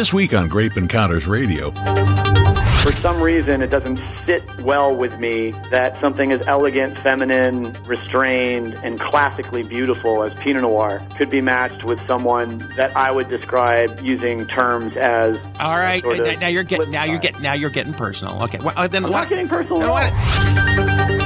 This 0.00 0.14
week 0.14 0.32
on 0.32 0.48
Grape 0.48 0.78
Encounters 0.78 1.26
Radio. 1.26 1.72
For 1.72 2.90
some 2.90 3.20
reason, 3.20 3.60
it 3.60 3.66
doesn't 3.66 4.00
sit 4.24 4.42
well 4.62 4.96
with 4.96 5.18
me 5.18 5.50
that 5.70 6.00
something 6.00 6.32
as 6.32 6.46
elegant, 6.46 6.98
feminine, 7.00 7.76
restrained, 7.84 8.72
and 8.82 8.98
classically 8.98 9.62
beautiful 9.62 10.22
as 10.22 10.32
Pinot 10.32 10.62
Noir 10.62 11.06
could 11.18 11.28
be 11.28 11.42
matched 11.42 11.84
with 11.84 12.00
someone 12.08 12.60
that 12.76 12.96
I 12.96 13.12
would 13.12 13.28
describe 13.28 14.00
using 14.00 14.46
terms 14.46 14.96
as. 14.96 15.38
All 15.60 15.76
right, 15.76 16.02
sort 16.02 16.20
of 16.20 16.40
now 16.40 16.48
you're 16.48 16.64
getting 16.64 16.90
now 16.90 17.04
you're 17.04 17.18
getting 17.18 17.42
now 17.42 17.52
you're 17.52 17.68
getting 17.68 17.92
personal. 17.92 18.42
Okay, 18.44 18.58
well, 18.58 18.72
uh, 18.78 18.88
then 18.88 19.04
I'm 19.04 19.10
why- 19.10 19.20
not 19.20 19.28
getting 19.28 19.48
personal 19.48 19.80
then 19.80 19.90
at 19.90 21.20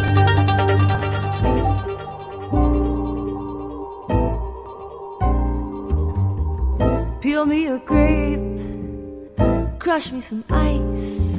Peel 7.25 7.47
me 7.47 7.69
a 7.69 7.79
grape, 7.79 8.54
crush 9.85 10.13
me 10.13 10.21
some 10.23 10.43
ice, 10.49 11.39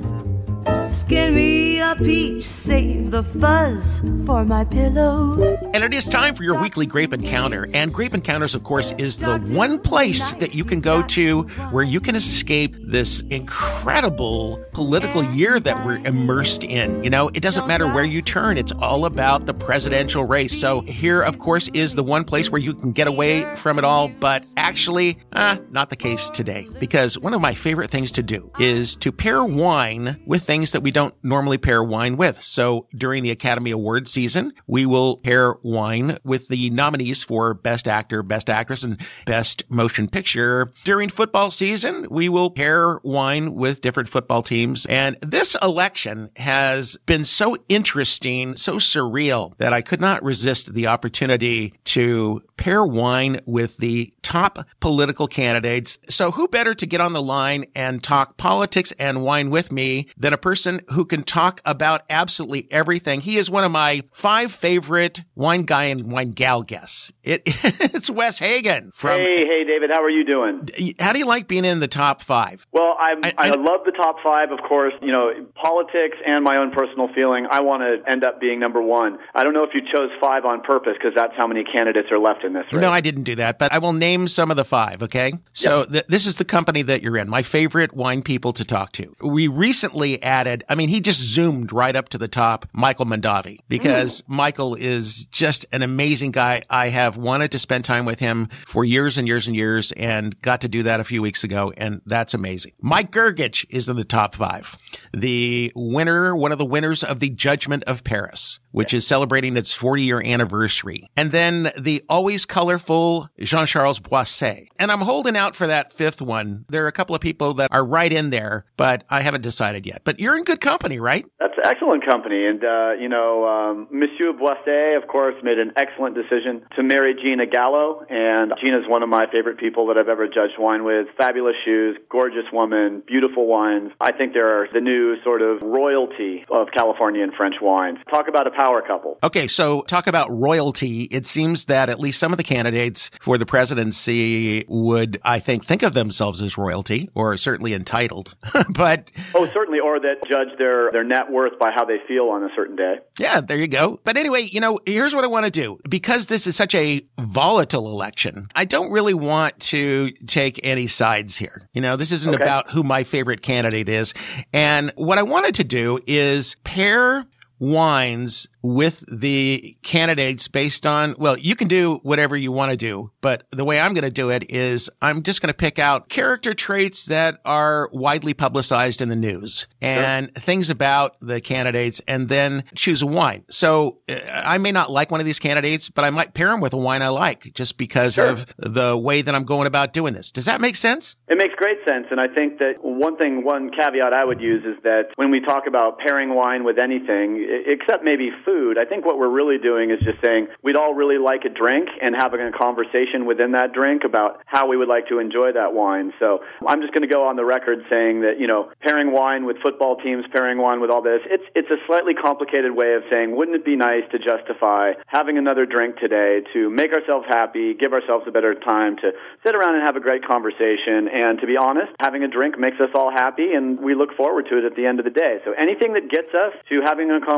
skin 0.96 1.36
me 1.36 1.82
a 1.82 1.94
peach, 1.98 2.44
save 2.44 3.12
the 3.12 3.22
fuzz 3.22 4.00
for 4.26 4.46
my 4.46 4.64
pillow. 4.64 5.58
And 5.74 5.84
it 5.84 5.94
is 5.94 6.08
time 6.08 6.34
for 6.36 6.44
your 6.44 6.60
weekly 6.62 6.86
Grape 6.86 7.12
Encounter. 7.12 7.68
And 7.74 7.94
Grape 7.94 8.14
Encounters, 8.14 8.56
of 8.56 8.64
course, 8.64 8.94
is 8.98 9.18
the 9.18 9.40
one 9.54 9.78
place 9.80 10.32
that 10.34 10.56
you 10.56 10.64
can 10.64 10.80
go 10.80 11.04
to 11.08 11.42
where 11.72 11.84
you 11.84 12.00
can 12.00 12.16
escape 12.16 12.78
this 12.80 13.20
incredible 13.30 14.64
political 14.72 15.22
year 15.22 15.60
that 15.60 15.86
we're 15.86 15.98
immersed 16.06 16.64
in. 16.64 17.04
You 17.04 17.10
know, 17.10 17.30
it 17.34 17.42
doesn't 17.42 17.68
matter 17.68 17.88
where 17.88 18.06
you 18.06 18.22
turn, 18.22 18.58
it's 18.58 18.72
all 18.72 19.04
about 19.04 19.48
the 19.48 19.54
presidential 19.54 20.24
race. 20.24 20.58
So 20.58 20.80
here, 20.80 21.22
of 21.22 21.40
course, 21.40 21.68
is 21.74 21.96
the 21.96 22.04
one 22.04 22.24
place 22.24 22.50
where 22.50 22.62
you 22.62 22.74
can 22.74 22.94
get 22.94 23.08
away 23.08 23.44
from 23.58 23.78
it 23.78 23.84
all. 23.84 24.08
But 24.08 24.46
actually, 24.56 25.20
uh, 25.34 25.58
not 25.72 25.90
the 25.90 25.98
case 25.98 26.30
today. 26.30 26.70
Because 26.80 27.20
one 27.20 27.34
of 27.34 27.42
my 27.42 27.54
favorite 27.54 27.92
things 27.92 28.14
to 28.14 28.24
do 28.24 28.50
is 28.60 28.96
to 28.98 29.12
pair 29.12 29.44
wine 29.44 30.22
with 30.26 30.44
things 30.44 30.72
that 30.72 30.85
we 30.86 30.92
don't 30.92 31.16
normally 31.24 31.58
pair 31.58 31.84
wine 31.84 32.16
with. 32.16 32.44
So 32.44 32.86
during 32.96 33.24
the 33.24 33.32
Academy 33.32 33.72
Award 33.72 34.08
season, 34.08 34.54
we 34.68 34.86
will 34.86 35.18
pair 35.18 35.56
wine 35.64 36.20
with 36.24 36.48
the 36.48 36.70
nominees 36.70 37.24
for 37.24 37.56
Best 37.56 37.88
Actor, 37.88 38.22
Best 38.22 38.52
Actress, 38.52 38.84
and 38.84 39.02
Best 39.26 39.64
Motion 39.68 40.08
Picture. 40.08 40.72
During 40.84 41.10
football 41.10 41.50
season, 41.50 42.06
we 42.12 42.30
will 42.30 42.52
pair 42.52 43.00
wine 43.02 43.56
with 43.56 43.82
different 43.82 44.10
football 44.10 44.44
teams. 44.44 44.86
And 44.86 45.18
this 45.24 45.56
election 45.60 46.30
has 46.36 46.98
been 47.08 47.26
so 47.26 47.58
interesting, 47.68 48.56
so 48.56 48.76
surreal 48.76 49.58
that 49.58 49.74
I 49.74 49.82
could 49.82 50.00
not 50.00 50.24
resist 50.24 50.76
the 50.76 50.86
opportunity 50.86 51.74
to 51.86 52.44
pair 52.58 52.86
wine 52.86 53.42
with 53.48 53.78
the 53.78 54.14
top 54.22 54.68
political 54.80 55.28
candidates. 55.28 55.98
So 56.10 56.32
who 56.32 56.48
better 56.48 56.76
to 56.76 56.86
get 56.86 57.02
on 57.02 57.14
the 57.14 57.24
line 57.24 57.66
and 57.76 58.04
talk 58.04 58.38
politics 58.38 58.94
and 59.00 59.24
wine 59.24 59.50
with 59.50 59.72
me 59.72 60.10
than 60.16 60.32
a 60.32 60.38
person 60.38 60.75
who 60.90 61.06
can 61.06 61.24
talk 61.24 61.62
about 61.66 62.04
absolutely 62.10 62.68
everything. 62.72 63.22
He 63.22 63.38
is 63.38 63.50
one 63.50 63.64
of 63.64 63.72
my 63.72 64.04
five 64.14 64.52
favorite 64.52 65.22
wine 65.36 65.64
guy 65.64 65.86
and 65.86 66.12
wine 66.12 66.32
gal 66.32 66.64
guests. 66.64 67.12
It, 67.24 67.44
it's 67.46 68.10
Wes 68.10 68.40
Hagen 68.40 68.92
from, 68.94 69.20
Hey, 69.20 69.46
hey, 69.46 69.64
David, 69.66 69.90
how 69.94 70.04
are 70.04 70.10
you 70.10 70.24
doing? 70.26 70.68
how 71.00 71.14
do 71.14 71.20
you 71.20 71.26
like 71.26 71.48
being 71.48 71.66
in 71.66 71.80
the 71.80 71.88
top 71.88 72.22
five? 72.22 72.68
Well, 72.72 72.96
I'm, 73.00 73.24
I- 73.24 73.34
I, 73.38 73.48
I- 73.50 73.56
love 73.56 73.82
the 73.86 73.92
top 73.92 74.18
five, 74.24 74.52
of 74.52 74.60
course. 74.68 74.94
You 75.02 75.12
know, 75.12 75.32
politics 75.56 76.18
and 76.26 76.44
my 76.44 76.58
own 76.58 76.72
personal 76.72 77.08
feeling. 77.16 77.48
I 77.50 77.62
want 77.62 77.82
to 77.82 78.10
end 78.10 78.24
up 78.24 78.40
being 78.40 78.60
number 78.60 78.82
one. 78.82 79.18
I 79.34 79.44
don't 79.44 79.54
know 79.54 79.64
if 79.64 79.72
you 79.74 79.82
chose 79.82 80.10
five 80.22 80.46
on 80.46 80.62
purpose 80.62 80.94
because 80.98 81.14
that's 81.16 81.34
how 81.36 81.48
many 81.48 81.64
candidates 81.64 82.10
are 82.12 82.20
left 82.20 82.44
in 82.44 82.54
this 82.54 82.66
race. 82.72 82.82
No, 82.82 82.92
I 82.92 83.02
didn't 83.02 83.24
do 83.24 83.36
that, 83.36 83.58
but 83.60 83.72
I 83.72 83.78
will 83.80 83.94
name 83.94 84.28
some 84.28 84.52
of 84.52 84.58
the 84.58 84.66
five, 84.66 85.02
okay? 85.04 85.34
So 85.54 85.86
th- 85.86 86.06
this 86.08 86.26
is 86.28 86.38
the 86.38 86.46
company 86.46 86.82
that 86.84 87.02
you're 87.02 87.18
in, 87.18 87.30
my 87.30 87.42
favorite 87.42 87.94
wine 87.94 88.22
people 88.22 88.54
to 88.54 88.66
talk 88.66 88.92
to. 88.94 89.16
We 89.22 89.48
recently 89.48 90.22
added, 90.22 90.64
I 90.68 90.76
mean, 90.76 90.90
he 90.90 91.00
just 91.00 91.20
zoomed 91.20 91.72
right 91.72 91.96
up 91.96 92.10
to 92.10 92.18
the 92.18 92.28
top, 92.28 92.68
Michael 92.74 93.06
Mondavi, 93.06 93.60
because 93.68 94.22
hmm. 94.22 94.36
Michael 94.36 94.76
is 94.76 95.26
just 95.26 95.66
an 95.72 95.82
amazing 95.82 96.32
guy. 96.32 96.64
I 96.70 96.90
have 96.90 97.18
wanted 97.18 97.52
to 97.52 97.60
spend 97.60 97.86
time 97.86 98.06
with 98.06 98.20
him 98.20 98.50
for 98.68 98.84
years 98.84 99.18
and 99.18 99.28
years 99.28 99.48
and 99.48 99.56
years 99.56 99.92
and 99.94 100.40
got 100.42 100.62
to 100.62 100.68
do 100.68 100.84
that 100.84 101.00
a 101.00 101.04
few 101.04 101.22
weeks 101.22 101.44
ago, 101.44 101.74
and 101.78 102.02
that's 102.06 102.34
amazing. 102.34 102.74
Mike 102.82 103.12
Grgich 103.12 103.66
is 103.70 103.90
in 103.90 103.96
the 103.96 104.04
top 104.04 104.36
five. 104.36 104.78
The 105.14 105.72
winner, 105.76 106.36
one 106.36 106.52
of 106.52 106.58
the 106.58 106.66
winners 106.66 107.04
of 107.04 107.20
the 107.20 107.30
Judgment 107.30 107.84
of 107.86 108.04
Paris, 108.04 108.60
which 108.76 108.94
is 108.94 109.08
celebrating 109.08 109.56
its 109.56 109.74
40 109.74 110.04
year 110.04 110.22
anniversary. 110.22 111.10
And 111.16 111.32
then 111.32 111.72
the 111.78 112.04
always 112.10 112.46
colorful 112.46 113.30
Jean 113.40 113.66
Charles 113.66 114.02
Boisset. 114.02 114.68
And 114.78 114.92
I'm 114.92 115.00
holding 115.00 115.38
out 115.38 115.56
for 115.56 115.68
that 115.68 115.94
fifth 115.94 116.22
one. 116.22 116.66
There 116.68 116.84
are 116.84 116.88
a 116.88 116.92
couple 116.92 117.16
of 117.16 117.22
people 117.22 117.54
that 117.54 117.72
are 117.72 117.86
right 117.86 118.12
in 118.12 118.32
there, 118.32 118.66
but 118.76 119.06
I 119.10 119.22
haven't 119.22 119.42
decided 119.42 119.86
yet. 119.86 120.02
But 120.04 120.20
you're 120.20 120.38
in 120.38 120.44
good 120.44 120.60
company, 120.60 121.00
right? 121.00 121.26
That's 121.40 121.54
excellent 121.64 122.06
company. 122.06 122.46
And, 122.46 122.64
uh, 122.66 122.92
you 123.00 123.08
know, 123.08 123.48
um, 123.48 123.88
Monsieur 123.92 124.34
Boisset, 124.34 125.02
of 125.02 125.08
course, 125.08 125.36
made 125.42 125.58
an 125.58 125.72
excellent 125.78 126.16
decision 126.16 126.66
to 126.76 126.84
marry 126.84 127.16
Gina 127.16 127.46
Gallo. 127.46 128.06
And 128.10 128.52
Gina's 128.62 128.84
one 128.90 129.04
of 129.04 129.10
my 129.10 129.26
favorite 129.32 129.58
people 129.58 129.88
that 129.88 129.98
I've 129.98 130.10
ever 130.10 130.28
judged 130.28 130.60
wine 130.60 130.84
with. 130.84 131.08
Fabulous 131.18 131.56
shoes, 131.64 131.98
gorgeous 132.12 132.52
woman, 132.52 133.04
beautiful 133.08 133.48
wines. 133.48 133.92
I 134.02 134.12
think 134.12 134.34
they're 134.34 134.68
the 134.74 134.82
new 134.82 135.16
sort 135.24 135.42
of 135.42 135.62
royalty 135.64 136.44
of 136.52 136.68
California 136.76 137.24
and 137.24 137.34
French 137.34 137.56
wines. 137.62 138.00
Talk 138.12 138.28
about 138.28 138.48
a 138.48 138.52
power 138.52 138.65
couple. 138.88 139.18
Okay, 139.24 139.48
so 139.48 139.82
talk 139.84 140.08
about 140.08 140.30
royalty. 140.32 141.04
It 141.04 141.26
seems 141.26 141.66
that 141.66 141.90
at 141.90 142.00
least 142.00 142.20
some 142.20 142.32
of 142.34 142.38
the 142.38 142.44
candidates 142.44 143.10
for 143.22 143.38
the 143.38 143.46
presidency 143.46 144.66
would, 144.68 145.20
I 145.24 145.40
think, 145.40 145.66
think 145.66 145.84
of 145.84 145.94
themselves 145.94 146.42
as 146.42 146.58
royalty 146.58 147.10
or 147.16 147.38
certainly 147.38 147.74
entitled. 147.74 148.36
but 148.70 149.12
Oh, 149.34 149.48
certainly, 149.54 149.80
or 149.80 150.00
that 150.00 150.18
judge 150.28 150.50
their, 150.58 150.92
their 150.92 151.04
net 151.04 151.32
worth 151.32 151.58
by 151.60 151.72
how 151.72 151.86
they 151.86 151.98
feel 152.08 152.26
on 152.30 152.44
a 152.44 152.50
certain 152.56 152.76
day. 152.76 152.96
Yeah, 153.20 153.42
there 153.42 153.58
you 153.58 153.68
go. 153.68 154.00
But 154.04 154.18
anyway, 154.18 154.50
you 154.52 154.60
know, 154.60 154.80
here's 154.86 155.16
what 155.16 155.24
I 155.24 155.28
want 155.28 155.46
to 155.46 155.52
do. 155.52 155.80
Because 155.88 156.28
this 156.28 156.48
is 156.48 156.56
such 156.56 156.76
a 156.76 157.06
volatile 157.20 157.88
election, 157.92 158.48
I 158.56 158.66
don't 158.66 158.92
really 158.92 159.14
want 159.14 159.60
to 159.62 160.12
take 160.28 160.60
any 160.64 160.88
sides 160.88 161.38
here. 161.38 161.70
You 161.74 161.82
know, 161.82 161.96
this 161.96 162.12
isn't 162.12 162.34
Okay. 162.34 162.44
about 162.44 162.72
who 162.72 162.84
my 162.84 163.04
favorite 163.04 163.42
candidate 163.42 163.90
is. 163.90 164.14
And 164.54 164.92
what 164.96 165.18
I 165.18 165.24
wanted 165.24 165.56
to 165.56 165.64
do 165.64 166.00
is 166.08 166.56
pair 166.64 167.26
wines 167.60 168.48
with 168.62 169.04
the 169.12 169.78
candidates 169.84 170.48
based 170.48 170.88
on, 170.88 171.16
well, 171.20 171.38
you 171.38 171.56
can 171.56 171.68
do 171.68 172.00
whatever 172.02 172.36
you 172.36 172.52
want 172.52 172.72
to 172.72 172.78
do, 172.78 173.12
but 173.22 173.44
the 173.52 173.64
way 173.64 173.80
I'm 173.80 173.94
going 173.94 174.04
to 174.04 174.10
do 174.10 174.30
it 174.32 174.50
is 174.50 174.90
I'm 175.02 175.22
just 175.22 175.40
going 175.42 175.50
to 175.50 175.58
pick 175.58 175.78
out 175.78 176.10
character 176.10 176.56
traits 176.56 177.06
that 177.06 177.40
are 177.46 177.90
widely 177.94 178.34
publicized 178.34 179.02
in 179.02 179.10
the 179.10 179.16
news 179.16 179.68
and 179.82 180.34
things 180.34 180.72
about 180.72 181.20
the 181.20 181.40
candidates 181.40 182.02
and 182.08 182.28
then 182.28 182.64
choose 182.74 183.04
a 183.04 183.06
wine. 183.06 183.44
So 183.52 184.00
uh, 184.10 184.16
I 184.32 184.58
may 184.58 184.72
not 184.72 184.90
like 184.90 185.12
one 185.12 185.20
of 185.20 185.28
these 185.28 185.40
candidates, 185.40 185.90
but 185.90 186.04
I 186.04 186.10
might 186.10 186.34
pair 186.34 186.48
them 186.48 186.60
with 186.60 186.74
a 186.74 186.78
wine 186.78 187.04
I 187.04 187.10
like 187.10 187.54
just 187.54 187.78
because 187.78 188.16
Sure. 188.16 188.28
of 188.30 188.46
the 188.58 188.98
way 188.98 189.22
that 189.22 189.36
I'm 189.36 189.44
going 189.44 189.68
about 189.68 189.94
doing 189.94 190.14
this. 190.14 190.32
Does 190.32 190.46
that 190.46 190.60
make 190.60 190.76
sense? 190.76 191.16
It 191.28 191.38
makes 191.38 191.54
great 191.56 191.78
sense, 191.88 192.08
and 192.10 192.20
I 192.20 192.28
think 192.28 192.60
that 192.60 192.76
one 192.82 193.18
thing, 193.18 193.44
one 193.44 193.70
caveat 193.70 194.14
I 194.14 194.24
would 194.26 194.42
use 194.42 194.64
is 194.66 194.82
that 194.84 195.10
when 195.16 195.32
we 195.32 195.40
talk 195.42 195.64
about 195.68 196.00
pairing 196.00 196.34
wine 196.34 196.64
with 196.64 196.80
anything, 196.82 197.45
except 197.46 198.04
maybe 198.04 198.30
food, 198.44 198.78
I 198.78 198.86
think 198.86 199.06
what 199.06 199.18
we're 199.18 199.32
really 199.32 199.58
doing 199.58 199.92
is 199.92 200.00
just 200.00 200.22
saying 200.24 200.48
we'd 200.64 200.76
all 200.76 200.94
really 200.94 201.18
like 201.18 201.46
a 201.46 201.50
drink 201.50 201.90
and 202.02 202.16
having 202.16 202.42
a 202.42 202.52
conversation 202.52 203.26
within 203.26 203.52
that 203.54 203.74
drink 203.74 204.04
about 204.04 204.42
how 204.46 204.68
we 204.68 204.78
would 204.78 204.88
like 204.88 205.08
to 205.10 205.20
enjoy 205.20 205.54
that 205.54 205.74
wine. 205.74 206.14
So 206.20 206.40
I'm 206.66 206.82
just 206.82 206.94
going 206.94 207.08
to 207.08 207.12
go 207.12 207.28
on 207.28 207.36
the 207.36 207.46
record 207.46 207.80
saying 207.90 208.22
that 208.22 208.40
you 208.40 208.48
know 208.48 208.72
pairing 208.82 209.12
wine 209.12 209.46
with 209.46 209.58
football 209.64 209.98
teams, 209.98 210.26
pairing 210.34 210.58
wine 210.58 210.82
with 210.82 210.90
all 210.90 211.02
this, 211.02 211.22
it's 211.26 211.44
it's 211.56 211.70
a 211.70 211.80
slightly 211.88 212.14
complicated 212.14 212.76
way 212.76 212.94
of 212.94 213.04
saying 213.10 213.36
wouldn't 213.36 213.56
it 213.56 213.66
be 213.66 213.76
nice 213.76 214.04
to 214.12 214.20
justify 214.20 214.92
having 215.08 215.38
another 215.38 215.66
drink 215.66 215.98
today 215.98 216.42
to 216.54 216.70
make 216.70 216.92
ourselves 216.92 217.26
happy, 217.30 217.74
give 217.74 217.94
ourselves 217.94 218.26
a 218.28 218.32
better 218.32 218.54
time 218.56 218.98
to 218.98 219.12
sit 219.46 219.56
around 219.56 219.76
and 219.76 219.84
have 219.84 219.96
a 219.96 220.04
great 220.04 220.26
conversation. 220.26 221.08
And 221.12 221.40
to 221.40 221.48
be 221.48 221.58
honest, 221.58 221.92
having 222.00 222.24
a 222.24 222.28
drink 222.28 222.58
makes 222.60 222.80
us 222.80 222.90
all 222.96 223.12
happy, 223.12 223.54
and 223.54 223.80
we 223.80 223.96
look 223.96 224.16
forward 224.16 224.48
to 224.50 224.58
it 224.58 224.66
at 224.66 224.76
the 224.76 224.86
end 224.86 225.00
of 225.00 225.06
the 225.06 225.12
day. 225.12 225.40
So 225.46 225.54
anything 225.54 225.94
that 225.94 226.10
gets 226.10 226.34
us 226.34 226.54
to 226.70 226.82
having 226.86 227.12
a 227.12 227.20
conversation 227.20 227.35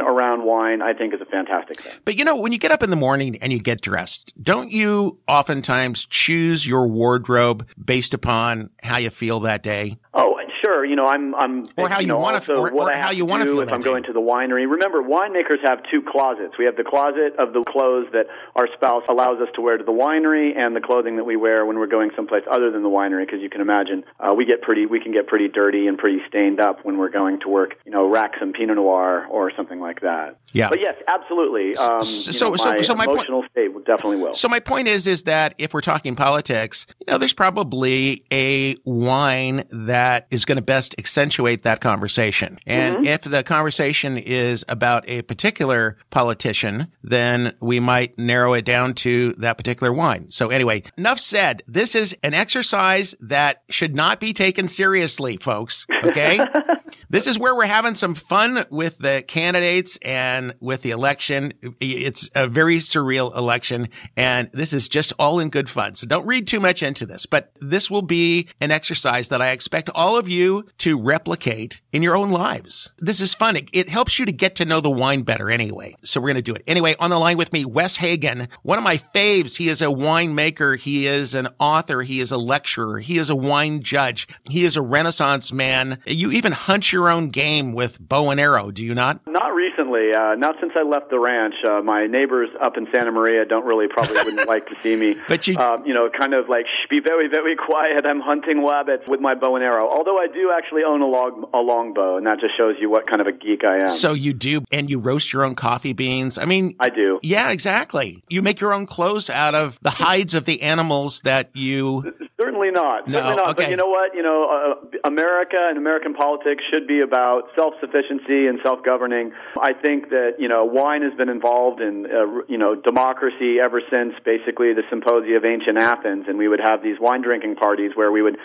around 0.00 0.44
wine, 0.44 0.82
I 0.82 0.92
think, 0.92 1.14
is 1.14 1.20
a 1.20 1.26
fantastic 1.26 1.80
thing. 1.80 1.92
But 2.04 2.16
you 2.16 2.24
know, 2.24 2.36
when 2.36 2.52
you 2.52 2.58
get 2.58 2.70
up 2.70 2.82
in 2.82 2.90
the 2.90 2.96
morning 2.96 3.36
and 3.40 3.52
you 3.52 3.58
get 3.58 3.80
dressed, 3.80 4.32
don't 4.42 4.70
you 4.70 5.18
oftentimes 5.28 6.06
choose 6.06 6.66
your 6.66 6.86
wardrobe 6.88 7.68
based 7.82 8.14
upon 8.14 8.70
how 8.82 8.98
you 8.98 9.10
feel 9.10 9.40
that 9.40 9.62
day? 9.62 9.98
Oh, 10.12 10.33
sure. 10.64 10.84
You 10.84 10.96
know, 10.96 11.06
I'm, 11.06 11.34
I'm, 11.34 11.64
or 11.76 11.88
how 11.88 12.00
you, 12.00 12.06
know, 12.06 12.18
want 12.18 12.42
to, 12.44 12.54
or, 12.54 12.70
or 12.72 12.92
how 12.92 13.10
you 13.10 13.24
want 13.24 13.42
to 13.42 13.48
feel 13.48 13.60
if 13.60 13.72
I'm 13.72 13.80
day. 13.80 13.84
going 13.84 14.02
to 14.04 14.12
the 14.12 14.20
winery. 14.20 14.70
Remember, 14.70 15.02
winemakers 15.02 15.60
have 15.64 15.80
two 15.90 16.02
closets. 16.02 16.54
We 16.58 16.64
have 16.64 16.76
the 16.76 16.84
closet 16.84 17.34
of 17.38 17.52
the 17.52 17.64
clothes 17.68 18.06
that 18.12 18.26
our 18.56 18.68
spouse 18.74 19.02
allows 19.08 19.40
us 19.40 19.48
to 19.56 19.60
wear 19.60 19.76
to 19.78 19.84
the 19.84 19.92
winery, 19.92 20.56
and 20.56 20.74
the 20.74 20.80
clothing 20.80 21.16
that 21.16 21.24
we 21.24 21.36
wear 21.36 21.66
when 21.66 21.78
we're 21.78 21.86
going 21.86 22.10
someplace 22.16 22.42
other 22.50 22.70
than 22.70 22.82
the 22.82 22.88
winery. 22.88 23.26
Because 23.26 23.40
you 23.40 23.50
can 23.50 23.60
imagine, 23.60 24.04
uh, 24.20 24.32
we 24.34 24.44
get 24.44 24.62
pretty, 24.62 24.86
we 24.86 25.00
can 25.00 25.12
get 25.12 25.26
pretty 25.26 25.48
dirty 25.48 25.86
and 25.86 25.98
pretty 25.98 26.18
stained 26.28 26.60
up 26.60 26.84
when 26.84 26.98
we're 26.98 27.10
going 27.10 27.40
to 27.40 27.48
work. 27.48 27.74
You 27.84 27.92
know, 27.92 28.08
rack 28.08 28.32
some 28.40 28.52
Pinot 28.52 28.76
Noir 28.76 29.26
or 29.30 29.52
something 29.56 29.80
like 29.80 30.00
that. 30.00 30.38
Yeah. 30.52 30.68
But 30.68 30.80
yes, 30.80 30.94
absolutely. 31.12 31.76
Um, 31.76 32.02
So- 32.02 32.30
you 32.30 32.38
so- 32.38 32.50
know, 32.50 32.56
so- 32.56 32.70
my 32.70 32.80
so 32.80 32.94
my 32.94 33.06
point- 33.06 33.18
emotional 33.28 33.44
state 33.50 33.70
definitely 33.84 34.16
will. 34.18 34.34
So 34.34 34.48
my 34.48 34.60
point 34.60 34.88
is, 34.88 35.06
is 35.06 35.24
that 35.24 35.54
if 35.58 35.74
we're 35.74 35.80
talking 35.80 36.14
politics, 36.16 36.86
you 37.00 37.12
know, 37.12 37.18
there's 37.18 37.32
probably 37.32 38.24
a 38.32 38.76
wine 38.84 39.64
that 39.70 40.26
is 40.30 40.44
going 40.44 40.53
to 40.56 40.62
best 40.62 40.94
accentuate 40.98 41.62
that 41.62 41.80
conversation. 41.80 42.58
And 42.66 42.94
Mm-hmm. 42.94 43.06
if 43.06 43.22
the 43.22 43.42
conversation 43.42 44.18
is 44.18 44.64
about 44.68 45.08
a 45.08 45.22
particular 45.22 45.96
politician, 46.10 46.88
then 47.02 47.54
we 47.60 47.80
might 47.80 48.18
narrow 48.18 48.52
it 48.54 48.64
down 48.64 48.94
to 48.94 49.32
that 49.38 49.56
particular 49.56 49.92
wine. 49.92 50.30
So 50.30 50.50
anyway, 50.50 50.82
enough 50.96 51.18
said. 51.18 51.62
This 51.66 51.94
is 51.94 52.16
an 52.22 52.34
exercise 52.34 53.14
that 53.20 53.62
should 53.70 53.94
not 53.96 54.20
be 54.20 54.32
taken 54.32 54.68
seriously, 54.68 55.36
folks. 55.38 55.86
Okay. 56.04 56.38
This 57.14 57.28
is 57.28 57.38
where 57.38 57.54
we're 57.54 57.66
having 57.66 57.94
some 57.94 58.16
fun 58.16 58.66
with 58.70 58.98
the 58.98 59.22
candidates 59.22 59.96
and 60.02 60.52
with 60.58 60.82
the 60.82 60.90
election. 60.90 61.52
It's 61.78 62.28
a 62.34 62.48
very 62.48 62.78
surreal 62.78 63.36
election 63.36 63.90
and 64.16 64.50
this 64.52 64.72
is 64.72 64.88
just 64.88 65.12
all 65.16 65.38
in 65.38 65.48
good 65.48 65.70
fun. 65.70 65.94
So 65.94 66.08
don't 66.08 66.26
read 66.26 66.48
too 66.48 66.58
much 66.58 66.82
into 66.82 67.06
this, 67.06 67.24
but 67.24 67.52
this 67.60 67.88
will 67.88 68.02
be 68.02 68.48
an 68.60 68.72
exercise 68.72 69.28
that 69.28 69.40
I 69.40 69.50
expect 69.50 69.90
all 69.94 70.16
of 70.16 70.28
you 70.28 70.64
to 70.78 71.00
replicate 71.00 71.80
in 71.92 72.02
your 72.02 72.16
own 72.16 72.32
lives. 72.32 72.90
This 72.98 73.20
is 73.20 73.32
fun. 73.32 73.54
It, 73.54 73.68
it 73.72 73.88
helps 73.88 74.18
you 74.18 74.26
to 74.26 74.32
get 74.32 74.56
to 74.56 74.64
know 74.64 74.80
the 74.80 74.90
wine 74.90 75.22
better 75.22 75.52
anyway. 75.52 75.94
So 76.02 76.20
we're 76.20 76.32
going 76.32 76.34
to 76.34 76.42
do 76.42 76.56
it. 76.56 76.64
Anyway, 76.66 76.96
on 76.98 77.10
the 77.10 77.18
line 77.20 77.36
with 77.36 77.52
me, 77.52 77.64
Wes 77.64 77.98
Hagen, 77.98 78.48
one 78.62 78.78
of 78.78 78.82
my 78.82 78.96
faves. 78.96 79.58
He 79.58 79.68
is 79.68 79.80
a 79.80 79.84
winemaker. 79.84 80.76
He 80.76 81.06
is 81.06 81.36
an 81.36 81.46
author. 81.60 82.02
He 82.02 82.18
is 82.18 82.32
a 82.32 82.38
lecturer. 82.38 82.98
He 82.98 83.18
is 83.18 83.30
a 83.30 83.36
wine 83.36 83.84
judge. 83.84 84.26
He 84.50 84.64
is 84.64 84.74
a 84.74 84.82
renaissance 84.82 85.52
man. 85.52 86.00
You 86.06 86.32
even 86.32 86.50
hunt 86.50 86.92
your 86.92 87.03
own 87.10 87.28
game 87.28 87.72
with 87.72 87.98
bow 88.00 88.30
and 88.30 88.40
arrow, 88.40 88.70
do 88.70 88.82
you 88.84 88.94
not? 88.94 89.20
Not 89.26 89.54
recently. 89.54 90.12
Uh, 90.14 90.34
not 90.36 90.56
since 90.60 90.72
I 90.76 90.82
left 90.82 91.10
the 91.10 91.18
ranch. 91.18 91.54
Uh, 91.66 91.82
my 91.82 92.06
neighbors 92.06 92.50
up 92.60 92.76
in 92.76 92.86
Santa 92.92 93.12
Maria 93.12 93.44
don't 93.44 93.64
really 93.64 93.88
probably 93.88 94.16
wouldn't 94.16 94.48
like 94.54 94.66
to 94.66 94.74
see 94.82 94.96
me. 94.96 95.16
But 95.28 95.46
you- 95.46 95.56
um, 95.58 95.84
you 95.86 95.94
know, 95.94 96.08
kind 96.10 96.34
of 96.34 96.48
like 96.48 96.66
be 96.90 97.00
very, 97.00 97.28
very 97.28 97.56
quiet. 97.56 98.04
I'm 98.06 98.20
hunting 98.20 98.64
rabbits 98.66 99.04
with 99.08 99.20
my 99.20 99.34
bow 99.34 99.56
and 99.56 99.64
arrow. 99.64 99.88
Although 99.88 100.18
I 100.18 100.26
do 100.26 100.52
actually 100.56 100.82
own 100.84 101.00
a 101.02 101.06
long 101.06 101.44
a 101.54 101.58
longbow, 101.58 102.16
and 102.16 102.26
that 102.26 102.40
just 102.40 102.56
shows 102.56 102.76
you 102.80 102.90
what 102.90 103.06
kind 103.08 103.20
of 103.20 103.26
a 103.26 103.32
geek 103.32 103.64
I 103.64 103.78
am. 103.82 103.88
So 103.88 104.12
you 104.12 104.32
do, 104.32 104.62
and 104.72 104.88
you 104.90 104.98
roast 104.98 105.32
your 105.32 105.44
own 105.44 105.54
coffee 105.54 105.92
beans. 105.92 106.38
I 106.38 106.44
mean, 106.44 106.76
I 106.80 106.90
do. 106.90 107.20
yeah, 107.22 107.50
exactly. 107.50 108.22
You 108.28 108.42
make 108.42 108.60
your 108.60 108.72
own 108.72 108.86
clothes 108.86 109.30
out 109.30 109.54
of 109.54 109.78
the 109.82 109.90
hides 109.90 110.34
of 110.34 110.44
the 110.44 110.62
animals 110.62 111.20
that 111.20 111.50
you. 111.54 112.14
Certainly 112.40 112.72
not. 112.72 113.08
No, 113.08 113.18
Certainly 113.18 113.36
not. 113.36 113.48
okay. 113.50 113.62
But 113.64 113.70
you 113.70 113.76
know 113.76 113.88
what? 113.88 114.14
You 114.14 114.22
know, 114.22 114.48
uh, 114.92 115.08
America 115.08 115.56
and 115.58 115.78
American 115.78 116.14
politics 116.14 116.62
should 116.72 116.86
be 116.86 116.93
about 117.00 117.50
self-sufficiency 117.56 118.46
and 118.46 118.58
self-governing. 118.62 119.32
I 119.58 119.72
think 119.72 120.10
that 120.10 120.36
you 120.38 120.48
know, 120.48 120.64
wine 120.64 121.02
has 121.02 121.14
been 121.14 121.28
involved 121.28 121.80
in 121.80 122.06
uh, 122.06 122.42
you 122.48 122.58
know 122.58 122.74
democracy 122.74 123.58
ever 123.62 123.80
since 123.90 124.14
basically 124.24 124.72
the 124.74 124.82
Symposia 124.90 125.36
of 125.36 125.44
Ancient 125.44 125.78
Athens, 125.78 126.26
and 126.28 126.38
we 126.38 126.48
would 126.48 126.60
have 126.60 126.82
these 126.82 126.98
wine 127.00 127.22
drinking 127.22 127.56
parties 127.56 127.92
where 127.94 128.10
we 128.10 128.22
would 128.22 128.36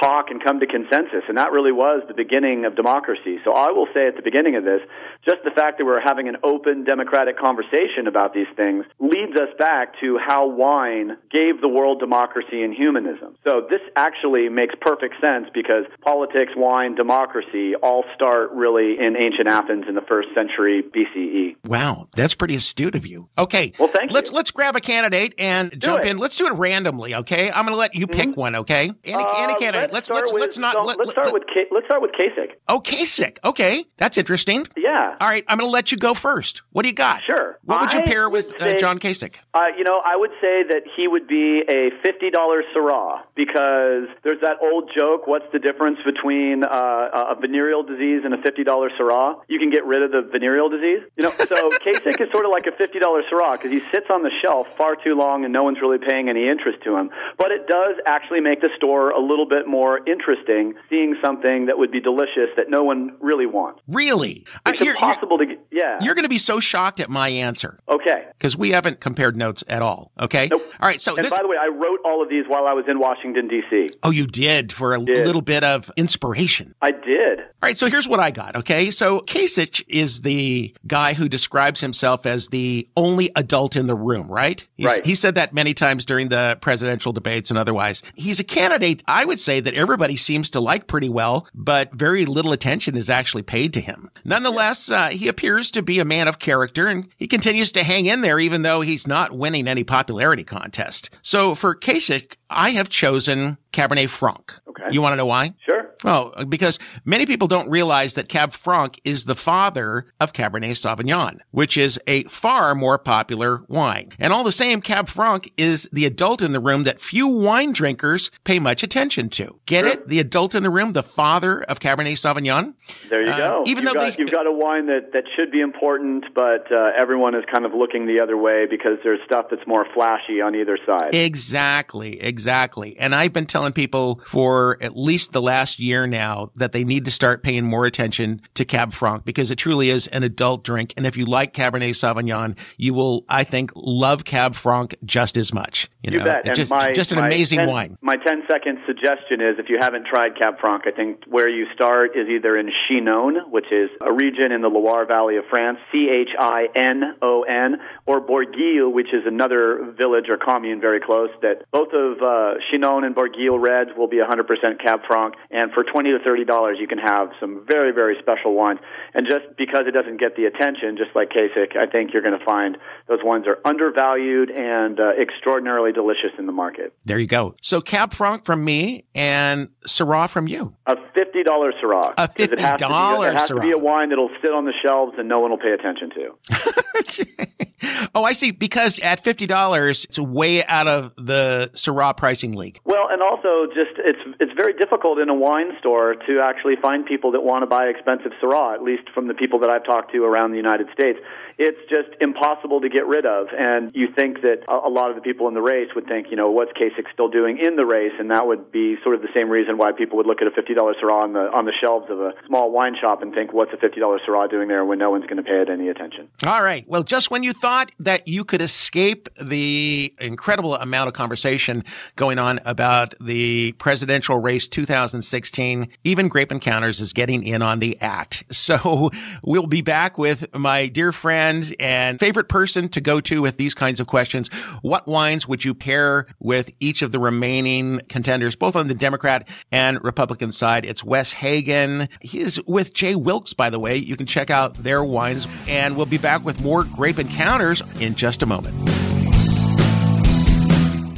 talk 0.00 0.26
and 0.30 0.42
come 0.42 0.60
to 0.60 0.66
consensus, 0.66 1.24
and 1.28 1.38
that 1.38 1.52
really 1.52 1.72
was 1.72 2.02
the 2.08 2.14
beginning 2.14 2.64
of 2.64 2.76
democracy. 2.76 3.38
So 3.44 3.52
I 3.52 3.70
will 3.72 3.88
say 3.94 4.06
at 4.06 4.16
the 4.16 4.22
beginning 4.22 4.56
of 4.56 4.64
this, 4.64 4.80
just 5.24 5.38
the 5.44 5.50
fact 5.50 5.78
that 5.78 5.84
we're 5.84 6.00
having 6.00 6.28
an 6.28 6.36
open 6.44 6.84
democratic 6.84 7.38
conversation 7.38 8.06
about 8.06 8.34
these 8.34 8.46
things 8.56 8.84
leads 9.00 9.34
us 9.34 9.48
back 9.58 9.94
to 10.00 10.18
how 10.18 10.48
wine 10.48 11.16
gave 11.30 11.60
the 11.60 11.68
world 11.68 12.00
democracy 12.00 12.62
and 12.62 12.74
humanism. 12.74 13.36
So 13.46 13.66
this 13.68 13.80
actually 13.96 14.48
makes 14.48 14.74
perfect 14.80 15.14
sense 15.20 15.48
because 15.52 15.84
politics, 16.02 16.52
wine, 16.56 16.94
democracy 16.94 17.74
all 17.82 18.04
start 18.14 18.50
really 18.52 18.96
in 18.98 19.16
ancient 19.16 19.48
Athens 19.48 19.84
in 19.88 19.94
the 19.94 20.02
first 20.02 20.28
century 20.34 20.82
BCE. 20.82 21.56
Wow, 21.64 22.08
that's 22.14 22.34
pretty 22.34 22.54
astute 22.54 22.94
of 22.94 23.06
you. 23.06 23.28
Okay. 23.36 23.72
Well, 23.78 23.88
thank 23.88 24.12
let's 24.12 24.30
you. 24.30 24.36
let's 24.36 24.50
grab 24.50 24.76
a 24.76 24.80
candidate 24.80 25.34
and 25.38 25.72
jump 25.80 26.00
it. 26.00 26.02
Mm-hmm. 26.02 26.10
in. 26.10 26.18
Let's 26.18 26.36
do 26.36 26.46
it 26.46 26.52
randomly. 26.52 27.14
Okay. 27.14 27.50
I'm 27.50 27.64
going 27.64 27.72
to 27.72 27.76
let 27.76 27.94
you 27.94 28.06
pick 28.06 28.36
one. 28.36 28.54
Okay. 28.56 28.92
Any, 29.04 29.24
any 29.36 29.54
Uh, 29.74 29.77
Let's 29.86 30.06
start 30.08 30.20
let's 30.20 30.32
with- 30.32 30.40
let's 30.42 30.58
not. 30.58 30.74
no, 30.74 30.84
let, 30.84 30.98
let's 30.98 31.10
start 31.10 31.26
let- 31.26 31.34
with 31.34 31.44
let's 31.70 31.86
start 31.86 32.02
with 32.02 32.12
Kasich. 32.12 32.52
Oh, 32.68 32.80
Kasich. 32.80 33.38
Okay, 33.44 33.84
that's 33.96 34.18
interesting. 34.18 34.66
Yeah. 34.76 35.16
All 35.20 35.28
right, 35.28 35.44
I'm 35.48 35.58
going 35.58 35.68
to 35.68 35.72
let 35.72 35.90
you 35.92 35.98
go 35.98 36.14
first. 36.14 36.62
What 36.72 36.82
do 36.82 36.88
you 36.88 36.94
got? 36.94 37.22
Sure. 37.24 37.58
What 37.64 37.80
would 37.80 37.92
you 37.92 38.00
pair 38.02 38.28
would 38.28 38.46
with 38.46 38.58
say- 38.58 38.74
uh, 38.74 38.78
John 38.78 38.98
Kasich? 38.98 39.34
Uh, 39.54 39.66
you 39.76 39.84
know, 39.84 40.00
I 40.04 40.16
would 40.16 40.30
say 40.40 40.62
that 40.68 40.82
he 40.96 41.06
would 41.08 41.26
be 41.28 41.62
a 41.68 41.90
fifty 42.02 42.30
dollars 42.30 42.64
Syrah 42.74 43.22
because 43.34 44.08
there's 44.24 44.40
that 44.42 44.56
old 44.62 44.90
joke. 44.96 45.26
What's 45.26 45.46
the 45.52 45.58
difference 45.58 45.98
between 46.04 46.64
uh, 46.64 47.32
a 47.32 47.36
venereal 47.40 47.82
disease 47.82 48.22
and 48.24 48.34
a 48.34 48.42
fifty 48.42 48.64
dollars 48.64 48.92
Syrah? 49.00 49.36
You 49.48 49.58
can 49.58 49.70
get 49.70 49.84
rid 49.84 50.02
of 50.02 50.10
the 50.10 50.22
venereal 50.30 50.68
disease. 50.68 51.02
You 51.16 51.24
know, 51.24 51.30
so 51.30 51.70
Kasich 51.86 52.20
is 52.20 52.28
sort 52.32 52.44
of 52.44 52.50
like 52.50 52.66
a 52.66 52.76
fifty 52.76 52.98
dollars 52.98 53.24
Syrah 53.32 53.58
because 53.58 53.70
he 53.70 53.80
sits 53.92 54.06
on 54.10 54.22
the 54.22 54.30
shelf 54.42 54.66
far 54.76 54.96
too 54.96 55.14
long 55.14 55.44
and 55.44 55.52
no 55.52 55.62
one's 55.62 55.80
really 55.80 55.98
paying 55.98 56.28
any 56.28 56.46
interest 56.48 56.78
to 56.84 56.96
him. 56.96 57.10
But 57.36 57.52
it 57.52 57.66
does 57.66 57.96
actually 58.06 58.40
make 58.40 58.60
the 58.60 58.70
store 58.76 59.10
a 59.10 59.20
little 59.20 59.46
bit 59.46 59.66
more 59.68 60.00
interesting, 60.08 60.74
seeing 60.88 61.16
something 61.24 61.66
that 61.66 61.78
would 61.78 61.90
be 61.90 62.00
delicious 62.00 62.50
that 62.56 62.68
no 62.68 62.82
one 62.82 63.16
really 63.20 63.46
wants. 63.46 63.80
Really? 63.88 64.46
Uh, 64.64 64.70
It's 64.70 64.78
you're, 64.80 64.86
you're, 64.86 64.94
impossible 64.94 65.38
to 65.38 65.46
get. 65.46 65.66
Yeah. 65.70 65.98
you're 66.00 66.14
going 66.14 66.24
to 66.24 66.28
be 66.28 66.38
so 66.38 66.60
shocked 66.60 67.00
at 67.00 67.10
my 67.10 67.28
answer 67.28 67.78
okay. 67.88 68.26
because 68.36 68.56
we 68.56 68.70
haven't 68.70 69.00
compared 69.00 69.36
notes 69.36 69.62
at 69.68 69.82
all. 69.82 70.12
Okay. 70.18 70.48
Nope. 70.50 70.62
All 70.80 70.88
right. 70.88 71.00
So 71.00 71.16
And 71.16 71.24
this. 71.24 71.32
by 71.32 71.42
the 71.42 71.48
way, 71.48 71.56
I 71.60 71.68
wrote 71.68 72.00
all 72.04 72.22
of 72.22 72.28
these 72.28 72.44
while 72.48 72.66
I 72.66 72.72
was 72.72 72.84
in 72.88 72.98
Washington 72.98 73.48
D.C. 73.48 73.90
oh, 74.02 74.10
you 74.10 74.26
did 74.26 74.72
for 74.72 74.94
a 74.94 75.02
Did. 75.04 75.26
little 75.26 75.42
bit 75.42 75.62
of 75.64 75.90
inspiration. 75.96 76.74
I 76.82 76.90
did. 76.90 77.40
All 77.40 77.46
right, 77.62 77.76
so 77.78 77.88
here's 77.88 78.08
what 78.08 78.20
I 78.20 78.30
got. 78.30 78.56
Okay, 78.56 78.90
so 78.90 79.20
Kasich 79.20 79.82
is 79.88 80.22
the 80.22 80.74
guy 80.86 81.14
who 81.14 81.28
describes 81.28 81.80
himself 81.80 82.24
as 82.26 82.48
the 82.48 82.88
only 82.96 83.30
adult 83.36 83.76
in 83.76 83.86
the 83.86 83.94
room, 83.96 84.28
right? 84.28 84.64
He's, 84.76 84.86
Right. 84.86 85.04
He 85.04 85.14
said 85.14 85.34
that 85.34 85.52
many 85.52 85.74
times 85.74 86.04
during 86.04 86.28
the 86.28 86.56
presidential 86.60 87.12
debates 87.12 87.50
and 87.50 87.58
otherwise. 87.58 88.02
He's 88.14 88.40
a 88.40 88.44
candidate, 88.44 89.02
I 89.06 89.24
would 89.24 89.38
say, 89.38 89.57
that 89.60 89.74
everybody 89.74 90.16
seems 90.16 90.50
to 90.50 90.60
like 90.60 90.86
pretty 90.86 91.08
well, 91.08 91.46
but 91.54 91.92
very 91.92 92.26
little 92.26 92.52
attention 92.52 92.96
is 92.96 93.10
actually 93.10 93.42
paid 93.42 93.74
to 93.74 93.80
him. 93.80 94.10
Nonetheless, 94.24 94.90
uh, 94.90 95.08
he 95.08 95.28
appears 95.28 95.70
to 95.72 95.82
be 95.82 95.98
a 95.98 96.04
man 96.04 96.28
of 96.28 96.38
character, 96.38 96.86
and 96.86 97.08
he 97.16 97.26
continues 97.26 97.72
to 97.72 97.84
hang 97.84 98.06
in 98.06 98.20
there, 98.20 98.38
even 98.38 98.62
though 98.62 98.80
he's 98.80 99.06
not 99.06 99.36
winning 99.36 99.68
any 99.68 99.84
popularity 99.84 100.44
contest. 100.44 101.10
So 101.22 101.54
for 101.54 101.74
Kasich, 101.74 102.36
I 102.50 102.70
have 102.70 102.88
chosen 102.88 103.58
Cabernet 103.78 104.08
Franc. 104.08 104.52
Okay. 104.68 104.84
You 104.90 105.00
want 105.02 105.12
to 105.12 105.16
know 105.16 105.26
why? 105.26 105.54
Sure. 105.64 105.90
Well, 106.04 106.32
because 106.48 106.78
many 107.04 107.26
people 107.26 107.48
don't 107.48 107.68
realize 107.70 108.14
that 108.14 108.28
Cab 108.28 108.52
Franc 108.52 109.00
is 109.04 109.24
the 109.24 109.34
father 109.34 110.06
of 110.20 110.32
Cabernet 110.32 110.70
Sauvignon, 110.76 111.40
which 111.50 111.76
is 111.76 111.98
a 112.06 112.22
far 112.24 112.74
more 112.74 112.98
popular 112.98 113.62
wine. 113.68 114.10
And 114.18 114.32
all 114.32 114.44
the 114.44 114.52
same, 114.52 114.80
Cab 114.80 115.08
Franc 115.08 115.50
is 115.56 115.88
the 115.92 116.06
adult 116.06 116.40
in 116.40 116.52
the 116.52 116.60
room 116.60 116.84
that 116.84 117.00
few 117.00 117.26
wine 117.26 117.72
drinkers 117.72 118.30
pay 118.44 118.58
much 118.60 118.82
attention 118.84 119.28
to. 119.30 119.58
Get 119.66 119.86
it? 119.86 120.08
The 120.08 120.20
adult 120.20 120.54
in 120.54 120.62
the 120.62 120.70
room, 120.70 120.92
the 120.92 121.02
father 121.02 121.62
of 121.62 121.80
Cabernet 121.80 122.12
Sauvignon. 122.12 122.74
There 123.10 123.22
you 123.22 123.30
Uh, 123.30 123.36
go. 123.38 123.62
even 123.66 123.82
you've 123.84 123.92
though 123.94 124.00
got, 124.00 124.12
they- 124.16 124.22
you've 124.22 124.30
got 124.30 124.46
a 124.46 124.52
wine 124.52 124.86
that, 124.86 125.12
that 125.12 125.24
should 125.36 125.50
be 125.50 125.60
important, 125.60 126.26
but 126.34 126.70
uh, 126.70 126.90
everyone 126.96 127.34
is 127.34 127.44
kind 127.52 127.66
of 127.66 127.74
looking 127.74 128.06
the 128.06 128.20
other 128.22 128.36
way 128.36 128.66
because 128.70 128.98
there's 129.02 129.20
stuff 129.24 129.46
that's 129.50 129.66
more 129.66 129.84
flashy 129.94 130.40
on 130.40 130.54
either 130.54 130.78
side. 130.86 131.12
Exactly, 131.14 132.20
exactly. 132.20 132.96
And 132.98 133.14
I've 133.14 133.32
been 133.32 133.46
telling 133.46 133.67
people 133.72 134.20
for 134.26 134.78
at 134.80 134.96
least 134.96 135.32
the 135.32 135.42
last 135.42 135.78
year 135.78 136.06
now 136.06 136.50
that 136.56 136.72
they 136.72 136.84
need 136.84 137.04
to 137.04 137.10
start 137.10 137.42
paying 137.42 137.64
more 137.64 137.86
attention 137.86 138.40
to 138.54 138.64
Cab 138.64 138.92
Franc 138.92 139.24
because 139.24 139.50
it 139.50 139.56
truly 139.56 139.90
is 139.90 140.06
an 140.08 140.22
adult 140.22 140.64
drink. 140.64 140.94
And 140.96 141.06
if 141.06 141.16
you 141.16 141.26
like 141.26 141.54
Cabernet 141.54 141.90
Sauvignon, 141.90 142.56
you 142.76 142.94
will, 142.94 143.24
I 143.28 143.44
think, 143.44 143.72
love 143.74 144.24
Cab 144.24 144.54
Franc 144.54 144.96
just 145.04 145.36
as 145.36 145.52
much. 145.52 145.88
You, 146.02 146.12
You 146.12 146.18
know, 146.18 146.24
bet. 146.24 146.46
And 146.46 146.56
just, 146.56 146.70
my, 146.70 146.92
just 146.92 147.12
an 147.12 147.18
amazing 147.18 147.58
10 147.58 147.68
wine. 147.68 147.98
My 148.00 148.16
10 148.16 148.42
second 148.50 148.78
suggestion 148.86 149.40
is 149.40 149.58
if 149.58 149.68
you 149.68 149.78
haven't 149.80 150.06
tried 150.06 150.36
Cab 150.38 150.54
Franc, 150.60 150.84
I 150.86 150.90
think 150.90 151.24
where 151.26 151.48
you 151.48 151.66
start 151.74 152.16
is 152.16 152.28
either 152.28 152.56
in 152.56 152.70
Chinon, 152.86 153.50
which 153.50 153.66
is 153.72 153.90
a 154.00 154.12
region 154.12 154.52
in 154.52 154.62
the 154.62 154.68
Loire 154.68 155.06
Valley 155.06 155.36
of 155.36 155.44
France, 155.50 155.78
C 155.92 156.08
H 156.10 156.34
I 156.38 156.66
N 156.74 157.16
O 157.22 157.42
N, 157.42 157.76
or 158.06 158.20
Bourgueil, 158.20 158.92
which 158.92 159.08
is 159.12 159.24
another 159.26 159.92
village 159.96 160.26
or 160.28 160.36
commune 160.36 160.80
very 160.80 161.00
close. 161.00 161.30
That 161.42 161.64
both 161.70 161.92
of 161.92 162.22
uh, 162.22 162.60
Chinon 162.70 163.04
and 163.04 163.14
Bourgueil 163.14 163.47
reds 163.56 163.90
will 163.96 164.08
be 164.08 164.16
100% 164.16 164.82
Cab 164.82 165.00
Franc. 165.06 165.34
And 165.50 165.70
for 165.72 165.84
twenty 165.84 166.10
to 166.10 166.18
thirty 166.18 166.44
dollars, 166.44 166.78
you 166.80 166.88
can 166.88 166.98
have 166.98 167.30
some 167.38 167.64
very 167.66 167.92
very 167.92 168.16
special 168.20 168.54
wines. 168.54 168.80
And 169.14 169.26
just 169.28 169.44
because 169.56 169.82
it 169.86 169.92
doesn't 169.92 170.18
get 170.18 170.36
the 170.36 170.46
attention, 170.46 170.96
just 170.96 171.14
like 171.14 171.30
Kasich, 171.30 171.76
I 171.76 171.86
think 171.86 172.12
you're 172.12 172.22
going 172.22 172.38
to 172.38 172.44
find 172.44 172.76
those 173.06 173.20
wines 173.22 173.46
are 173.46 173.58
undervalued 173.64 174.50
and 174.50 174.98
uh, 174.98 175.10
extraordinarily 175.20 175.92
delicious 175.92 176.32
in 176.38 176.46
the 176.46 176.52
market. 176.52 176.94
There 177.04 177.18
you 177.18 177.26
go. 177.26 177.54
So 177.62 177.80
Cab 177.80 178.12
Franc 178.12 178.44
from 178.44 178.64
me 178.64 179.04
and 179.14 179.68
Syrah 179.86 180.28
from 180.28 180.48
you. 180.48 180.74
A 180.86 180.96
fifty 181.14 181.42
dollar 181.42 181.72
Syrah. 181.72 182.14
A 182.16 182.28
fifty 182.28 182.56
dollar 182.56 183.28
It 183.28 183.36
has 183.36 183.48
to 183.48 183.60
be 183.60 183.70
a 183.70 183.78
wine 183.78 184.08
that'll 184.08 184.30
sit 184.42 184.52
on 184.52 184.64
the 184.64 184.74
shelves 184.84 185.14
and 185.18 185.28
no 185.28 185.40
one 185.40 185.50
will 185.50 185.58
pay 185.58 185.72
attention 185.72 186.10
to. 186.10 188.08
oh, 188.14 188.24
I 188.24 188.32
see. 188.32 188.50
Because 188.50 188.98
at 189.00 189.22
fifty 189.22 189.46
dollars, 189.46 190.04
it's 190.04 190.18
way 190.18 190.64
out 190.64 190.88
of 190.88 191.14
the 191.16 191.70
Syrah 191.74 192.16
pricing 192.16 192.52
league. 192.52 192.80
Well, 192.84 193.08
and 193.10 193.22
also 193.22 193.37
just 193.74 193.98
it's 193.98 194.20
it's 194.40 194.52
very 194.56 194.72
difficult 194.74 195.18
in 195.18 195.28
a 195.28 195.34
wine 195.34 195.72
store 195.78 196.14
to 196.14 196.40
actually 196.42 196.76
find 196.80 197.06
people 197.06 197.32
that 197.32 197.42
want 197.42 197.62
to 197.62 197.66
buy 197.66 197.86
expensive 197.86 198.32
Syrah. 198.42 198.74
At 198.74 198.82
least 198.82 199.10
from 199.14 199.28
the 199.28 199.34
people 199.34 199.58
that 199.60 199.70
I've 199.70 199.84
talked 199.84 200.12
to 200.12 200.24
around 200.24 200.52
the 200.52 200.56
United 200.56 200.88
States, 200.92 201.18
it's 201.58 201.78
just 201.90 202.08
impossible 202.20 202.80
to 202.80 202.88
get 202.88 203.06
rid 203.06 203.26
of. 203.26 203.48
And 203.56 203.90
you 203.94 204.08
think 204.14 204.42
that 204.42 204.62
a 204.68 204.88
lot 204.88 205.10
of 205.10 205.16
the 205.16 205.22
people 205.22 205.48
in 205.48 205.54
the 205.54 205.62
race 205.62 205.90
would 205.94 206.06
think, 206.06 206.28
you 206.30 206.36
know, 206.36 206.50
what's 206.50 206.72
Kasich 206.72 207.10
still 207.12 207.28
doing 207.28 207.58
in 207.58 207.76
the 207.76 207.84
race? 207.84 208.12
And 208.18 208.30
that 208.30 208.46
would 208.46 208.70
be 208.70 208.96
sort 209.02 209.14
of 209.14 209.22
the 209.22 209.28
same 209.34 209.50
reason 209.50 209.76
why 209.76 209.92
people 209.92 210.16
would 210.18 210.26
look 210.26 210.40
at 210.40 210.46
a 210.46 210.50
fifty 210.50 210.74
dollar 210.74 210.94
Syrah 210.94 211.24
on 211.24 211.32
the 211.32 211.50
on 211.50 211.64
the 211.66 211.72
shelves 211.80 212.06
of 212.10 212.20
a 212.20 212.32
small 212.46 212.70
wine 212.70 212.94
shop 213.00 213.22
and 213.22 213.34
think, 213.34 213.52
what's 213.52 213.72
a 213.72 213.76
fifty 213.76 214.00
dollar 214.00 214.20
Syrah 214.26 214.48
doing 214.48 214.68
there 214.68 214.84
when 214.84 214.98
no 214.98 215.10
one's 215.10 215.24
going 215.24 215.38
to 215.38 215.42
pay 215.42 215.60
it 215.60 215.68
any 215.68 215.88
attention? 215.88 216.28
All 216.46 216.62
right. 216.62 216.84
Well, 216.88 217.02
just 217.02 217.30
when 217.30 217.42
you 217.42 217.52
thought 217.52 217.90
that 217.98 218.28
you 218.28 218.44
could 218.44 218.62
escape 218.62 219.28
the 219.40 220.14
incredible 220.20 220.76
amount 220.76 221.08
of 221.08 221.14
conversation 221.14 221.84
going 222.16 222.38
on 222.38 222.60
about 222.64 223.14
the 223.28 223.72
presidential 223.72 224.38
race 224.38 224.66
2016, 224.66 225.88
even 226.02 226.28
Grape 226.28 226.50
Encounters 226.50 227.00
is 227.00 227.12
getting 227.12 227.44
in 227.44 227.62
on 227.62 227.78
the 227.78 228.00
act. 228.00 228.44
So 228.68 229.10
we'll 229.42 229.66
be 229.66 229.80
back 229.80 230.18
with 230.18 230.54
my 230.54 230.88
dear 230.88 231.10
friend 231.10 231.74
and 231.80 232.18
favorite 232.18 232.48
person 232.48 232.90
to 232.90 233.00
go 233.00 233.20
to 233.22 233.40
with 233.40 233.56
these 233.56 233.72
kinds 233.72 233.98
of 233.98 234.06
questions. 234.06 234.48
What 234.82 235.06
wines 235.06 235.48
would 235.48 235.64
you 235.64 235.74
pair 235.74 236.26
with 236.38 236.70
each 236.80 237.00
of 237.00 237.12
the 237.12 237.18
remaining 237.18 238.02
contenders, 238.08 238.56
both 238.56 238.76
on 238.76 238.88
the 238.88 238.94
Democrat 238.94 239.48
and 239.72 240.02
Republican 240.04 240.52
side? 240.52 240.84
It's 240.84 241.02
Wes 241.02 241.32
Hagen. 241.32 242.10
He 242.20 242.40
is 242.40 242.60
with 242.66 242.92
J. 242.92 243.14
Wilkes, 243.14 243.54
by 243.54 243.70
the 243.70 243.78
way. 243.78 243.96
You 243.96 244.16
can 244.16 244.26
check 244.26 244.50
out 244.50 244.74
their 244.74 245.02
wines 245.02 245.46
and 245.66 245.96
we'll 245.96 246.06
be 246.06 246.18
back 246.18 246.44
with 246.44 246.60
more 246.60 246.84
Grape 246.84 247.18
Encounters 247.18 247.82
in 248.00 248.16
just 248.16 248.42
a 248.42 248.46
moment. 248.46 248.74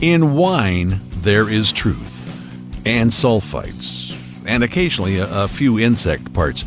In 0.02 0.34
wine, 0.34 0.98
there 1.22 1.50
is 1.50 1.70
truth, 1.70 2.86
and 2.86 3.10
sulfites, 3.10 4.16
and 4.46 4.64
occasionally 4.64 5.18
a, 5.18 5.44
a, 5.44 5.48
few 5.48 5.78
insect 5.78 6.32
parts. 6.32 6.64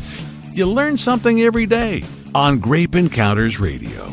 You 0.52 0.66
learn 0.66 0.96
something 0.96 1.42
every 1.42 1.66
day 1.66 2.04
on 2.34 2.60
Grape 2.60 2.94
Encounters 2.94 3.58
Radio. 3.58 4.08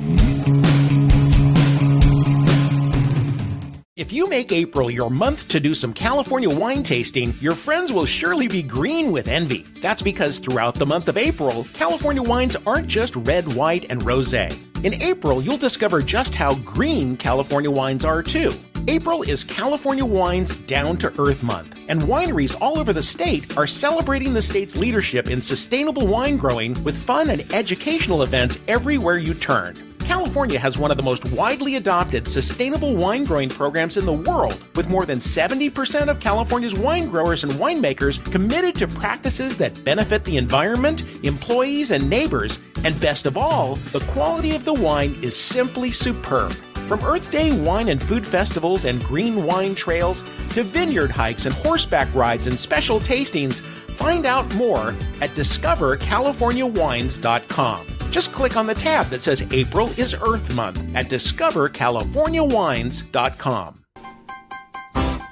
If 3.96 4.12
you 4.12 4.28
make 4.28 4.52
April 4.52 4.90
your 4.90 5.12
month 5.12 5.48
to 5.50 5.60
do 5.60 5.76
some 5.76 5.94
California 5.94 6.50
wine 6.50 6.82
tasting, 6.82 7.34
your 7.40 7.54
friends 7.54 7.92
will 7.92 8.08
surely 8.08 8.48
be 8.48 8.64
green 8.64 9.12
with 9.12 9.28
envy. 9.28 9.62
That's 9.80 10.02
because 10.02 10.40
throughout 10.40 10.74
the 10.74 10.88
month 10.88 11.08
of 11.08 11.18
April, 11.18 11.68
California 11.74 12.24
wines 12.24 12.56
aren't 12.66 12.88
just 12.88 13.16
red, 13.16 13.54
white, 13.54 13.86
and 13.92 14.02
rosé. 14.02 14.52
In 14.84 14.96
April, 15.04 15.44
you'll 15.44 15.58
discover 15.58 16.02
just 16.02 16.34
how 16.34 16.56
green 16.56 17.16
California 17.16 17.70
wines 17.70 18.04
are 18.04 18.24
too. 18.24 18.52
April 18.88 19.22
is 19.22 19.44
California 19.44 20.04
Wine's 20.04 20.56
Down 20.56 20.98
to 20.98 21.14
Earth 21.22 21.44
Month, 21.44 21.80
and 21.88 22.02
wineries 22.02 22.60
all 22.60 22.80
over 22.80 22.94
the 22.94 23.02
state 23.02 23.56
are 23.56 23.68
celebrating 23.68 24.34
the 24.34 24.42
state's 24.42 24.76
leadership 24.76 25.30
in 25.30 25.40
sustainable 25.40 26.08
wine 26.08 26.36
growing 26.36 26.82
with 26.84 26.98
fun 26.98 27.30
and 27.30 27.42
educational 27.54 28.24
events 28.24 28.58
everywhere 28.68 29.20
you 29.20 29.36
turn. 29.36 29.76
California 30.00 30.58
has 30.58 30.80
one 30.80 30.90
of 30.90 30.98
the 30.98 31.04
most 31.04 31.32
widely 31.34 31.76
adopted 31.76 32.28
sustainable 32.28 32.96
wine 32.96 33.24
growing 33.24 33.50
programs 33.50 33.98
in 33.98 34.06
the 34.06 34.12
world, 34.12 34.58
with 34.76 34.90
more 34.90 35.06
than 35.06 35.20
70% 35.20 36.08
of 36.08 36.20
California's 36.20 36.74
wine 36.74 37.08
growers 37.08 37.44
and 37.44 37.54
winemakers 37.54 38.20
committed 38.32 38.74
to 38.76 38.88
practices 38.88 39.58
that 39.58 39.86
benefit 39.86 40.24
the 40.24 40.38
environment, 40.38 41.06
employees, 41.24 41.92
and 41.92 42.10
neighbors. 42.10 42.60
And 42.84 43.00
best 43.00 43.28
of 43.28 43.38
all, 43.38 43.76
the 43.76 44.04
quality 44.12 44.56
of 44.56 44.66
the 44.66 44.74
wine 44.74 45.16
is 45.22 45.36
simply 45.36 45.92
superb. 45.92 46.52
From 46.92 47.06
Earth 47.06 47.32
Day 47.32 47.58
wine 47.62 47.88
and 47.88 48.04
food 48.04 48.28
festivals 48.28 48.84
and 48.84 49.02
green 49.06 49.46
wine 49.46 49.76
trails 49.76 50.24
to 50.50 50.62
vineyard 50.62 51.10
hikes 51.10 51.46
and 51.46 51.56
horseback 51.56 52.14
rides 52.14 52.48
and 52.48 52.60
special 52.60 53.00
tastings, 53.00 53.62
find 53.62 54.26
out 54.26 54.54
more 54.56 54.90
at 55.22 55.30
discovercaliforniawines.com. 55.30 57.88
Just 58.12 58.34
click 58.34 58.58
on 58.58 58.68
the 58.68 58.74
tab 58.74 59.06
that 59.06 59.22
says 59.22 59.50
April 59.54 59.88
is 59.98 60.14
Earth 60.14 60.54
Month 60.54 60.84
at 60.94 61.10
discovercaliforniawines.com. 61.10 63.86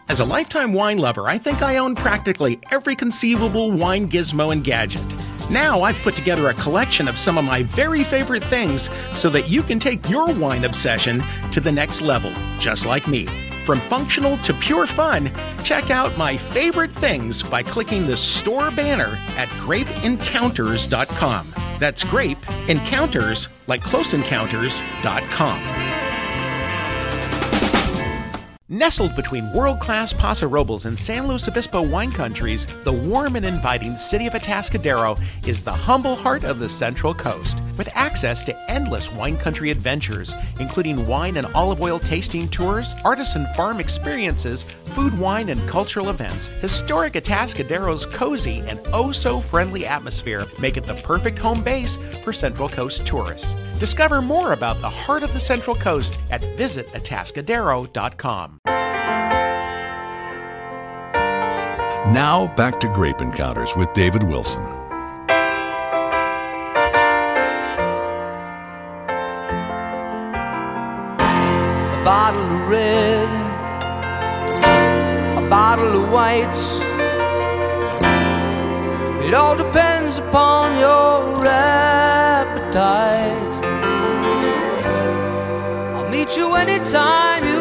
As 0.08 0.22
a 0.22 0.26
lifetime 0.26 0.72
wine 0.72 0.98
lover, 0.98 1.28
I 1.28 1.38
think 1.38 1.62
I 1.62 1.76
own 1.76 1.94
practically 1.94 2.62
every 2.72 2.96
conceivable 2.96 3.70
wine 3.70 4.08
gizmo 4.08 4.54
and 4.54 4.64
gadget. 4.64 5.19
Now 5.50 5.82
I've 5.82 5.98
put 6.00 6.16
together 6.16 6.50
a 6.50 6.54
collection 6.54 7.08
of 7.08 7.18
some 7.18 7.36
of 7.38 7.44
my 7.44 7.64
very 7.64 8.04
favorite 8.04 8.44
things 8.44 8.90
so 9.12 9.30
that 9.32 9.50
you 9.50 9.64
can 9.64 9.80
take 9.80 10.08
your 10.10 10.34
wine 10.36 10.64
obsession 10.64 11.24
to 11.52 11.60
the 11.60 11.72
next 11.72 12.02
level, 12.02 12.32
just 12.60 12.86
like 12.86 13.08
me. 13.08 13.26
From 13.66 13.80
functional 13.82 14.38
to 14.40 14.54
pure 14.54 14.88
fun, 14.88 15.32
check 15.64 15.92
out 15.92 16.18
my 16.18 16.38
favorite 16.38 16.92
things 16.92 17.44
by 17.44 17.64
clicking 17.64 18.08
the 18.08 18.18
store 18.18 18.72
banner 18.72 19.18
at 19.38 19.48
grapeencounters.com. 19.50 21.54
That's 21.80 22.04
grape 22.04 22.50
encounters 22.68 23.48
like 23.68 23.84
closeencounters.com. 23.84 25.99
Nestled 28.72 29.16
between 29.16 29.52
world 29.52 29.80
class 29.80 30.14
Paso 30.14 30.48
Robles 30.48 30.86
and 30.86 30.98
San 30.98 31.26
Luis 31.26 31.48
Obispo 31.48 31.82
wine 31.82 32.12
countries, 32.12 32.68
the 32.84 32.94
warm 32.94 33.36
and 33.36 33.44
inviting 33.44 33.96
city 33.98 34.28
of 34.28 34.34
Atascadero 34.34 35.20
is 35.48 35.64
the 35.64 35.74
humble 35.74 36.14
heart 36.14 36.44
of 36.44 36.60
the 36.60 36.70
Central 36.70 37.12
Coast. 37.16 37.58
With 37.80 37.90
access 37.96 38.44
to 38.44 38.70
endless 38.70 39.12
wine 39.12 39.38
country 39.38 39.72
adventures, 39.72 40.36
including 40.60 41.08
wine 41.08 41.38
and 41.38 41.48
olive 41.56 41.82
oil 41.82 41.98
tasting 41.98 42.48
tours, 42.48 42.94
artisan 43.04 43.48
farm 43.56 43.80
experiences, 43.80 44.62
food, 44.62 45.18
wine, 45.18 45.50
and 45.50 45.68
cultural 45.68 46.12
events, 46.12 46.46
historic 46.62 47.14
Atascadero's 47.14 48.06
cozy 48.06 48.60
and 48.68 48.80
oh 48.94 49.12
so 49.12 49.42
friendly 49.42 49.88
atmosphere 49.88 50.46
make 50.60 50.78
it 50.78 50.84
the 50.84 50.94
perfect 50.94 51.40
home 51.40 51.64
base 51.64 51.98
for 52.24 52.32
Central 52.32 52.70
Coast 52.70 53.04
tourists. 53.08 53.56
Discover 53.80 54.22
more 54.22 54.52
about 54.52 54.82
the 54.82 54.90
heart 54.90 55.24
of 55.24 55.32
the 55.32 55.40
Central 55.40 55.76
Coast 55.76 56.20
at 56.30 56.42
visitatascadero.com. 56.42 58.60
Now 62.14 62.48
back 62.56 62.80
to 62.82 62.88
Grape 62.88 63.22
Encounters 63.22 63.76
with 63.76 63.92
David 63.94 64.24
Wilson. 64.24 64.64
A 71.92 72.02
bottle 72.04 72.42
of 72.42 72.68
red, 72.68 73.30
a 75.38 75.50
bottle 75.50 76.04
of 76.04 76.10
whites. 76.10 76.80
It 79.26 79.34
all 79.34 79.56
depends 79.56 80.18
upon 80.18 80.80
your 80.80 81.46
appetite. 81.46 83.59
Meet 86.12 86.38
you 86.38 86.56
anytime 86.56 87.44
you 87.46 87.59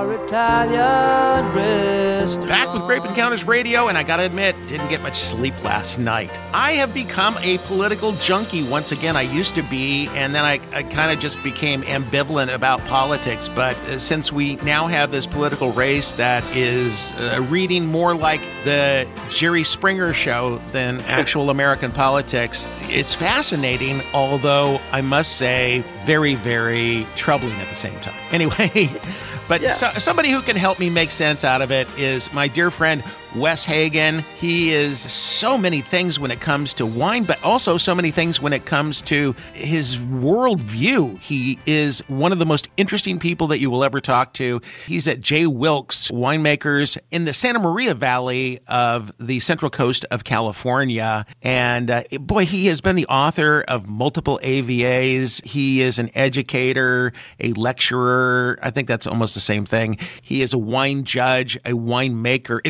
our 0.00 0.14
Italian 0.24 1.54
restaurant. 1.54 2.48
Back 2.48 2.72
with 2.72 2.82
Grape 2.84 3.04
Encounters 3.04 3.44
Radio, 3.44 3.88
and 3.88 3.98
I 3.98 4.02
gotta 4.02 4.22
admit, 4.22 4.56
didn't 4.66 4.88
get 4.88 5.02
much 5.02 5.18
sleep 5.18 5.62
last 5.62 5.98
night. 5.98 6.30
I 6.54 6.72
have 6.72 6.94
become 6.94 7.36
a 7.42 7.58
political 7.58 8.12
junkie 8.12 8.62
once 8.62 8.92
again. 8.92 9.14
I 9.14 9.22
used 9.22 9.54
to 9.56 9.62
be, 9.62 10.08
and 10.08 10.34
then 10.34 10.42
I, 10.42 10.58
I 10.72 10.84
kind 10.84 11.12
of 11.12 11.18
just 11.18 11.42
became 11.42 11.82
ambivalent 11.82 12.52
about 12.54 12.82
politics. 12.86 13.50
But 13.50 13.76
uh, 13.76 13.98
since 13.98 14.32
we 14.32 14.56
now 14.56 14.86
have 14.86 15.10
this 15.12 15.26
political 15.26 15.70
race 15.72 16.14
that 16.14 16.44
is 16.56 17.12
uh, 17.12 17.44
reading 17.50 17.84
more 17.84 18.14
like 18.14 18.40
the 18.64 19.06
Jerry 19.28 19.64
Springer 19.64 20.14
show 20.14 20.62
than 20.72 21.00
actual 21.08 21.50
American 21.50 21.92
politics, 21.92 22.66
it's 22.88 23.14
fascinating, 23.14 24.00
although 24.14 24.80
I 24.92 25.02
must 25.02 25.36
say, 25.36 25.84
very, 26.06 26.36
very 26.36 27.06
troubling 27.16 27.52
at 27.52 27.68
the 27.68 27.74
same 27.74 28.00
time. 28.00 28.14
Anyway. 28.32 28.90
But 29.50 29.62
Yeah. 29.62 29.72
so, 29.72 29.90
somebody 29.98 30.30
who 30.30 30.42
can 30.42 30.54
help 30.54 30.78
me 30.78 30.90
make 30.90 31.10
sense 31.10 31.42
out 31.42 31.60
of 31.60 31.72
it 31.72 31.88
is 31.98 32.32
my 32.32 32.46
dear 32.46 32.70
friend 32.70 33.02
Wes 33.36 33.64
Hagen. 33.64 34.24
He 34.38 34.72
is 34.72 34.98
so 34.98 35.56
many 35.56 35.80
things 35.80 36.18
when 36.18 36.30
it 36.30 36.40
comes 36.40 36.74
to 36.74 36.86
wine, 36.86 37.24
but 37.24 37.42
also 37.44 37.78
so 37.78 37.94
many 37.94 38.10
things 38.10 38.40
when 38.40 38.52
it 38.52 38.64
comes 38.64 39.02
to 39.02 39.34
his 39.54 39.96
worldview. 39.96 41.18
He 41.20 41.58
is 41.66 42.00
one 42.08 42.32
of 42.32 42.38
the 42.38 42.46
most 42.46 42.68
interesting 42.76 43.18
people 43.18 43.46
that 43.48 43.58
you 43.60 43.70
will 43.70 43.84
ever 43.84 44.00
talk 44.00 44.34
to. 44.34 44.60
He's 44.86 45.06
at 45.06 45.20
J. 45.20 45.46
Wilkes 45.46 46.10
Winemakers 46.10 46.98
in 47.10 47.24
the 47.24 47.32
Santa 47.32 47.60
Maria 47.60 47.94
Valley 47.94 48.60
of 48.66 49.12
the 49.18 49.40
Central 49.40 49.70
Coast 49.70 50.04
of 50.10 50.24
California. 50.24 51.24
And 51.42 51.90
uh, 51.90 52.02
boy, 52.20 52.46
he 52.46 52.66
has 52.66 52.80
been 52.80 52.96
the 52.96 53.06
author 53.06 53.62
of 53.68 53.88
multiple 53.88 54.40
AVAs. 54.42 55.44
He 55.44 55.82
is 55.82 55.98
an 55.98 56.10
educator, 56.14 57.12
a 57.38 57.52
lecturer. 57.52 58.58
I 58.62 58.70
think 58.70 58.88
that's 58.88 59.06
almost 59.06 59.34
the 59.34 59.40
same 59.40 59.66
thing. 59.66 59.98
He 60.22 60.42
is 60.42 60.52
a 60.52 60.58
wine 60.58 61.04
judge, 61.04 61.56
a 61.64 61.72
winemaker 61.72 62.60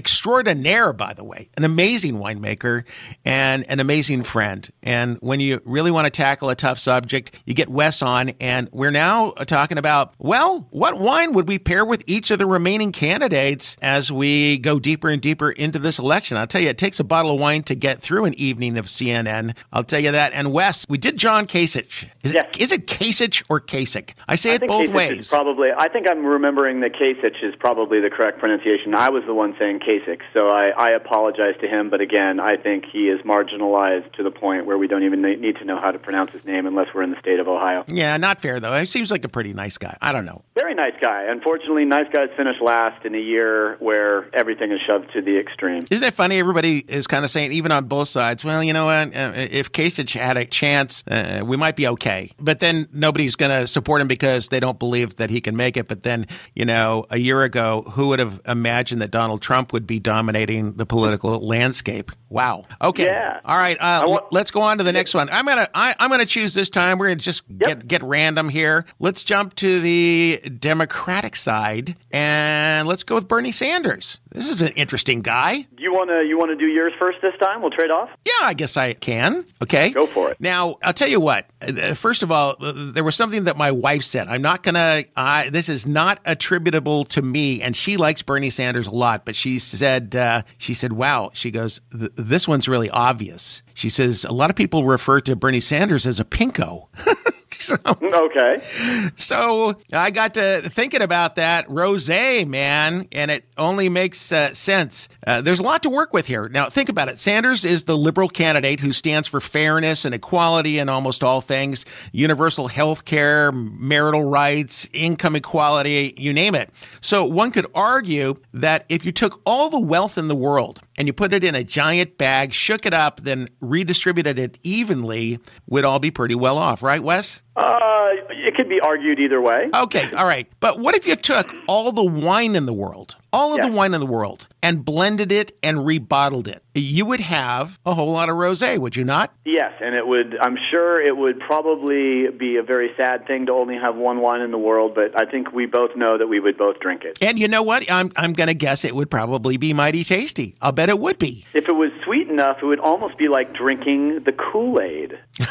extraordinaire, 0.51 0.93
by 0.93 1.15
the 1.15 1.25
way, 1.25 1.49
an 1.57 1.65
amazing 1.65 2.17
winemaker 2.17 2.85
and 3.25 3.65
an 3.69 3.81
amazing 3.81 4.23
friend. 4.23 4.69
And 4.83 5.19
when 5.21 5.41
you 5.41 5.61
really 5.65 5.91
want 5.91 6.07
to 6.07 6.11
tackle 6.11 6.51
a 6.51 6.55
tough 6.55 6.79
subject, 6.79 7.39
you 7.45 7.55
get 7.55 7.69
Wes 7.69 8.03
on. 8.03 8.31
And 8.41 8.69
we're 8.73 8.91
now 8.91 9.31
talking 9.31 9.79
about, 9.79 10.15
well, 10.19 10.67
what 10.71 10.99
wine 10.99 11.33
would 11.35 11.49
we 11.49 11.59
pair 11.59 11.85
with 11.85 12.03
each 12.07 12.31
of 12.31 12.39
the 12.39 12.47
remaining 12.47 12.93
candidates 12.93 13.77
as 13.81 14.11
we 14.11 14.59
go 14.59 14.79
deeper 14.79 15.09
and 15.09 15.21
deeper 15.23 15.51
into 15.51 15.79
this 15.79 15.99
election? 15.99 16.37
I'll 16.37 16.47
tell 16.47 16.61
you, 16.61 16.69
it 16.69 16.79
takes 16.79 17.01
a 17.01 17.05
bottle 17.05 17.33
of 17.35 17.41
wine 17.41 17.63
to 17.65 17.75
get 17.75 18.01
through 18.01 18.25
an 18.25 18.35
evening 18.35 18.79
of 18.79 18.87
CNN. 18.87 19.55
I'll 19.73 19.85
tell 19.85 20.01
you 20.01 20.13
that. 20.13 20.33
And 20.33 20.53
Wes, 20.53 20.87
we 20.89 20.99
did 20.99 21.17
John 21.17 21.47
Kasich. 21.47 22.09
Is, 22.23 22.33
Yes. 22.33 22.47
it, 22.55 22.61
is 22.61 22.73
it 22.73 22.87
Kasich 22.87 23.43
or 23.49 23.61
Kasich? 23.61 24.11
I 24.29 24.37
say 24.37 24.53
I 24.53 24.55
it 24.57 24.67
both 24.67 24.89
Kasich 24.89 24.95
ways. 24.95 25.29
Probably, 25.29 25.71
I 25.77 25.89
think 25.89 26.07
I'm 26.11 26.25
remembering 26.25 26.81
that 26.81 26.93
Kasich 26.93 27.43
is 27.43 27.55
probably 27.59 28.01
the 28.01 28.11
correct 28.11 28.39
pronunciation. 28.39 28.95
I 28.95 29.11
was 29.11 29.25
the 29.27 29.35
one 29.35 29.55
saying 29.59 29.81
Kasich, 29.81 30.21
so 30.33 30.40
I, 30.49 30.71
I 30.71 30.91
apologize 30.93 31.55
to 31.61 31.69
him. 31.69 31.91
But 31.91 32.01
again, 32.01 32.41
I 32.41 32.57
think 32.57 32.85
he 32.91 33.09
is 33.09 33.21
marginalized 33.23 34.13
to 34.15 34.23
the 34.23 34.31
point 34.31 34.67
where 34.67 34.79
we 34.79 34.87
don't 34.87 35.05
even 35.05 35.23
need 35.23 35.57
to 35.57 35.65
know 35.65 35.81
how 35.81 35.91
to 35.91 35.99
pronounce 35.99 36.33
his 36.33 36.45
name 36.45 36.67
unless 36.67 36.89
we're 36.95 37.03
in 37.03 37.11
the 37.11 37.21
state 37.21 37.41
of 37.41 37.49
Ohio. 37.49 37.85
yeah, 37.93 38.17
not 38.17 38.41
fair 38.41 38.61
though. 38.61 38.79
He 38.79 38.87
seems 38.87 39.11
like 39.11 39.25
a 39.25 39.29
pretty 39.29 39.53
nice 39.53 39.79
guy. 39.79 39.97
I 40.01 40.13
don't 40.13 40.25
know. 40.25 40.43
Very 40.55 40.75
nice 40.75 40.95
guy. 41.01 41.25
Unfortunately, 41.29 41.85
nice 41.85 42.07
guys 42.13 42.29
finish 42.37 42.57
last 42.61 43.05
in 43.05 43.15
a 43.15 43.19
year 43.19 43.77
where 43.81 44.35
everything 44.35 44.73
is 44.73 44.81
shoved 44.87 45.13
to 45.13 45.23
the 45.23 45.39
extreme. 45.39 45.85
Isn't 45.91 46.07
it 46.07 46.15
funny? 46.15 46.39
Everybody 46.39 46.79
is 46.79 47.07
kind 47.07 47.25
of 47.25 47.31
saying, 47.31 47.53
even 47.53 47.73
on 47.73 47.87
both 47.87 48.09
sides, 48.09 48.45
well, 48.45 48.63
you 48.63 48.73
know 48.73 48.87
what? 48.87 49.15
Uh, 49.15 49.33
if 49.35 49.73
Kasich 49.73 50.19
had 50.19 50.37
a 50.37 50.45
chance, 50.45 51.05
uh, 51.07 51.43
we 51.45 51.57
might 51.57 51.77
be 51.77 51.87
okay. 51.89 52.31
But 52.39 52.61
then 52.61 52.89
nobody's 52.93 53.37
going 53.37 53.51
to 53.51 53.67
support 53.67 54.01
him 54.01 54.09
because 54.09 54.49
they 54.49 54.61
don't 54.61 54.79
believe 54.79 55.17
that 55.17 55.31
he 55.31 55.41
can 55.41 55.57
make 55.57 55.77
it. 55.77 55.89
But 55.89 56.03
then, 56.03 56.27
you 56.55 56.65
know, 56.65 57.07
a 57.11 57.19
year 57.19 57.43
ago, 57.43 57.83
who 57.93 58.09
would 58.09 58.19
have 58.19 58.41
imagined 58.47 59.03
that 59.03 59.11
Donald 59.11 59.43
Trump 59.43 59.73
would 59.73 59.87
be 59.87 59.99
dominating 59.99 60.30
the 60.33 60.87
political 60.87 61.47
landscape? 61.47 62.13
Wow. 62.29 62.67
Okay. 62.81 63.05
Yeah. 63.05 63.41
All 63.45 63.57
right. 63.57 63.77
Uh, 63.81 64.05
want- 64.07 64.33
let's 64.33 64.51
go 64.51 64.61
on 64.61 64.79
to 64.79 64.85
the 64.85 64.93
next 64.93 65.15
one. 65.15 65.29
I'm 65.31 65.45
gonna 65.47 65.69
I, 65.75 65.95
I'm 65.99 66.11
gonna 66.11 66.27
choose 66.27 66.55
this 66.55 66.69
time. 66.71 66.99
We're 66.99 67.09
gonna 67.09 67.17
just 67.17 67.43
get 67.59 67.87
get 67.89 68.03
random 68.03 68.49
here. 68.49 68.85
Let's 69.01 69.23
jump 69.25 69.57
to 69.57 69.81
the 69.81 70.41
Democratic 70.59 71.35
side 71.37 71.97
and 72.13 72.87
let's 72.87 73.03
go 73.03 73.17
with 73.17 73.27
Bernie 73.29 73.51
Sanders. 73.53 74.19
This 74.31 74.49
is 74.49 74.63
an 74.63 74.69
interesting 74.75 75.23
guy. 75.23 75.67
Do 75.77 75.83
you 75.83 75.93
want 75.93 76.09
to 76.11 76.23
you 76.25 76.39
want 76.39 76.51
to 76.51 76.57
do 76.57 76.67
yours 76.67 76.93
first 77.01 77.19
this 77.21 77.35
time? 77.43 77.63
We'll 77.63 77.73
trade 77.73 77.91
off. 77.91 78.11
Yeah, 78.25 78.33
I 78.47 78.55
guess 78.55 78.77
I 78.77 78.93
can. 78.93 79.45
Okay. 79.61 79.91
Go 79.91 80.07
for 80.07 80.31
it. 80.31 80.37
Now, 80.41 80.77
I'll 80.85 80.93
tell 80.93 81.09
you 81.09 81.19
what. 81.21 81.47
Uh, 81.61 81.95
First 81.95 82.23
of 82.23 82.31
all, 82.31 82.57
uh, 82.61 82.73
there 82.93 83.03
was 83.05 83.17
something 83.17 83.45
that 83.45 83.57
my 83.57 83.73
wife 83.73 84.05
said. 84.05 84.29
I'm 84.29 84.43
not 84.43 84.63
going 84.63 84.75
to, 84.77 85.05
I 85.17 85.51
this 85.51 85.69
is 85.69 85.85
not 85.87 86.21
attributable 86.25 87.05
to 87.07 87.23
me. 87.23 87.61
And 87.63 87.75
she 87.77 87.97
likes 87.97 88.23
Bernie 88.23 88.51
Sanders 88.51 88.87
a 88.87 88.91
lot, 88.93 89.25
but 89.25 89.35
she 89.35 89.59
said, 89.59 90.15
uh, 90.21 90.43
she 90.59 90.75
said, 90.75 90.93
wow. 90.93 91.31
She 91.33 91.51
goes, 91.51 91.81
this 91.91 92.47
one's 92.47 92.69
really 92.69 92.91
obvious. 92.91 93.63
She 93.81 93.89
says, 93.89 94.25
a 94.27 94.33
lot 94.33 94.51
of 94.51 94.57
people 94.57 94.85
refer 94.85 95.23
to 95.23 95.35
Bernie 95.35 95.61
Sanders 95.61 96.07
as 96.07 96.21
a 96.21 96.25
pinko. 96.25 96.89
so, 97.59 97.75
Okay. 97.87 99.11
so 99.17 99.75
I 99.91 100.11
got 100.11 100.35
to 100.35 100.69
thinking 100.69 101.01
about 101.01 101.37
that 101.37 101.65
rose, 101.71 102.07
man, 102.11 103.09
and 103.11 103.31
it 103.31 103.45
only 103.57 103.89
makes 103.89 104.33
uh, 104.33 104.53
sense. 104.53 105.09
Uh, 105.27 105.41
there's 105.41 105.61
a 105.61 105.63
lot 105.63 105.83
to 105.85 105.89
work 105.89 106.13
with 106.13 106.27
here. 106.27 106.47
Now, 106.51 106.69
think 106.69 106.91
about 106.91 107.09
it. 107.09 107.19
Sanders 107.19 107.65
is 107.65 107.85
the 107.85 107.97
liberal 107.97 108.29
candidate 108.29 108.81
who 108.81 108.93
stands 108.93 109.27
for 109.27 109.41
fairness 109.41 110.05
and 110.05 110.15
equality 110.15 110.79
in 110.79 110.91
almost 110.91 111.25
all 111.25 111.41
things 111.41 111.87
universal 112.13 112.69
health 112.69 113.07
care, 113.07 113.51
marital 113.51 114.25
rights, 114.25 114.87
income 114.93 115.37
equality, 115.37 116.13
you 116.19 116.35
name 116.35 116.55
it. 116.55 116.69
So 117.01 117.25
one 117.25 117.51
could 117.51 117.67
argue 117.75 118.35
that 118.53 118.85
if 118.91 119.07
you 119.07 119.13
took 119.13 119.41
all 119.47 119.71
the 119.71 119.81
wealth 119.81 120.19
in 120.19 120.29
the 120.29 120.37
world 120.37 120.83
and 121.01 121.07
you 121.07 121.15
put 121.15 121.33
it 121.33 121.43
in 121.43 121.55
a 121.55 121.65
giant 121.65 122.19
bag, 122.19 122.53
shook 122.53 122.85
it 122.85 122.93
up, 122.93 123.23
then 123.23 123.49
redistributed 123.63 124.39
it 124.39 124.59
evenly, 124.63 125.39
we'd 125.67 125.87
all 125.87 125.99
be 125.99 126.11
pretty 126.11 126.35
well 126.35 126.59
off, 126.59 126.83
right, 126.83 127.03
Wes? 127.03 127.41
Uh, 127.57 128.11
it 128.31 128.55
could 128.55 128.69
be 128.69 128.81
argued 128.81 129.19
either 129.19 129.41
way. 129.41 129.69
Okay, 129.75 130.11
all 130.13 130.25
right. 130.27 130.47
But 130.61 130.79
what 130.79 130.95
if 130.95 131.07
you 131.07 131.17
took 131.17 131.53
all 131.67 131.91
the 131.93 132.05
wine 132.05 132.55
in 132.55 132.65
the 132.67 132.73
world, 132.73 133.17
all 133.33 133.53
of 133.53 133.59
Yeah. 133.59 133.67
the 133.69 133.73
wine 133.73 133.93
in 133.93 134.01
the 134.01 134.07
world, 134.07 134.47
and 134.63 134.85
blended 134.85 135.33
it 135.33 135.57
and 135.63 135.79
rebottled 135.79 136.47
it? 136.47 136.63
You 136.75 137.05
would 137.07 137.21
have 137.21 137.79
a 137.85 137.93
whole 137.95 138.13
lot 138.13 138.29
of 138.29 138.37
rosé, 138.37 138.79
would 138.79 138.95
you 138.97 139.05
not? 139.05 139.33
Yes, 139.45 139.73
and 139.81 139.95
it 139.97 140.07
would. 140.07 140.39
I'm 140.41 140.57
sure 140.71 141.05
it 141.05 141.17
would 141.17 141.41
probably 141.41 142.29
be 142.31 142.57
a 142.57 142.63
very 142.63 142.91
sad 142.97 143.27
thing 143.27 143.47
to 143.47 143.53
only 143.53 143.75
have 143.77 143.97
one 143.97 144.21
wine 144.21 144.41
in 144.43 144.53
the 144.53 144.59
world, 144.59 144.95
but 144.95 145.21
I 145.21 145.29
think 145.29 145.53
we 145.53 145.67
both 145.67 145.97
know 145.97 146.17
that 146.19 146.29
we 146.29 146.39
would 146.39 146.57
both 146.57 146.79
drink 146.79 147.03
it. 147.05 147.19
And 147.21 147.37
you 147.39 147.49
know 147.49 147.63
what? 147.63 147.91
I'm 147.91 148.13
I'm 148.17 148.33
going 148.33 148.47
to 148.47 148.55
guess 148.55 148.85
it 148.85 148.95
would 148.95 149.11
probably 149.11 149.57
be 149.57 149.73
mighty 149.75 150.05
tasty. 150.05 150.55
I'll 150.63 150.73
bet 150.73 150.89
it 150.89 151.01
would 151.01 151.19
be. 151.19 151.45
If 151.53 151.69
it 151.69 151.73
was 151.73 151.91
sweet 152.05 152.29
enough, 152.29 152.59
it 152.63 152.67
would 152.67 152.81
almost 152.81 153.19
be 153.19 153.29
like 153.29 153.53
drinking 153.55 154.21
the 154.25 154.33
Kool 154.33 154.81
Aid. 154.81 155.19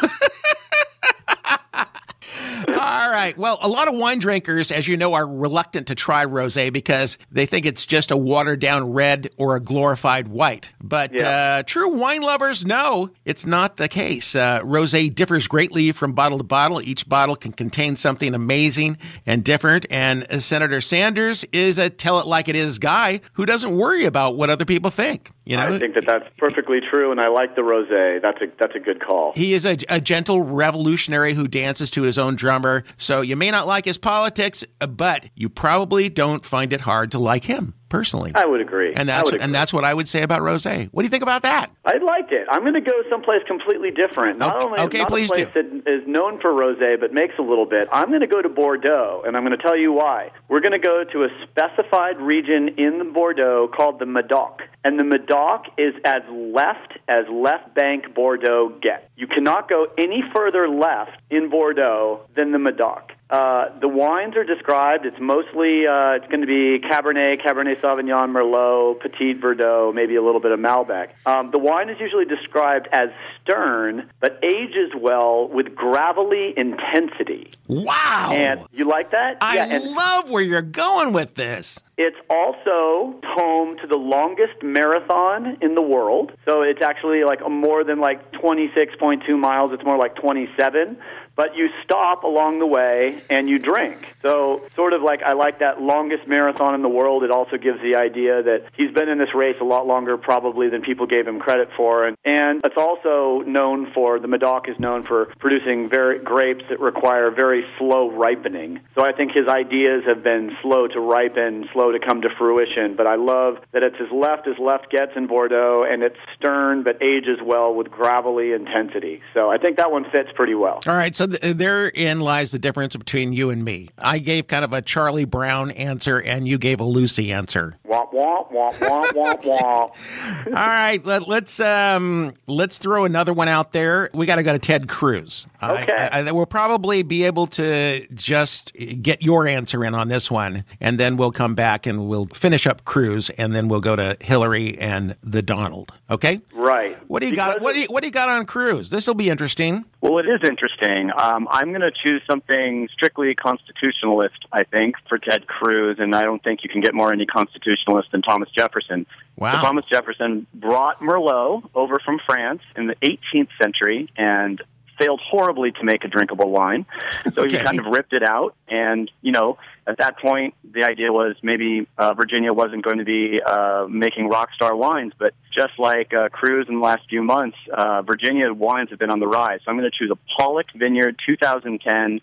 All 2.67 3.09
right. 3.11 3.37
Well, 3.37 3.57
a 3.61 3.67
lot 3.67 3.87
of 3.87 3.95
wine 3.95 4.19
drinkers, 4.19 4.71
as 4.71 4.87
you 4.87 4.97
know, 4.97 5.13
are 5.13 5.27
reluctant 5.27 5.87
to 5.87 5.95
try 5.95 6.25
rosé 6.25 6.71
because 6.71 7.17
they 7.31 7.45
think 7.45 7.65
it's 7.65 7.85
just 7.85 8.11
a 8.11 8.17
watered 8.17 8.59
down 8.59 8.91
red 8.93 9.29
or 9.37 9.55
a 9.55 9.59
glorified 9.59 10.27
white. 10.27 10.69
But 10.81 11.13
Yeah. 11.13 11.59
uh, 11.59 11.63
true 11.63 11.89
wine 11.89 12.21
lovers 12.21 12.65
know 12.65 13.09
it's 13.25 13.45
not 13.45 13.77
the 13.77 13.87
case. 13.87 14.35
Uh, 14.35 14.59
rosé 14.61 15.13
differs 15.13 15.47
greatly 15.47 15.91
from 15.91 16.13
bottle 16.13 16.37
to 16.37 16.43
bottle. 16.43 16.81
Each 16.81 17.07
bottle 17.07 17.35
can 17.35 17.51
contain 17.51 17.95
something 17.95 18.33
amazing 18.33 18.97
and 19.25 19.43
different. 19.43 19.85
And 19.89 20.25
uh, 20.29 20.39
Senator 20.39 20.81
Sanders 20.81 21.45
is 21.51 21.77
a 21.79 21.89
tell 21.89 22.19
it 22.19 22.27
like 22.27 22.47
it 22.49 22.55
is 22.55 22.77
guy 22.79 23.21
who 23.33 23.45
doesn't 23.45 23.75
worry 23.75 24.05
about 24.05 24.35
what 24.37 24.49
other 24.49 24.65
people 24.65 24.89
think. 24.91 25.31
You 25.45 25.57
know, 25.57 25.73
I 25.75 25.79
think 25.79 25.95
that 25.95 26.05
that's 26.05 26.25
perfectly 26.37 26.79
true, 26.79 27.11
and 27.11 27.19
I 27.19 27.27
like 27.29 27.55
the 27.55 27.63
rosé. 27.63 28.21
That's 28.21 28.39
a 28.39 28.45
that's 28.59 28.75
a 28.75 28.79
good 28.79 29.03
call. 29.03 29.33
he 29.35 29.53
is 29.55 29.65
a, 29.65 29.77
a 29.89 29.99
gentle 29.99 30.43
revolutionary 30.43 31.33
who 31.33 31.47
dances 31.47 31.89
to 31.91 32.03
his 32.03 32.19
own 32.19 32.28
drummer. 32.35 32.83
So 32.97 33.21
you 33.21 33.35
may 33.35 33.51
not 33.51 33.67
like 33.67 33.85
his 33.85 33.97
politics, 33.97 34.63
but 34.79 35.29
you 35.35 35.49
probably 35.49 36.09
don't 36.09 36.45
find 36.45 36.73
it 36.73 36.81
hard 36.81 37.11
to 37.11 37.19
like 37.19 37.45
him 37.45 37.73
personally. 37.89 38.31
I 38.35 38.45
would 38.45 38.61
agree. 38.61 38.93
and 38.95 39.09
that's 39.09 39.31
would 39.31 39.41
and 39.41 39.53
that's 39.53 39.73
what 39.73 39.83
I 39.83 39.93
would 39.93 40.07
say 40.07 40.21
about 40.21 40.41
rosé. 40.41 40.89
What 40.91 41.01
do 41.01 41.05
you 41.05 41.09
think 41.09 41.23
about 41.23 41.41
that? 41.41 41.71
I 41.85 41.97
like 41.97 42.31
it. 42.31 42.47
I'm 42.49 42.61
going 42.61 42.73
to 42.73 42.81
go 42.81 43.01
someplace 43.09 43.41
completely 43.47 43.91
different. 43.91 44.37
Not 44.39 44.55
Okay- 44.55 44.65
only 44.65 44.79
okay, 44.79 44.99
not 44.99 45.09
please 45.09 45.29
a 45.31 45.33
place 45.33 45.47
that 45.55 45.65
is 45.87 46.07
known 46.07 46.39
for 46.39 46.51
rosé, 46.51 46.99
but 46.99 47.13
makes 47.13 47.33
a 47.39 47.41
little 47.41 47.65
bit. 47.65 47.87
I'm 47.91 48.09
going 48.09 48.21
to 48.21 48.27
go 48.27 48.41
to 48.41 48.49
Bordeaux, 48.49 49.23
and 49.25 49.35
I'm 49.35 49.43
going 49.43 49.57
to 49.57 49.61
tell 49.63 49.77
you 49.77 49.91
why. 49.91 50.31
We're 50.47 50.61
going 50.61 50.79
to 50.79 50.79
go 50.79 51.03
to 51.03 51.23
a 51.23 51.29
specified 51.43 52.19
region 52.19 52.69
in 52.77 53.13
Bordeaux 53.13 53.69
called 53.75 53.99
the 53.99 54.05
Medoc, 54.05 54.61
and 54.83 54.99
the 54.99 55.03
Medoc 55.03 55.65
is 55.77 55.93
as 56.05 56.21
left 56.31 56.97
as 57.07 57.25
left 57.31 57.73
bank 57.75 58.13
Bordeaux 58.13 58.77
gets. 58.81 59.03
You 59.15 59.27
cannot 59.27 59.69
go 59.69 59.87
any 59.97 60.23
further 60.33 60.67
left 60.69 61.11
in 61.29 61.49
Bordeaux 61.49 62.21
than 62.35 62.51
the 62.51 62.59
Medoc. 62.59 63.11
Uh, 63.29 63.65
the 63.79 63.87
wines 63.87 64.35
are 64.35 64.43
described. 64.43 65.05
It's 65.05 65.19
mostly 65.19 65.85
uh, 65.85 66.13
it's 66.17 66.27
going 66.27 66.41
to 66.41 66.47
be 66.47 66.79
Cabernet, 66.79 67.41
Cabernet 67.45 67.79
Sauvignon, 67.79 68.31
Merlot, 68.31 68.99
Petit 69.01 69.35
Verdot, 69.35 69.93
maybe 69.93 70.15
a 70.15 70.23
little 70.23 70.41
bit 70.41 70.51
of 70.51 70.59
Malbec. 70.59 71.09
Um, 71.27 71.51
the 71.51 71.59
wine 71.59 71.89
is 71.89 71.97
usually 71.99 72.25
described 72.25 72.87
as 72.91 73.09
stern, 73.43 74.09
but 74.19 74.39
ages 74.43 74.91
well 74.99 75.47
with 75.47 75.75
gravelly 75.75 76.53
intensity. 76.57 77.51
Wow! 77.67 78.31
And 78.33 78.61
you 78.71 78.87
like 78.87 79.11
that? 79.11 79.37
I 79.41 79.55
yeah, 79.55 79.65
and 79.65 79.83
love 79.91 80.31
where 80.31 80.41
you're 80.41 80.61
going 80.63 81.13
with 81.13 81.35
this. 81.35 81.77
it's 81.97 82.17
also 82.29 83.19
home 83.25 83.77
to 83.77 83.87
the 83.87 83.97
longest 83.97 84.63
marathon 84.63 85.57
in 85.61 85.75
the 85.75 85.81
world. 85.81 86.31
So 86.45 86.63
it's 86.63 86.81
actually 86.81 87.23
like 87.25 87.47
more 87.47 87.83
than 87.83 87.99
like 87.99 88.31
26.2 88.33 89.37
miles. 89.37 89.71
It's 89.73 89.83
more 89.83 89.97
like 89.97 90.15
27. 90.15 90.97
But 91.39 91.55
you 91.55 91.69
stop 91.85 92.25
along 92.25 92.59
the 92.59 92.65
way 92.65 93.23
and 93.29 93.47
you 93.47 93.59
drink. 93.59 94.13
So, 94.21 94.67
sort 94.75 94.91
of 94.91 95.01
like 95.01 95.23
I 95.23 95.31
like 95.31 95.59
that 95.59 95.81
longest 95.81 96.27
marathon 96.27 96.75
in 96.75 96.81
the 96.81 96.89
world. 96.89 97.23
It 97.23 97.31
also 97.31 97.55
gives 97.55 97.81
the 97.81 97.95
idea 97.95 98.43
that 98.43 98.65
he's 98.75 98.91
been 98.91 99.07
in 99.07 99.19
this 99.19 99.33
race 99.33 99.55
a 99.61 99.63
lot 99.63 99.87
longer, 99.87 100.17
probably, 100.17 100.67
than 100.67 100.81
people 100.81 101.07
gave 101.07 101.25
him 101.25 101.39
credit 101.39 101.69
for. 101.77 102.05
And, 102.05 102.17
and 102.25 102.59
it's 102.65 102.75
also 102.75 103.41
known 103.47 103.89
for, 103.93 104.19
the 104.19 104.27
Medoc 104.27 104.67
is 104.67 104.77
known 104.79 105.05
for 105.07 105.27
producing 105.39 105.89
very 105.89 106.19
grapes 106.19 106.65
that 106.67 106.81
require 106.81 107.31
very 107.31 107.63
slow 107.77 108.11
ripening. 108.11 108.81
So, 108.95 109.05
I 109.05 109.13
think 109.13 109.31
his 109.31 109.47
ideas 109.47 110.03
have 110.07 110.21
been 110.21 110.57
slow 110.61 110.87
to 110.87 110.99
ripen, 110.99 111.69
slow 111.71 111.93
to 111.93 111.99
come 112.05 112.21
to 112.23 112.29
fruition. 112.37 112.97
But 112.97 113.07
I 113.07 113.15
love 113.15 113.59
that 113.71 113.81
it's 113.81 113.95
as 114.01 114.11
left 114.11 114.45
as 114.45 114.59
left 114.59 114.91
gets 114.91 115.13
in 115.15 115.27
Bordeaux, 115.27 115.85
and 115.89 116.03
it's 116.03 116.19
stern 116.35 116.83
but 116.83 117.01
ages 117.01 117.39
well 117.41 117.73
with 117.73 117.89
gravelly 117.89 118.51
intensity. 118.51 119.21
So, 119.33 119.49
I 119.49 119.57
think 119.57 119.77
that 119.77 119.89
one 119.89 120.03
fits 120.11 120.31
pretty 120.35 120.55
well. 120.55 120.81
All 120.85 120.97
right, 120.97 121.15
so 121.15 121.28
th- 121.29 121.57
therein 121.57 122.19
lies 122.19 122.51
the 122.51 122.59
difference 122.59 122.95
between 122.95 123.33
you 123.33 123.49
and 123.49 123.63
me. 123.63 123.89
I 123.97 124.19
gave 124.19 124.47
kind 124.47 124.65
of 124.65 124.73
a 124.73 124.81
Charlie 124.81 125.25
Brown 125.25 125.71
answer, 125.71 126.19
and 126.19 126.47
you 126.47 126.57
gave 126.57 126.79
a 126.79 126.83
Lucy 126.83 127.31
answer. 127.31 127.77
Womp 127.87 128.11
womp 128.13 128.51
womp 128.51 128.73
womp 128.73 129.09
womp 129.11 129.43
womp. 129.43 130.47
All 130.47 130.51
right, 130.53 131.03
let, 131.05 131.27
let's 131.27 131.59
um, 131.59 132.33
let's 132.47 132.77
throw 132.77 133.05
another 133.05 133.33
one 133.33 133.47
out 133.47 133.73
there. 133.73 134.09
We 134.13 134.25
got 134.25 134.35
to 134.35 134.43
go 134.43 134.53
to 134.53 134.59
Ted 134.59 134.87
Cruz. 134.87 135.47
Okay. 135.61 135.93
I, 135.93 136.19
I, 136.19 136.31
we'll 136.31 136.45
probably 136.45 137.03
be 137.03 137.23
able 137.23 137.47
to 137.47 138.07
just 138.13 138.73
get 139.01 139.21
your 139.21 139.47
answer 139.47 139.83
in 139.83 139.95
on 139.95 140.07
this 140.07 140.29
one, 140.31 140.65
and 140.79 140.99
then 140.99 141.17
we'll 141.17 141.31
come 141.31 141.55
back 141.55 141.85
and 141.85 142.07
we'll 142.07 142.27
finish 142.27 142.67
up 142.67 142.85
Cruz, 142.85 143.29
and 143.31 143.55
then 143.55 143.67
we'll 143.67 143.81
go 143.81 143.95
to 143.95 144.17
Hillary 144.21 144.77
and 144.79 145.15
the 145.23 145.41
Donald. 145.41 145.91
Okay. 146.09 146.41
Right. 146.53 146.97
What 147.09 147.19
do 147.19 147.27
you 147.27 147.35
got? 147.35 147.61
What 147.61 147.73
do 147.73 147.81
you, 147.81 147.87
what 147.87 148.01
do 148.01 148.07
you 148.07 148.13
got 148.13 148.29
on 148.29 148.45
Cruz? 148.45 148.89
This 148.89 149.07
will 149.07 149.15
be 149.15 149.29
interesting. 149.29 149.85
Well, 150.01 150.17
it 150.19 150.27
is 150.27 150.47
interesting. 150.47 151.11
Um, 151.17 151.47
I'm 151.51 151.69
going 151.69 151.81
to 151.81 151.91
choose 151.91 152.21
something 152.29 152.87
strictly 152.93 153.35
constitutionalist, 153.35 154.45
I 154.51 154.63
think, 154.63 154.95
for 155.09 155.17
Ted 155.17 155.45
Cruz, 155.45 155.97
and 155.99 156.15
I 156.15 156.23
don't 156.23 156.41
think 156.41 156.61
you 156.63 156.69
can 156.69 156.79
get 156.79 156.93
more 156.93 157.11
any 157.11 157.25
constitutionalist 157.25 158.11
than 158.13 158.21
Thomas 158.21 158.49
Jefferson. 158.55 159.05
Wow. 159.35 159.55
So 159.55 159.61
Thomas 159.61 159.85
Jefferson 159.91 160.47
brought 160.53 160.99
Merlot 161.01 161.69
over 161.75 161.97
from 162.03 162.19
France 162.25 162.61
in 162.77 162.87
the 162.87 162.95
18th 162.95 163.49
century 163.61 164.09
and 164.15 164.61
failed 164.99 165.21
horribly 165.23 165.71
to 165.71 165.83
make 165.83 166.03
a 166.03 166.07
drinkable 166.07 166.51
wine. 166.51 166.85
So 167.33 167.43
Okay. 167.43 167.57
he 167.57 167.63
kind 167.63 167.79
of 167.79 167.85
ripped 167.87 168.13
it 168.13 168.23
out, 168.23 168.55
and 168.67 169.09
you 169.21 169.31
know, 169.31 169.57
at 169.87 169.97
that 169.97 170.19
point, 170.19 170.53
the 170.69 170.83
idea 170.83 171.11
was 171.11 171.35
maybe 171.41 171.87
uh, 171.97 172.13
Virginia 172.13 172.53
wasn't 172.53 172.83
going 172.83 172.99
to 172.99 173.05
be 173.05 173.39
uh, 173.43 173.87
making 173.89 174.27
rock 174.29 174.49
star 174.53 174.75
wines, 174.75 175.13
but 175.17 175.33
just 175.55 175.79
like 175.79 176.13
uh, 176.13 176.29
Cruz 176.29 176.67
in 176.69 176.75
the 176.75 176.81
last 176.81 177.01
few 177.09 177.23
months, 177.23 177.57
uh, 177.73 178.01
Virginia 178.03 178.53
wines 178.53 178.89
have 178.91 178.99
been 178.99 179.09
on 179.09 179.19
the 179.19 179.27
rise. 179.27 179.61
So 179.65 179.71
I'm 179.71 179.77
going 179.77 179.89
to 179.89 179.97
choose 179.97 180.11
a 180.11 180.41
Pollak 180.41 180.65
Vineyard 180.75 181.19
2010 181.25 182.21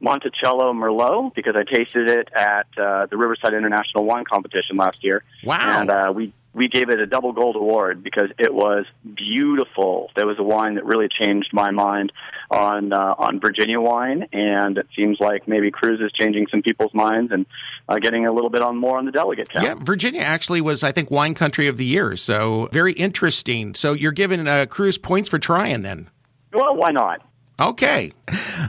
Monticello 0.00 0.72
Merlot 0.72 1.34
because 1.34 1.56
I 1.56 1.64
tasted 1.64 2.08
it 2.08 2.28
at 2.32 2.66
uh, 2.78 3.06
the 3.06 3.16
Riverside 3.16 3.52
International 3.52 4.04
Wine 4.04 4.24
Competition 4.24 4.76
last 4.76 5.02
year. 5.02 5.24
Wow. 5.42 5.80
And 5.80 5.90
uh, 5.90 6.12
we 6.14 6.32
we 6.58 6.68
gave 6.68 6.90
it 6.90 6.98
a 6.98 7.06
double 7.06 7.32
gold 7.32 7.54
award 7.54 8.02
because 8.02 8.30
it 8.36 8.52
was 8.52 8.84
beautiful. 9.14 10.10
There 10.16 10.26
was 10.26 10.38
a 10.38 10.42
wine 10.42 10.74
that 10.74 10.84
really 10.84 11.08
changed 11.08 11.50
my 11.52 11.70
mind 11.70 12.12
on 12.50 12.92
uh, 12.92 13.14
on 13.16 13.40
Virginia 13.40 13.80
wine, 13.80 14.26
and 14.32 14.76
it 14.76 14.88
seems 14.94 15.18
like 15.20 15.46
maybe 15.46 15.70
Cruz 15.70 16.00
is 16.00 16.10
changing 16.12 16.48
some 16.50 16.60
people's 16.60 16.92
minds 16.92 17.30
and 17.32 17.46
uh, 17.88 17.98
getting 18.00 18.26
a 18.26 18.32
little 18.32 18.50
bit 18.50 18.60
on 18.60 18.76
more 18.76 18.98
on 18.98 19.06
the 19.06 19.12
delegate 19.12 19.48
count. 19.48 19.64
Yeah, 19.64 19.74
Virginia 19.76 20.22
actually 20.22 20.60
was, 20.60 20.82
I 20.82 20.90
think, 20.90 21.10
wine 21.10 21.34
country 21.34 21.68
of 21.68 21.76
the 21.76 21.84
year. 21.84 22.16
So 22.16 22.68
very 22.72 22.92
interesting. 22.92 23.74
So 23.74 23.92
you're 23.92 24.12
giving 24.12 24.48
uh, 24.48 24.66
Cruz 24.66 24.98
points 24.98 25.28
for 25.28 25.38
trying 25.38 25.82
then. 25.82 26.10
Well, 26.52 26.76
why 26.76 26.90
not? 26.90 27.22
Okay. 27.60 28.12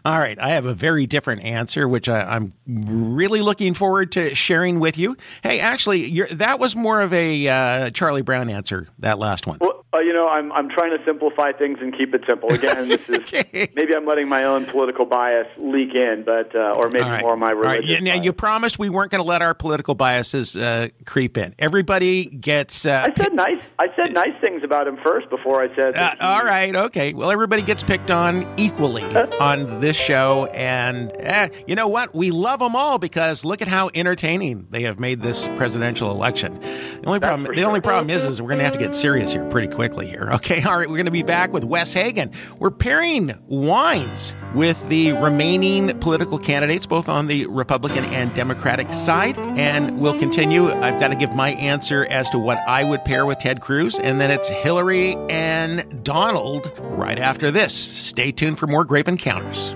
All 0.04 0.18
right. 0.18 0.38
I 0.40 0.50
have 0.50 0.66
a 0.66 0.74
very 0.74 1.06
different 1.06 1.44
answer, 1.44 1.88
which 1.88 2.10
I, 2.10 2.22
I'm 2.22 2.54
really 2.68 3.42
looking 3.42 3.74
forward 3.74 4.12
to 4.14 4.34
sharing 4.34 4.80
with 4.80 4.98
you. 4.98 5.16
Hey, 5.44 5.60
actually, 5.60 6.10
you're, 6.10 6.28
that 6.28 6.60
was 6.60 6.76
more 6.76 7.02
of 7.02 7.14
a 7.14 7.48
uh, 7.48 7.90
Charlie 7.92 8.24
Brown 8.24 8.50
answer, 8.50 8.88
that 9.00 9.20
last 9.20 9.46
one. 9.46 9.60
Well, 9.62 9.86
uh, 9.92 10.00
you 10.00 10.14
know, 10.14 10.28
I'm 10.28 10.52
I'm 10.52 10.70
trying 10.70 10.96
to 10.96 11.04
simplify 11.04 11.52
things 11.52 11.80
and 11.82 11.96
keep 11.98 12.14
it 12.14 12.22
simple. 12.30 12.50
Again, 12.54 12.90
this 12.90 13.02
is 13.10 13.18
Okay. 13.30 13.70
maybe 13.76 13.96
I'm 13.96 14.06
letting 14.06 14.30
my 14.30 14.44
own 14.44 14.66
political 14.66 15.06
bias 15.06 15.48
leak 15.58 15.96
in, 15.96 16.24
but 16.26 16.56
uh, 16.56 16.74
or 16.76 16.90
maybe 16.90 17.06
right. 17.06 17.22
more 17.22 17.34
of 17.34 17.40
my 17.40 17.50
All 17.50 17.56
right. 17.56 17.82
religious. 17.82 18.04
Now, 18.04 18.14
bias. 18.14 18.26
you 18.26 18.34
promised 18.34 18.78
we 18.80 18.90
weren't 18.90 19.12
going 19.12 19.24
to 19.24 19.28
let 19.28 19.42
our 19.42 19.54
political 19.56 19.96
biases 19.96 20.56
uh, 20.56 20.90
creep 21.06 21.38
in. 21.38 21.56
Everybody 21.58 22.26
gets. 22.26 22.86
Uh, 22.86 23.08
I 23.10 23.16
said 23.22 23.34
nice. 23.34 23.62
I 23.80 23.88
said 23.96 24.14
nice 24.14 24.40
things 24.42 24.64
about 24.64 24.88
him 24.88 24.98
first 25.04 25.30
before 25.32 25.62
I 25.62 25.74
said. 25.76 25.96
Uh, 25.96 26.16
all 26.20 26.44
right, 26.44 26.76
okay. 26.76 27.14
Well, 27.14 27.32
everybody 27.32 27.64
gets 27.64 27.82
picked 27.82 28.12
on 28.12 28.48
equally 28.58 29.04
on 29.40 29.80
this 29.80 29.98
show, 29.98 30.46
and 30.54 31.12
eh, 31.18 31.50
you 31.68 31.76
know 31.76 31.88
what? 31.88 32.14
We 32.14 32.30
love 32.30 32.60
them 32.60 32.76
all 32.76 33.00
because 33.00 33.44
look 33.44 33.64
at 33.64 33.68
how 33.68 33.90
entertaining 33.96 34.68
they 34.70 34.84
have 34.84 35.00
made 35.00 35.24
this 35.24 35.48
presidential 35.58 36.12
election. 36.12 36.60
The 36.60 37.08
only 37.08 37.20
problem, 37.20 37.48
for 37.48 37.56
the 37.56 37.64
only 37.64 37.82
problem 37.82 38.12
is, 38.12 38.26
is 38.26 38.40
we're 38.40 38.50
going 38.50 38.60
to 38.60 38.66
have 38.66 38.74
to 38.74 38.80
get 38.80 38.94
serious 38.94 39.32
here 39.32 39.50
pretty 39.50 39.68
quickly 39.80 40.08
here. 40.08 40.30
Okay, 40.40 40.62
all 40.64 40.78
right. 40.78 40.90
We're 40.90 40.96
going 40.96 41.06
to 41.06 41.12
be 41.12 41.24
back 41.24 41.52
with 41.52 41.64
Wes 41.64 41.94
Hagen. 41.94 42.32
We're 42.60 42.72
pairing 42.72 43.38
wines 43.48 44.34
with 44.54 44.88
the 44.90 45.14
remaining 45.14 46.00
political 46.00 46.40
candidates, 46.40 46.86
both 46.86 47.10
on 47.10 47.28
the 47.28 47.46
Republican 47.48 48.06
and 48.06 48.34
Democratic 48.34 48.94
side, 48.94 49.38
and 49.38 50.00
we'll 50.00 50.18
continue. 50.18 50.72
I've 50.72 51.00
got 51.00 51.10
to 51.10 51.16
give 51.16 51.34
my 51.34 51.52
answer 51.52 52.06
as 52.10 52.30
to 52.30 52.40
what 52.40 52.58
I 52.68 52.84
would 52.86 53.04
pair 53.04 53.26
with 53.26 53.40
Ted 53.40 53.62
Cruz, 53.62 54.00
and 54.00 54.20
then 54.22 54.32
it's 54.32 54.48
Hillary 54.48 55.16
and 55.30 56.04
Donald 56.04 56.72
right 56.80 57.20
after 57.20 57.52
this. 57.52 57.74
Stay 57.74 58.32
tuned 58.32 58.60
for 58.60 58.68
more 58.68 58.86
Grape 58.86 59.08
Encounters. 59.08 59.76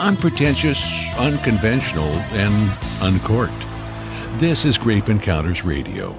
Unpretentious, 0.00 0.80
unconventional, 1.16 2.12
and 2.32 2.76
uncorked. 3.00 3.66
This 4.40 4.64
is 4.64 4.78
Grape 4.78 5.08
Encounters 5.08 5.64
Radio. 5.64 6.16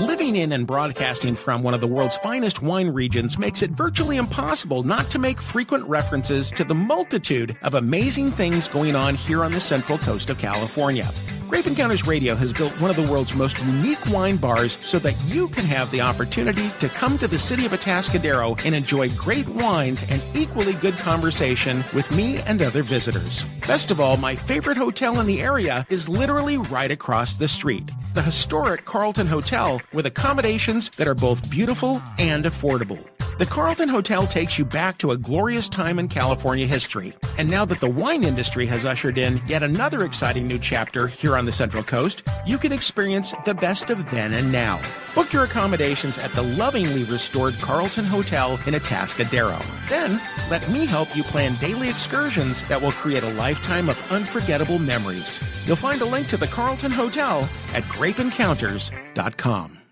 Living 0.00 0.34
in 0.34 0.50
and 0.50 0.66
broadcasting 0.66 1.36
from 1.36 1.62
one 1.62 1.72
of 1.72 1.80
the 1.80 1.86
world's 1.86 2.16
finest 2.16 2.60
wine 2.60 2.88
regions 2.88 3.38
makes 3.38 3.62
it 3.62 3.70
virtually 3.70 4.16
impossible 4.16 4.82
not 4.82 5.08
to 5.08 5.20
make 5.20 5.40
frequent 5.40 5.84
references 5.84 6.50
to 6.50 6.64
the 6.64 6.74
multitude 6.74 7.56
of 7.62 7.74
amazing 7.74 8.32
things 8.32 8.66
going 8.66 8.96
on 8.96 9.14
here 9.14 9.44
on 9.44 9.52
the 9.52 9.60
central 9.60 9.96
coast 9.98 10.30
of 10.30 10.38
California. 10.38 11.08
Grape 11.48 11.68
Encounters 11.68 12.08
Radio 12.08 12.34
has 12.34 12.52
built 12.52 12.72
one 12.80 12.90
of 12.90 12.96
the 12.96 13.08
world's 13.08 13.36
most 13.36 13.56
unique 13.66 14.04
wine 14.10 14.36
bars 14.36 14.76
so 14.84 14.98
that 14.98 15.14
you 15.26 15.46
can 15.46 15.64
have 15.64 15.88
the 15.92 16.00
opportunity 16.00 16.70
to 16.80 16.88
come 16.88 17.16
to 17.16 17.28
the 17.28 17.38
city 17.38 17.64
of 17.64 17.70
Atascadero 17.70 18.60
and 18.64 18.74
enjoy 18.74 19.08
great 19.10 19.46
wines 19.46 20.02
and 20.10 20.20
equally 20.34 20.72
good 20.72 20.94
conversation 20.94 21.84
with 21.94 22.10
me 22.16 22.38
and 22.38 22.62
other 22.62 22.82
visitors. 22.82 23.44
Best 23.64 23.92
of 23.92 24.00
all, 24.00 24.16
my 24.16 24.34
favorite 24.34 24.76
hotel 24.76 25.20
in 25.20 25.26
the 25.28 25.40
area 25.40 25.86
is 25.88 26.08
literally 26.08 26.58
right 26.58 26.90
across 26.90 27.36
the 27.36 27.46
street 27.46 27.92
the 28.14 28.22
historic 28.22 28.84
Carlton 28.84 29.26
Hotel 29.26 29.82
with 29.92 30.06
accommodations 30.06 30.88
that 30.90 31.08
are 31.08 31.16
both 31.16 31.50
beautiful 31.50 32.00
and 32.18 32.44
affordable. 32.44 33.04
The 33.38 33.46
Carlton 33.46 33.88
Hotel 33.88 34.24
takes 34.28 34.56
you 34.56 34.64
back 34.64 34.98
to 34.98 35.10
a 35.10 35.16
glorious 35.16 35.68
time 35.68 35.98
in 35.98 36.06
California 36.06 36.66
history. 36.66 37.14
And 37.36 37.50
now 37.50 37.64
that 37.64 37.80
the 37.80 37.90
wine 37.90 38.22
industry 38.22 38.66
has 38.66 38.84
ushered 38.84 39.18
in 39.18 39.40
yet 39.48 39.62
another 39.62 40.04
exciting 40.04 40.46
new 40.46 40.58
chapter 40.58 41.08
here 41.08 41.36
on 41.36 41.44
the 41.44 41.52
Central 41.52 41.82
Coast, 41.82 42.22
you 42.46 42.58
can 42.58 42.72
experience 42.72 43.32
the 43.44 43.54
best 43.54 43.90
of 43.90 44.08
then 44.10 44.34
and 44.34 44.52
now. 44.52 44.80
Book 45.14 45.32
your 45.32 45.44
accommodations 45.44 46.18
at 46.18 46.32
the 46.32 46.42
lovingly 46.42 47.04
restored 47.04 47.54
Carlton 47.54 48.04
Hotel 48.04 48.52
in 48.66 48.74
Atascadero. 48.74 49.60
Then, 49.88 50.20
let 50.50 50.68
me 50.70 50.86
help 50.86 51.14
you 51.16 51.22
plan 51.24 51.56
daily 51.56 51.88
excursions 51.88 52.66
that 52.68 52.80
will 52.80 52.92
create 52.92 53.22
a 53.22 53.32
lifetime 53.34 53.88
of 53.88 54.12
unforgettable 54.12 54.78
memories. 54.78 55.40
You'll 55.66 55.76
find 55.76 56.00
a 56.02 56.06
link 56.06 56.28
to 56.28 56.36
the 56.36 56.46
Carlton 56.46 56.92
Hotel 56.92 57.48
at 57.74 57.82
grapeencounters.com. 57.84 59.83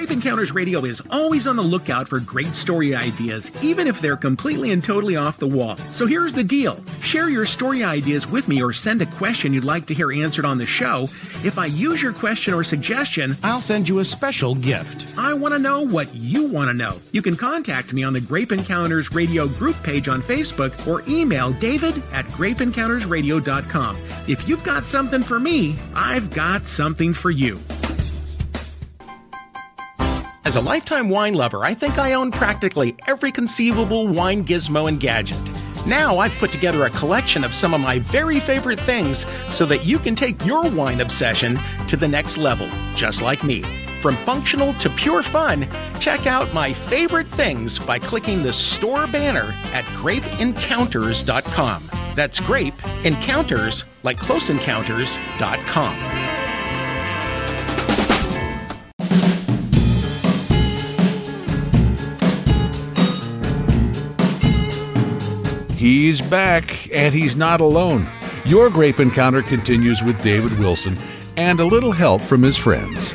Grape 0.00 0.12
Encounters 0.12 0.52
Radio 0.52 0.86
is 0.86 1.02
always 1.10 1.46
on 1.46 1.56
the 1.56 1.62
lookout 1.62 2.08
for 2.08 2.20
great 2.20 2.54
story 2.54 2.94
ideas, 2.94 3.50
even 3.62 3.86
if 3.86 4.00
they're 4.00 4.16
completely 4.16 4.70
and 4.70 4.82
totally 4.82 5.14
off 5.14 5.38
the 5.38 5.46
wall. 5.46 5.76
So 5.92 6.06
here's 6.06 6.32
the 6.32 6.42
deal 6.42 6.82
share 7.02 7.28
your 7.28 7.44
story 7.44 7.84
ideas 7.84 8.26
with 8.26 8.48
me 8.48 8.62
or 8.62 8.72
send 8.72 9.02
a 9.02 9.06
question 9.06 9.52
you'd 9.52 9.62
like 9.62 9.84
to 9.88 9.94
hear 9.94 10.10
answered 10.10 10.46
on 10.46 10.56
the 10.56 10.64
show. 10.64 11.02
If 11.44 11.58
I 11.58 11.66
use 11.66 12.00
your 12.00 12.14
question 12.14 12.54
or 12.54 12.64
suggestion, 12.64 13.36
I'll 13.42 13.60
send 13.60 13.90
you 13.90 13.98
a 13.98 14.04
special 14.06 14.54
gift. 14.54 15.18
I 15.18 15.34
want 15.34 15.52
to 15.52 15.58
know 15.60 15.82
what 15.82 16.14
you 16.14 16.46
want 16.46 16.68
to 16.68 16.74
know. 16.74 16.98
You 17.12 17.20
can 17.20 17.36
contact 17.36 17.92
me 17.92 18.02
on 18.02 18.14
the 18.14 18.22
Grape 18.22 18.52
Encounters 18.52 19.12
Radio 19.12 19.48
group 19.48 19.76
page 19.82 20.08
on 20.08 20.22
Facebook 20.22 20.86
or 20.86 21.02
email 21.10 21.52
david 21.52 22.02
at 22.14 22.24
grapeencountersradio.com. 22.28 23.98
If 24.26 24.48
you've 24.48 24.64
got 24.64 24.86
something 24.86 25.22
for 25.22 25.38
me, 25.38 25.76
I've 25.94 26.30
got 26.30 26.66
something 26.66 27.12
for 27.12 27.30
you. 27.30 27.60
As 30.42 30.56
a 30.56 30.60
lifetime 30.60 31.10
wine 31.10 31.34
lover, 31.34 31.64
I 31.64 31.74
think 31.74 31.98
I 31.98 32.14
own 32.14 32.30
practically 32.30 32.96
every 33.06 33.30
conceivable 33.30 34.08
wine 34.08 34.42
gizmo 34.44 34.88
and 34.88 34.98
gadget. 34.98 35.38
Now 35.86 36.18
I've 36.18 36.34
put 36.38 36.50
together 36.50 36.86
a 36.86 36.90
collection 36.90 37.44
of 37.44 37.54
some 37.54 37.74
of 37.74 37.80
my 37.82 37.98
very 37.98 38.40
favorite 38.40 38.80
things 38.80 39.26
so 39.48 39.66
that 39.66 39.84
you 39.84 39.98
can 39.98 40.14
take 40.14 40.46
your 40.46 40.70
wine 40.70 41.02
obsession 41.02 41.58
to 41.88 41.96
the 41.96 42.08
next 42.08 42.38
level, 42.38 42.68
just 42.96 43.20
like 43.20 43.44
me. 43.44 43.62
From 44.00 44.16
functional 44.16 44.72
to 44.74 44.88
pure 44.88 45.22
fun, 45.22 45.68
check 46.00 46.26
out 46.26 46.54
my 46.54 46.72
favorite 46.72 47.28
things 47.28 47.78
by 47.78 47.98
clicking 47.98 48.42
the 48.42 48.52
store 48.52 49.06
banner 49.06 49.54
at 49.74 49.84
grapeencounters.com. 49.96 51.90
That's 52.16 52.40
grape 52.40 53.04
encounters 53.04 53.84
like 54.02 54.18
close 54.18 54.48
He's 65.90 66.20
back, 66.20 66.88
and 66.94 67.12
he's 67.12 67.34
not 67.34 67.60
alone. 67.60 68.06
Your 68.44 68.70
grape 68.70 69.00
encounter 69.00 69.42
continues 69.42 70.04
with 70.04 70.22
David 70.22 70.56
Wilson 70.56 70.96
and 71.36 71.58
a 71.58 71.64
little 71.64 71.90
help 71.90 72.22
from 72.22 72.44
his 72.44 72.56
friends. 72.56 73.12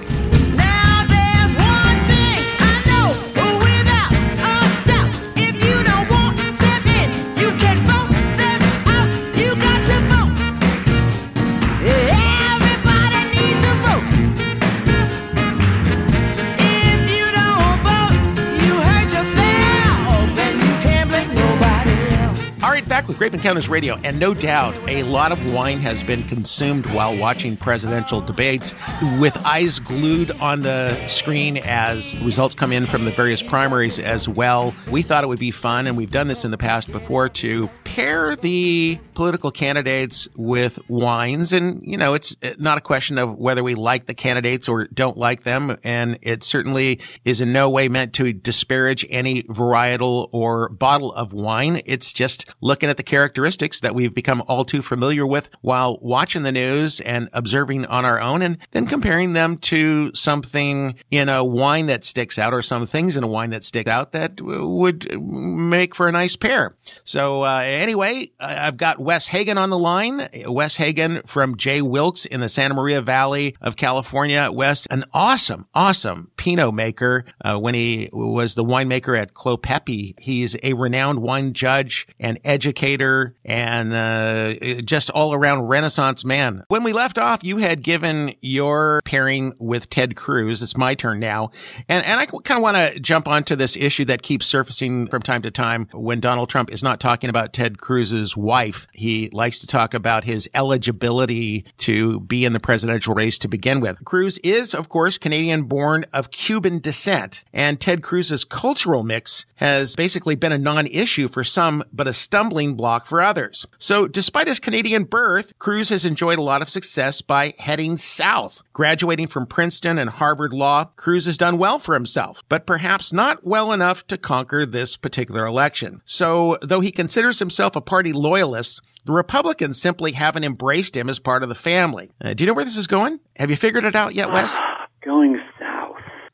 With 23.15 23.19
Grape 23.19 23.34
Encounters 23.34 23.69
Radio, 23.69 23.95
and 24.04 24.19
no 24.19 24.34
doubt 24.34 24.75
a 24.89 25.04
lot 25.04 25.32
of 25.32 25.54
wine 25.54 25.80
has 25.80 26.04
been 26.04 26.21
consumed 26.23 26.86
while 26.88 27.15
watching 27.15 27.56
presidential 27.56 28.19
debates, 28.19 28.75
with 29.19 29.38
eyes 29.45 29.80
glued 29.80 30.32
on 30.41 30.60
the 30.60 31.08
screen 31.08 31.56
as 31.60 32.13
results 32.23 32.56
come 32.56 32.73
in 32.73 32.86
from 32.86 33.06
the 33.06 33.12
various 33.12 33.41
primaries 33.41 33.99
as 33.99 34.28
well. 34.28 34.75
We 34.91 35.01
thought 35.01 35.23
it 35.23 35.28
would 35.28 35.39
be 35.39 35.51
fun, 35.51 35.88
and 35.88 35.95
we've 35.95 36.12
done 36.12 36.28
this 36.28 36.43
in 36.43 36.51
the 36.51 36.58
past 36.58 36.91
before, 36.91 37.30
to 37.30 37.69
pair 37.86 38.36
the 38.36 38.99
political 39.13 39.49
candidates 39.49 40.28
with 40.36 40.78
wines. 40.89 41.54
And, 41.54 41.82
you 41.86 41.95
know, 41.95 42.15
it's 42.15 42.36
not 42.58 42.78
a 42.78 42.82
question 42.82 43.17
of 43.17 43.38
whether 43.38 43.63
we 43.63 43.75
like 43.75 44.08
the 44.08 44.13
candidates 44.13 44.67
or 44.67 44.88
don't 44.88 45.15
like 45.15 45.43
them. 45.43 45.78
And 45.86 46.19
it 46.21 46.43
certainly 46.43 46.99
is 47.23 47.39
in 47.39 47.54
no 47.54 47.69
way 47.69 47.88
meant 47.88 48.12
to 48.15 48.34
disparage 48.34 49.06
any 49.10 49.43
varietal 49.43 50.28
or 50.34 50.67
bottle 50.67 51.13
of 51.13 51.32
wine. 51.32 51.82
It's 51.86 52.12
just 52.12 52.45
looking 52.60 52.89
at 52.89 52.97
the 52.97 53.05
characteristics 53.06 53.80
that 53.80 53.96
we've 53.96 54.13
become 54.13 54.44
all 54.48 54.65
too 54.65 54.82
familiar 54.82 55.26
with 55.26 55.50
while 55.62 55.98
watching 56.02 56.44
the 56.44 56.52
news 56.52 57.00
and 57.02 57.30
observing 57.34 57.86
on 57.86 58.06
our 58.06 58.20
own 58.20 58.41
and 58.41 58.58
then 58.72 58.86
comparing 58.86 59.34
them 59.34 59.58
to 59.58 60.13
something 60.13 60.96
in 61.12 61.30
a 61.30 61.44
wine 61.44 61.86
that 61.88 62.04
sticks 62.04 62.39
out 62.39 62.54
or 62.54 62.62
some 62.62 62.86
things 62.86 63.18
in 63.18 63.24
a 63.24 63.28
wine 63.28 63.50
that 63.50 63.63
stick 63.63 63.88
out 63.88 64.12
that 64.12 64.41
would 64.41 65.20
make 65.22 65.94
for 65.96 66.08
a 66.08 66.12
nice 66.12 66.36
pair. 66.36 66.76
So, 67.04 67.44
uh, 67.44 67.60
anyway, 67.60 68.32
I've 68.39 68.78
got 68.78 69.00
Wes 69.00 69.28
Hagen 69.28 69.58
on 69.58 69.70
the 69.70 69.78
line. 69.78 70.30
Wes 70.46 70.76
Hagen 70.78 71.22
from 71.26 71.58
J. 71.58 71.82
Wilkes 71.82 72.26
in 72.26 72.41
the 72.41 72.50
Santa 72.50 72.74
Maria 72.74 73.02
Valley 73.02 73.56
of 73.62 73.76
California. 73.76 74.50
Wes, 74.52 74.86
an 74.88 75.06
awesome, 75.13 75.68
awesome 75.74 76.32
Pinot 76.38 76.74
maker. 76.74 77.26
Uh, 77.44 77.58
when 77.58 77.76
he 77.76 78.10
was 78.12 78.56
the 78.56 78.63
winemaker 78.63 79.20
at 79.20 79.34
Clos 79.34 79.60
Pepe, 79.62 80.15
he's 80.20 80.56
a 80.63 80.74
renowned 80.74 81.20
wine 81.20 81.54
judge 81.54 82.08
and 82.20 82.39
educator 82.44 82.94
and 83.01 83.93
uh, 83.93 84.81
just 84.81 85.10
all 85.10 85.34
around 85.34 85.62
Renaissance 85.62 86.23
man. 86.25 86.63
When 86.67 86.84
we 86.84 86.93
left 86.93 87.17
off, 87.17 87.43
you 87.43 87.58
had 87.58 87.84
given 87.84 88.34
your 88.41 89.01
pairing 89.05 89.53
with 89.60 89.89
Ted 89.89 90.15
Cruz. 90.15 90.62
It's 90.62 90.77
my 90.77 90.95
turn 90.95 91.19
now. 91.19 91.51
And, 91.89 92.05
and 92.05 92.19
I 92.19 92.25
kind 92.25 92.58
of 92.58 92.62
want 92.62 92.77
to 92.77 92.99
jump 92.99 93.27
onto 93.27 93.55
this 93.55 93.75
issue 93.75 94.05
that 94.05 94.21
keeps 94.21 94.45
surfacing 94.47 95.08
from 95.08 95.21
time 95.21 95.41
to 95.43 95.51
time 95.51 95.88
when 95.93 96.19
Donald 96.19 96.49
Trump 96.49 96.71
is 96.71 96.84
not 96.84 96.99
talking 96.99 97.29
about 97.29 97.53
Ted 97.53 97.79
Cruz's 97.79 98.38
wife. 98.38 98.88
He 98.93 99.29
likes 99.31 99.60
to 99.60 99.67
talk 99.67 99.93
about 99.93 100.23
his 100.23 100.49
eligibility 100.53 101.65
to 101.77 102.19
be 102.21 102.45
in 102.45 102.53
the 102.53 102.60
presidential 102.60 103.13
race 103.13 103.38
to 103.39 103.47
begin 103.47 103.79
with. 103.79 104.03
Cruz 104.05 104.38
is, 104.39 104.73
of 104.73 104.89
course, 104.89 105.17
Canadian 105.17 105.63
born 105.63 106.05
of 106.13 106.31
Cuban 106.31 106.79
descent, 106.79 107.43
and 107.53 107.79
Ted 107.79 108.03
Cruz's 108.03 108.43
cultural 108.43 109.03
mix 109.03 109.45
has 109.55 109.95
basically 109.95 110.36
been 110.36 110.51
a 110.51 110.58
non-issue 110.58 111.27
for 111.29 111.43
some, 111.43 111.84
but 111.93 112.08
a 112.08 112.13
stumbling 112.13 112.75
block 112.75 112.85
for 113.06 113.21
others. 113.21 113.65
So 113.80 114.08
despite 114.08 114.48
his 114.48 114.60
Canadian 114.60 115.04
birth, 115.06 115.58
Cruz 115.60 115.89
has 115.89 116.06
enjoyed 116.06 116.38
a 116.38 116.43
lot 116.43 116.62
of 116.62 116.69
success 116.69 117.21
by 117.21 117.54
heading 117.58 117.98
south. 117.98 118.62
Graduating 118.74 119.28
from 119.28 119.48
Princeton 119.48 119.98
and 119.98 120.10
Harvard 120.10 120.54
Law, 120.54 120.86
Cruz 120.95 121.26
has 121.26 121.38
done 121.38 121.58
well 121.58 121.80
for 121.80 121.93
himself, 121.93 122.43
but 122.48 122.65
perhaps 122.65 123.12
not 123.12 123.45
well 123.45 123.71
enough 123.71 124.06
to 124.08 124.17
conquer 124.17 124.65
this 124.65 124.98
particular 124.98 125.45
election. 125.45 126.02
So 126.06 126.58
though 126.62 126.82
he 126.82 126.91
considers 126.91 127.39
himself 127.39 127.76
a 127.76 127.82
party 127.82 128.13
loyalist, 128.13 128.82
the 129.06 129.13
Republicans 129.13 129.82
simply 129.82 130.12
haven't 130.12 130.43
embraced 130.43 130.95
him 130.95 131.10
as 131.10 131.19
part 131.19 131.43
of 131.43 131.50
the 131.50 131.56
family. 131.56 132.12
Uh, 132.21 132.34
do 132.34 132.43
you 132.43 132.48
know 132.48 132.54
where 132.54 132.65
this 132.65 132.78
is 132.78 132.88
going? 132.88 133.19
Have 133.38 133.50
you 133.50 133.58
figured 133.58 133.86
it 133.86 133.95
out 133.95 134.15
yet, 134.15 134.32
Wes? 134.32 134.60
Going. 135.04 135.39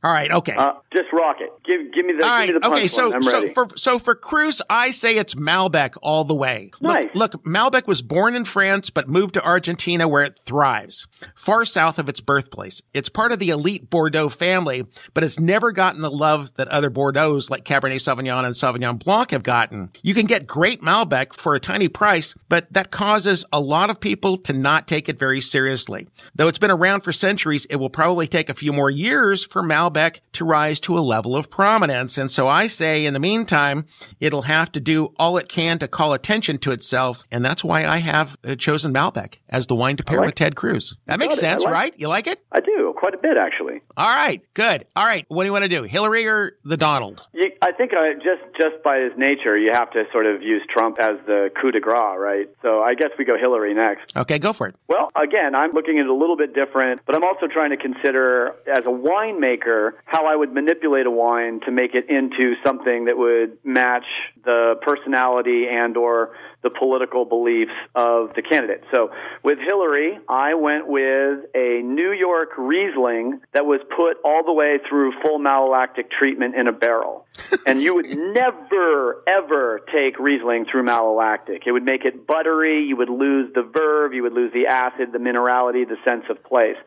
All 0.04 0.12
right, 0.12 0.32
okay. 0.32 0.56
Uh, 0.56 0.74
just 0.92 1.14
rock 1.14 1.38
it. 1.42 1.52
Give 1.64 1.94
give 1.94 2.06
me 2.08 2.14
the 2.14 2.26
All 2.26 2.42
me 2.42 2.52
the 2.54 2.68
Okay. 2.68 2.88
So, 2.88 3.22
so 3.22 3.48
for 3.50 3.68
so 3.76 4.00
for 4.00 4.16
Cruz, 4.16 4.60
I 4.68 4.90
say 4.90 5.18
it's 5.18 5.36
Malbec 5.36 5.96
all 6.02 6.24
the 6.24 6.34
way. 6.34 6.72
Nice. 6.82 7.10
Look, 7.14 7.34
look, 7.34 7.46
Malbec 7.46 7.86
was 7.86 8.02
born 8.02 8.36
in 8.36 8.44
France 8.44 8.90
but 8.90 9.08
moved 9.08 9.36
to 9.36 9.46
Argentina 9.46 10.08
where 10.08 10.24
it 10.24 10.40
thrives, 10.44 11.06
far 11.36 11.66
south 11.66 12.00
of 12.00 12.10
its 12.10 12.20
birthplace. 12.20 12.82
It's 12.96 13.10
part 13.10 13.32
of 13.32 13.38
the 13.38 13.50
elite 13.52 13.92
Bordeaux 13.92 14.30
family, 14.30 14.86
but 15.14 15.24
it's 15.24 15.40
never 15.40 15.72
gotten 15.72 16.02
the 16.02 16.10
love 16.10 16.56
that 16.56 16.68
other 16.70 16.90
Bordeaux's 16.90 17.52
like 17.52 17.64
Cabernet 17.64 17.98
Sauvignon 17.98 18.44
and 18.44 18.56
Sauvignon 18.56 18.98
Blanc 18.98 19.30
have 19.30 19.44
gotten. 19.44 19.92
You 20.02 20.16
can 20.16 20.26
get 20.26 20.48
great 20.48 20.82
Malbec 20.82 21.34
for 21.34 21.54
a 21.54 21.60
tiny 21.60 21.90
price, 21.90 22.34
but 22.50 22.74
that 22.74 22.90
causes 22.90 23.46
a 23.54 23.60
lot 23.60 23.92
of 23.92 24.00
people 24.00 24.38
to 24.38 24.54
not 24.54 24.88
take 24.88 25.10
it 25.10 25.20
very 25.20 25.42
seriously. 25.42 26.08
Though 26.34 26.48
it's 26.48 26.58
been 26.58 26.72
around 26.72 27.02
for 27.02 27.14
centuries, 27.14 27.66
it 27.66 27.76
will 27.76 27.92
probably 27.92 28.28
take 28.28 28.50
a 28.50 28.56
few 28.56 28.74
more 28.74 28.90
years 28.90 29.46
for 29.46 29.62
Malbec 29.62 29.91
to 30.34 30.46
rise 30.46 30.80
to 30.82 30.98
a 30.98 31.02
level 31.02 31.36
of 31.36 31.50
prominence. 31.50 32.18
And 32.18 32.32
so 32.32 32.48
I 32.48 32.68
say, 32.68 33.06
in 33.06 33.14
the 33.14 33.20
meantime, 33.20 33.86
it'll 34.20 34.44
have 34.44 34.72
to 34.74 34.80
do 34.80 35.14
all 35.18 35.38
it 35.38 35.50
can 35.50 35.80
to 35.80 35.88
call 35.88 36.14
attention 36.14 36.58
to 36.60 36.72
itself. 36.72 37.26
And 37.32 37.44
that's 37.44 37.64
why 37.64 37.86
I 37.86 37.98
have 37.98 38.38
uh, 38.44 38.56
chosen 38.56 38.94
Malbec 38.94 39.36
as 39.50 39.68
the 39.68 39.76
wine 39.76 39.98
to 39.98 40.04
pair 40.04 40.20
like 40.20 40.28
with 40.28 40.36
Ted 40.36 40.56
Cruz. 40.56 40.96
That 41.06 41.20
makes 41.20 41.36
it. 41.36 41.42
Sense, 41.42 41.64
like 41.64 41.74
right? 41.74 41.94
You 41.98 42.08
like 42.08 42.28
it? 42.28 42.40
I 42.52 42.60
do 42.60 42.94
quite 42.96 43.16
a 43.16 43.18
bit 43.18 43.36
actually. 43.36 43.82
All 43.98 44.10
right, 44.10 44.42
good. 44.54 44.86
All 44.96 45.06
right, 45.06 45.26
what 45.28 45.44
do 45.44 45.48
you 45.48 45.52
want 45.52 45.64
to 45.64 45.70
do? 45.70 45.84
Hillary 45.84 46.28
or 46.28 46.54
the 46.64 46.78
Donald? 46.78 47.26
You, 47.34 47.52
I 47.64 47.72
think 47.72 47.94
uh, 47.94 48.14
just 48.16 48.44
just 48.60 48.84
by 48.84 49.00
his 49.00 49.12
nature, 49.18 49.58
you 49.58 49.70
have 49.74 49.90
to 49.92 50.04
sort 50.12 50.28
of 50.28 50.44
use 50.44 50.62
Trump 50.70 50.98
as 51.00 51.18
the 51.26 51.50
coup 51.60 51.72
de 51.72 51.80
grace, 51.80 52.16
right? 52.18 52.48
So 52.62 52.82
I 52.82 52.94
guess 52.94 53.10
we 53.18 53.26
go 53.26 53.38
Hillary 53.38 53.74
next. 53.74 54.16
Okay, 54.16 54.38
go 54.38 54.54
for 54.54 54.68
it. 54.68 54.76
Well, 54.88 55.10
again, 55.16 55.56
I'm 55.56 55.72
looking 55.72 55.98
at 55.98 56.06
it 56.06 56.10
a 56.10 56.14
little 56.14 56.38
bit 56.38 56.54
different, 56.54 57.02
but 57.06 57.16
I'm 57.16 57.24
also 57.24 57.48
trying 57.48 57.72
to 57.72 57.78
consider, 57.78 58.56
as 58.68 58.86
a 58.86 58.92
winemaker, 58.92 59.81
how 60.06 60.26
I 60.26 60.36
would 60.36 60.54
manipulate 60.54 61.06
a 61.06 61.12
wine 61.12 61.60
to 61.66 61.72
make 61.72 61.94
it 61.94 62.10
into 62.10 62.56
something 62.66 63.06
that 63.06 63.18
would 63.18 63.58
match 63.64 64.06
the 64.44 64.76
personality 64.82 65.66
and 65.70 65.98
or 65.98 66.32
the 66.64 66.70
political 66.70 67.26
beliefs 67.26 67.72
of 67.96 68.34
the 68.36 68.42
candidate. 68.42 68.84
So 68.94 69.10
with 69.44 69.58
Hillary, 69.60 70.20
I 70.30 70.54
went 70.54 70.88
with 70.88 71.40
a 71.56 71.82
New 71.84 72.12
York 72.12 72.50
Riesling 72.58 73.40
that 73.54 73.66
was 73.66 73.82
put 73.96 74.18
all 74.24 74.44
the 74.46 74.54
way 74.54 74.78
through 74.88 75.14
full 75.22 75.40
malolactic 75.40 76.12
treatment 76.12 76.56
in 76.56 76.68
a 76.68 76.72
barrel. 76.72 77.26
and 77.66 77.82
you 77.82 77.96
would 77.96 78.10
never, 78.10 79.24
ever 79.28 79.82
take 79.92 80.20
Riesling 80.20 80.66
through 80.72 80.84
malolactic. 80.84 81.62
It 81.66 81.72
would 81.72 81.86
make 81.86 82.06
it 82.06 82.28
buttery. 82.28 82.86
You 82.86 82.98
would 82.98 83.10
lose 83.10 83.52
the 83.54 83.64
verve. 83.64 84.14
You 84.14 84.24
would 84.24 84.34
lose 84.34 84.54
the 84.54 84.68
acid, 84.68 85.12
the 85.12 85.20
minerality, 85.20 85.88
the 85.88 85.98
sense 86.06 86.26
of 86.30 86.44
place. 86.44 86.78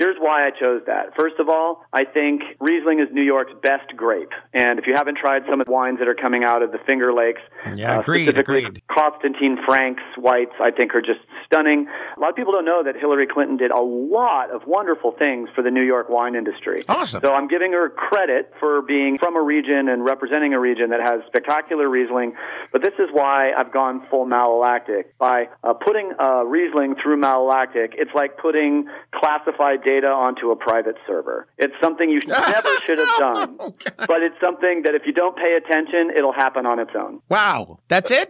Here's 0.00 0.16
why 0.18 0.46
I 0.46 0.50
chose 0.50 0.80
that. 0.86 1.14
First 1.14 1.34
of 1.38 1.50
all, 1.50 1.84
I 1.92 2.06
think 2.06 2.40
Riesling 2.58 3.00
is 3.00 3.08
New 3.12 3.20
York's 3.20 3.52
best 3.62 3.94
grape. 3.94 4.30
And 4.54 4.78
if 4.78 4.86
you 4.86 4.94
haven't 4.94 5.18
tried 5.18 5.42
some 5.46 5.60
of 5.60 5.66
the 5.66 5.70
wines 5.70 5.98
that 5.98 6.08
are 6.08 6.14
coming 6.14 6.42
out 6.42 6.62
of 6.62 6.72
the 6.72 6.78
Finger 6.88 7.12
Lakes, 7.12 7.42
Yeah, 7.74 7.98
uh, 7.98 8.00
agreed, 8.00 8.24
specifically 8.24 8.64
agreed. 8.64 8.82
Konstantin 8.88 9.58
Frank's 9.66 10.02
whites, 10.16 10.54
I 10.58 10.70
think 10.70 10.94
are 10.94 11.02
just 11.02 11.20
stunning. 11.44 11.86
A 12.16 12.18
lot 12.18 12.30
of 12.30 12.36
people 12.36 12.52
don't 12.54 12.64
know 12.64 12.82
that 12.82 12.96
Hillary 12.96 13.26
Clinton 13.26 13.58
did 13.58 13.70
a 13.72 13.80
lot 13.82 14.50
of 14.50 14.62
wonderful 14.66 15.12
things 15.12 15.50
for 15.54 15.60
the 15.60 15.70
New 15.70 15.82
York 15.84 16.08
wine 16.08 16.34
industry. 16.34 16.82
Awesome. 16.88 17.20
So 17.22 17.34
I'm 17.34 17.46
giving 17.46 17.72
her 17.72 17.90
credit 17.90 18.54
for 18.58 18.80
being 18.80 19.18
from 19.18 19.36
a 19.36 19.42
region 19.42 19.90
and 19.90 20.02
representing 20.02 20.54
a 20.54 20.60
region 20.60 20.88
that 20.90 21.00
has 21.00 21.20
spectacular 21.26 21.90
Riesling. 21.90 22.32
But 22.72 22.80
this 22.82 22.94
is 22.98 23.10
why 23.12 23.52
I've 23.52 23.70
gone 23.70 24.06
full 24.08 24.24
malolactic. 24.24 25.12
By 25.18 25.48
uh, 25.62 25.74
putting 25.74 26.14
uh, 26.18 26.44
Riesling 26.44 26.94
through 27.02 27.20
malolactic, 27.20 27.90
it's 27.98 28.14
like 28.14 28.38
putting 28.38 28.86
classified 29.14 29.84
data 29.90 30.06
onto 30.06 30.50
a 30.50 30.56
private 30.56 30.96
server. 31.06 31.46
It's 31.58 31.74
something 31.82 32.10
you 32.10 32.20
never 32.26 32.72
should 32.84 32.98
have 32.98 33.08
oh, 33.10 33.18
done. 33.18 33.56
Oh, 33.60 33.74
But 34.06 34.22
it's 34.22 34.36
something 34.42 34.82
that 34.84 34.94
if 34.94 35.02
you 35.06 35.12
don't 35.12 35.36
pay 35.36 35.56
attention, 35.56 36.10
it'll 36.16 36.32
happen 36.32 36.66
on 36.66 36.78
its 36.78 36.92
own. 36.96 37.20
Wow, 37.28 37.80
that's 37.88 38.10
it? 38.10 38.28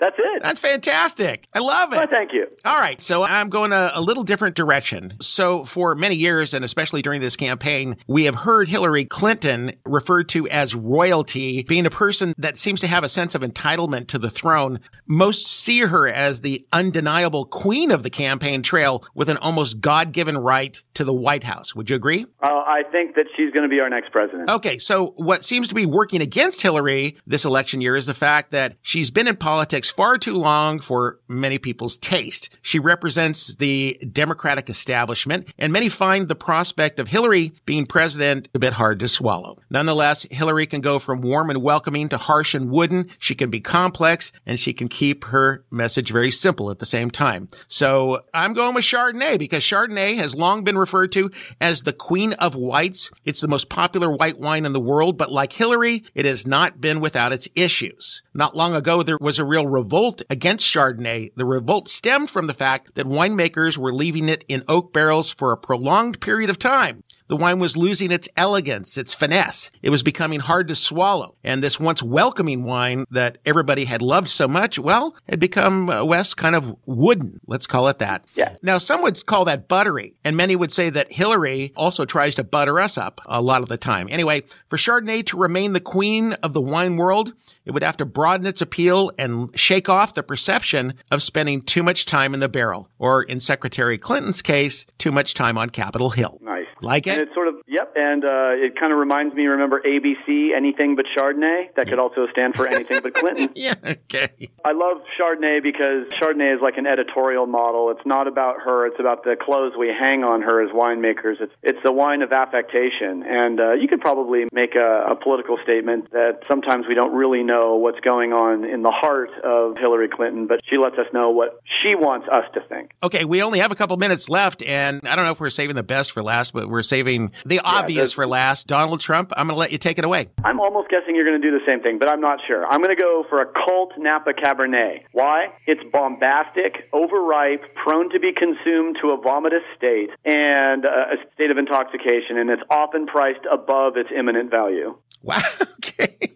That's 0.00 0.16
it. 0.18 0.42
That's 0.42 0.60
fantastic. 0.60 1.46
I 1.54 1.58
love 1.58 1.92
it. 1.92 1.96
Well, 1.96 2.06
thank 2.10 2.32
you. 2.32 2.46
All 2.64 2.78
right. 2.78 3.00
So 3.02 3.22
I'm 3.22 3.50
going 3.50 3.72
a, 3.72 3.92
a 3.94 4.00
little 4.00 4.24
different 4.24 4.56
direction. 4.56 5.14
So 5.20 5.64
for 5.64 5.94
many 5.94 6.14
years, 6.14 6.54
and 6.54 6.64
especially 6.64 7.02
during 7.02 7.20
this 7.20 7.36
campaign, 7.36 7.96
we 8.06 8.24
have 8.24 8.34
heard 8.34 8.68
Hillary 8.68 9.04
Clinton 9.04 9.76
referred 9.84 10.28
to 10.30 10.48
as 10.48 10.74
royalty, 10.74 11.62
being 11.64 11.86
a 11.86 11.90
person 11.90 12.34
that 12.38 12.56
seems 12.56 12.80
to 12.80 12.86
have 12.86 13.04
a 13.04 13.08
sense 13.08 13.34
of 13.34 13.42
entitlement 13.42 14.08
to 14.08 14.18
the 14.18 14.30
throne. 14.30 14.80
Most 15.06 15.46
see 15.46 15.80
her 15.80 16.08
as 16.08 16.40
the 16.40 16.66
undeniable 16.72 17.44
queen 17.44 17.90
of 17.90 18.02
the 18.02 18.10
campaign 18.10 18.62
trail 18.62 19.04
with 19.14 19.28
an 19.28 19.36
almost 19.36 19.80
God-given 19.80 20.38
right 20.38 20.82
to 20.94 21.04
the 21.04 21.12
White 21.12 21.44
House. 21.44 21.74
Would 21.74 21.90
you 21.90 21.96
agree? 21.96 22.24
Uh, 22.42 22.48
I 22.48 22.82
think 22.90 23.16
that 23.16 23.26
she's 23.36 23.50
going 23.50 23.64
to 23.64 23.68
be 23.68 23.80
our 23.80 23.90
next 23.90 24.12
president. 24.12 24.48
Okay, 24.48 24.78
so 24.78 25.08
what 25.16 25.44
seems 25.44 25.68
to 25.68 25.74
be 25.74 25.84
working 25.84 26.22
against 26.22 26.62
Hillary 26.62 27.18
this 27.26 27.44
election 27.44 27.80
year 27.80 27.96
is 27.96 28.06
the 28.06 28.14
fact 28.14 28.52
that 28.52 28.76
she's 28.80 29.10
been 29.10 29.28
in 29.28 29.36
politics 29.36 29.89
far 29.90 30.18
too 30.18 30.36
long 30.36 30.80
for 30.80 31.18
many 31.28 31.58
people's 31.58 31.98
taste. 31.98 32.58
She 32.62 32.78
represents 32.78 33.54
the 33.56 34.00
Democratic 34.12 34.70
establishment, 34.70 35.52
and 35.58 35.72
many 35.72 35.88
find 35.88 36.28
the 36.28 36.34
prospect 36.34 36.98
of 36.98 37.08
Hillary 37.08 37.52
being 37.66 37.86
president 37.86 38.48
a 38.54 38.58
bit 38.58 38.72
hard 38.72 39.00
to 39.00 39.08
swallow. 39.08 39.58
Nonetheless, 39.70 40.26
Hillary 40.30 40.66
can 40.66 40.80
go 40.80 40.98
from 40.98 41.20
warm 41.20 41.50
and 41.50 41.62
welcoming 41.62 42.08
to 42.08 42.16
harsh 42.16 42.54
and 42.54 42.70
wooden. 42.70 43.10
She 43.18 43.34
can 43.34 43.50
be 43.50 43.60
complex, 43.60 44.32
and 44.46 44.58
she 44.58 44.72
can 44.72 44.88
keep 44.88 45.24
her 45.24 45.64
message 45.70 46.10
very 46.10 46.30
simple 46.30 46.70
at 46.70 46.78
the 46.78 46.86
same 46.86 47.10
time. 47.10 47.48
So 47.68 48.20
I'm 48.32 48.54
going 48.54 48.74
with 48.74 48.84
Chardonnay 48.84 49.38
because 49.38 49.62
Chardonnay 49.62 50.16
has 50.16 50.34
long 50.34 50.64
been 50.64 50.78
referred 50.78 51.12
to 51.12 51.30
as 51.60 51.82
the 51.82 51.92
queen 51.92 52.32
of 52.34 52.54
whites. 52.54 53.10
It's 53.24 53.40
the 53.40 53.48
most 53.48 53.68
popular 53.68 54.10
white 54.10 54.38
wine 54.38 54.66
in 54.66 54.72
the 54.72 54.80
world, 54.80 55.18
but 55.18 55.32
like 55.32 55.52
Hillary, 55.52 56.04
it 56.14 56.26
has 56.26 56.46
not 56.46 56.80
been 56.80 57.00
without 57.00 57.32
its 57.32 57.48
issues. 57.54 58.22
Not 58.34 58.56
long 58.56 58.74
ago, 58.74 59.02
there 59.02 59.18
was 59.20 59.38
a 59.38 59.44
real 59.44 59.66
revolt 59.80 60.20
against 60.28 60.66
Chardonnay. 60.66 61.30
The 61.36 61.46
revolt 61.46 61.88
stemmed 61.88 62.28
from 62.28 62.46
the 62.46 62.54
fact 62.54 62.94
that 62.96 63.06
winemakers 63.06 63.78
were 63.78 63.94
leaving 63.94 64.28
it 64.28 64.44
in 64.46 64.62
oak 64.68 64.92
barrels 64.92 65.30
for 65.30 65.52
a 65.52 65.56
prolonged 65.56 66.20
period 66.20 66.50
of 66.50 66.58
time. 66.58 67.02
The 67.30 67.36
wine 67.36 67.60
was 67.60 67.76
losing 67.76 68.10
its 68.10 68.28
elegance, 68.36 68.98
its 68.98 69.14
finesse. 69.14 69.70
It 69.82 69.90
was 69.90 70.02
becoming 70.02 70.40
hard 70.40 70.66
to 70.66 70.74
swallow. 70.74 71.36
And 71.44 71.62
this 71.62 71.78
once 71.78 72.02
welcoming 72.02 72.64
wine 72.64 73.04
that 73.12 73.38
everybody 73.46 73.84
had 73.84 74.02
loved 74.02 74.28
so 74.28 74.48
much, 74.48 74.80
well, 74.80 75.14
had 75.28 75.38
become, 75.38 75.88
uh, 75.88 76.02
Wes, 76.02 76.34
kind 76.34 76.56
of 76.56 76.74
wooden. 76.86 77.38
Let's 77.46 77.68
call 77.68 77.86
it 77.86 78.00
that. 78.00 78.24
Yeah. 78.34 78.56
Now, 78.64 78.78
some 78.78 79.00
would 79.02 79.24
call 79.26 79.44
that 79.44 79.68
buttery. 79.68 80.16
And 80.24 80.36
many 80.36 80.56
would 80.56 80.72
say 80.72 80.90
that 80.90 81.12
Hillary 81.12 81.72
also 81.76 82.04
tries 82.04 82.34
to 82.34 82.42
butter 82.42 82.80
us 82.80 82.98
up 82.98 83.20
a 83.26 83.40
lot 83.40 83.62
of 83.62 83.68
the 83.68 83.76
time. 83.76 84.08
Anyway, 84.10 84.42
for 84.68 84.76
Chardonnay 84.76 85.24
to 85.26 85.36
remain 85.36 85.72
the 85.72 85.78
queen 85.78 86.32
of 86.42 86.52
the 86.52 86.60
wine 86.60 86.96
world, 86.96 87.32
it 87.64 87.70
would 87.70 87.84
have 87.84 87.98
to 87.98 88.04
broaden 88.04 88.44
its 88.44 88.60
appeal 88.60 89.12
and 89.18 89.56
shake 89.56 89.88
off 89.88 90.14
the 90.14 90.24
perception 90.24 90.94
of 91.12 91.22
spending 91.22 91.62
too 91.62 91.84
much 91.84 92.06
time 92.06 92.34
in 92.34 92.40
the 92.40 92.48
barrel, 92.48 92.88
or 92.98 93.22
in 93.22 93.38
Secretary 93.38 93.98
Clinton's 93.98 94.42
case, 94.42 94.84
too 94.98 95.12
much 95.12 95.34
time 95.34 95.56
on 95.56 95.70
Capitol 95.70 96.10
Hill. 96.10 96.40
Nice. 96.42 96.59
Like 96.82 97.06
it? 97.06 97.10
And 97.10 97.20
it? 97.20 97.28
it's 97.28 97.34
sort 97.34 97.48
of 97.48 97.54
yep, 97.66 97.92
and 97.96 98.24
uh, 98.24 98.50
it 98.54 98.78
kind 98.78 98.92
of 98.92 98.98
reminds 98.98 99.34
me. 99.34 99.46
Remember 99.46 99.80
ABC, 99.80 100.54
anything 100.56 100.96
but 100.96 101.06
Chardonnay. 101.16 101.74
That 101.76 101.88
could 101.88 101.98
also 101.98 102.26
stand 102.32 102.54
for 102.54 102.66
anything 102.66 103.00
but 103.02 103.14
Clinton. 103.14 103.50
Yeah, 103.60 103.74
okay. 103.84 104.48
I 104.64 104.72
love 104.72 105.02
Chardonnay 105.18 105.62
because 105.62 106.08
Chardonnay 106.20 106.54
is 106.54 106.62
like 106.62 106.78
an 106.78 106.86
editorial 106.86 107.46
model. 107.46 107.90
It's 107.90 108.06
not 108.06 108.26
about 108.26 108.62
her; 108.64 108.86
it's 108.86 108.98
about 108.98 109.24
the 109.24 109.36
clothes 109.36 109.72
we 109.78 109.88
hang 109.88 110.24
on 110.24 110.42
her 110.42 110.62
as 110.62 110.70
winemakers. 110.70 111.40
It's 111.40 111.52
it's 111.62 111.78
the 111.84 111.92
wine 111.92 112.22
of 112.22 112.32
affectation, 112.32 113.22
and 113.22 113.60
uh, 113.60 113.72
you 113.72 113.88
could 113.88 114.00
probably 114.00 114.46
make 114.52 114.76
a, 114.76 115.10
a 115.10 115.16
political 115.16 115.58
statement 115.62 116.10
that 116.12 116.40
sometimes 116.48 116.86
we 116.88 116.94
don't 116.94 117.14
really 117.14 117.42
know 117.42 117.76
what's 117.76 118.00
going 118.00 118.32
on 118.32 118.64
in 118.64 118.82
the 118.82 118.90
heart 118.90 119.30
of 119.44 119.76
Hillary 119.76 120.08
Clinton, 120.08 120.46
but 120.46 120.60
she 120.64 120.78
lets 120.78 120.96
us 120.96 121.06
know 121.12 121.30
what 121.30 121.60
she 121.82 121.94
wants 121.94 122.28
us 122.30 122.44
to 122.54 122.60
think. 122.60 122.92
Okay, 123.02 123.24
we 123.24 123.42
only 123.42 123.58
have 123.58 123.72
a 123.72 123.76
couple 123.76 123.96
minutes 123.96 124.28
left, 124.28 124.62
and 124.62 125.06
I 125.06 125.16
don't 125.16 125.24
know 125.24 125.32
if 125.32 125.40
we're 125.40 125.50
saving 125.50 125.76
the 125.76 125.82
best 125.82 126.12
for 126.12 126.22
last, 126.22 126.52
but 126.52 126.68
we're 126.70 126.82
saving 126.82 127.32
the 127.44 127.60
obvious 127.60 128.10
the- 128.10 128.14
for 128.16 128.26
last. 128.26 128.66
Donald 128.66 129.00
Trump, 129.00 129.32
I'm 129.36 129.46
going 129.46 129.56
to 129.56 129.58
let 129.60 129.72
you 129.72 129.78
take 129.78 129.98
it 129.98 130.04
away. 130.04 130.28
I'm 130.44 130.60
almost 130.60 130.88
guessing 130.90 131.14
you're 131.14 131.24
going 131.24 131.40
to 131.40 131.50
do 131.50 131.56
the 131.56 131.64
same 131.66 131.80
thing, 131.82 131.98
but 131.98 132.08
I'm 132.08 132.20
not 132.20 132.40
sure. 132.46 132.66
I'm 132.66 132.82
going 132.82 132.94
to 132.94 133.00
go 133.00 133.24
for 133.28 133.40
a 133.40 133.46
cult 133.46 133.92
Napa 133.98 134.32
Cabernet. 134.32 135.04
Why? 135.12 135.48
It's 135.66 135.80
bombastic, 135.92 136.88
overripe, 136.92 137.62
prone 137.74 138.10
to 138.10 138.20
be 138.20 138.32
consumed 138.32 138.98
to 139.02 139.10
a 139.10 139.18
vomitous 139.18 139.64
state, 139.76 140.10
and 140.24 140.84
uh, 140.84 141.14
a 141.14 141.34
state 141.34 141.50
of 141.50 141.58
intoxication, 141.58 142.38
and 142.38 142.50
it's 142.50 142.62
often 142.70 143.06
priced 143.06 143.46
above 143.50 143.96
its 143.96 144.10
imminent 144.16 144.50
value. 144.50 144.96
Wow. 145.22 145.42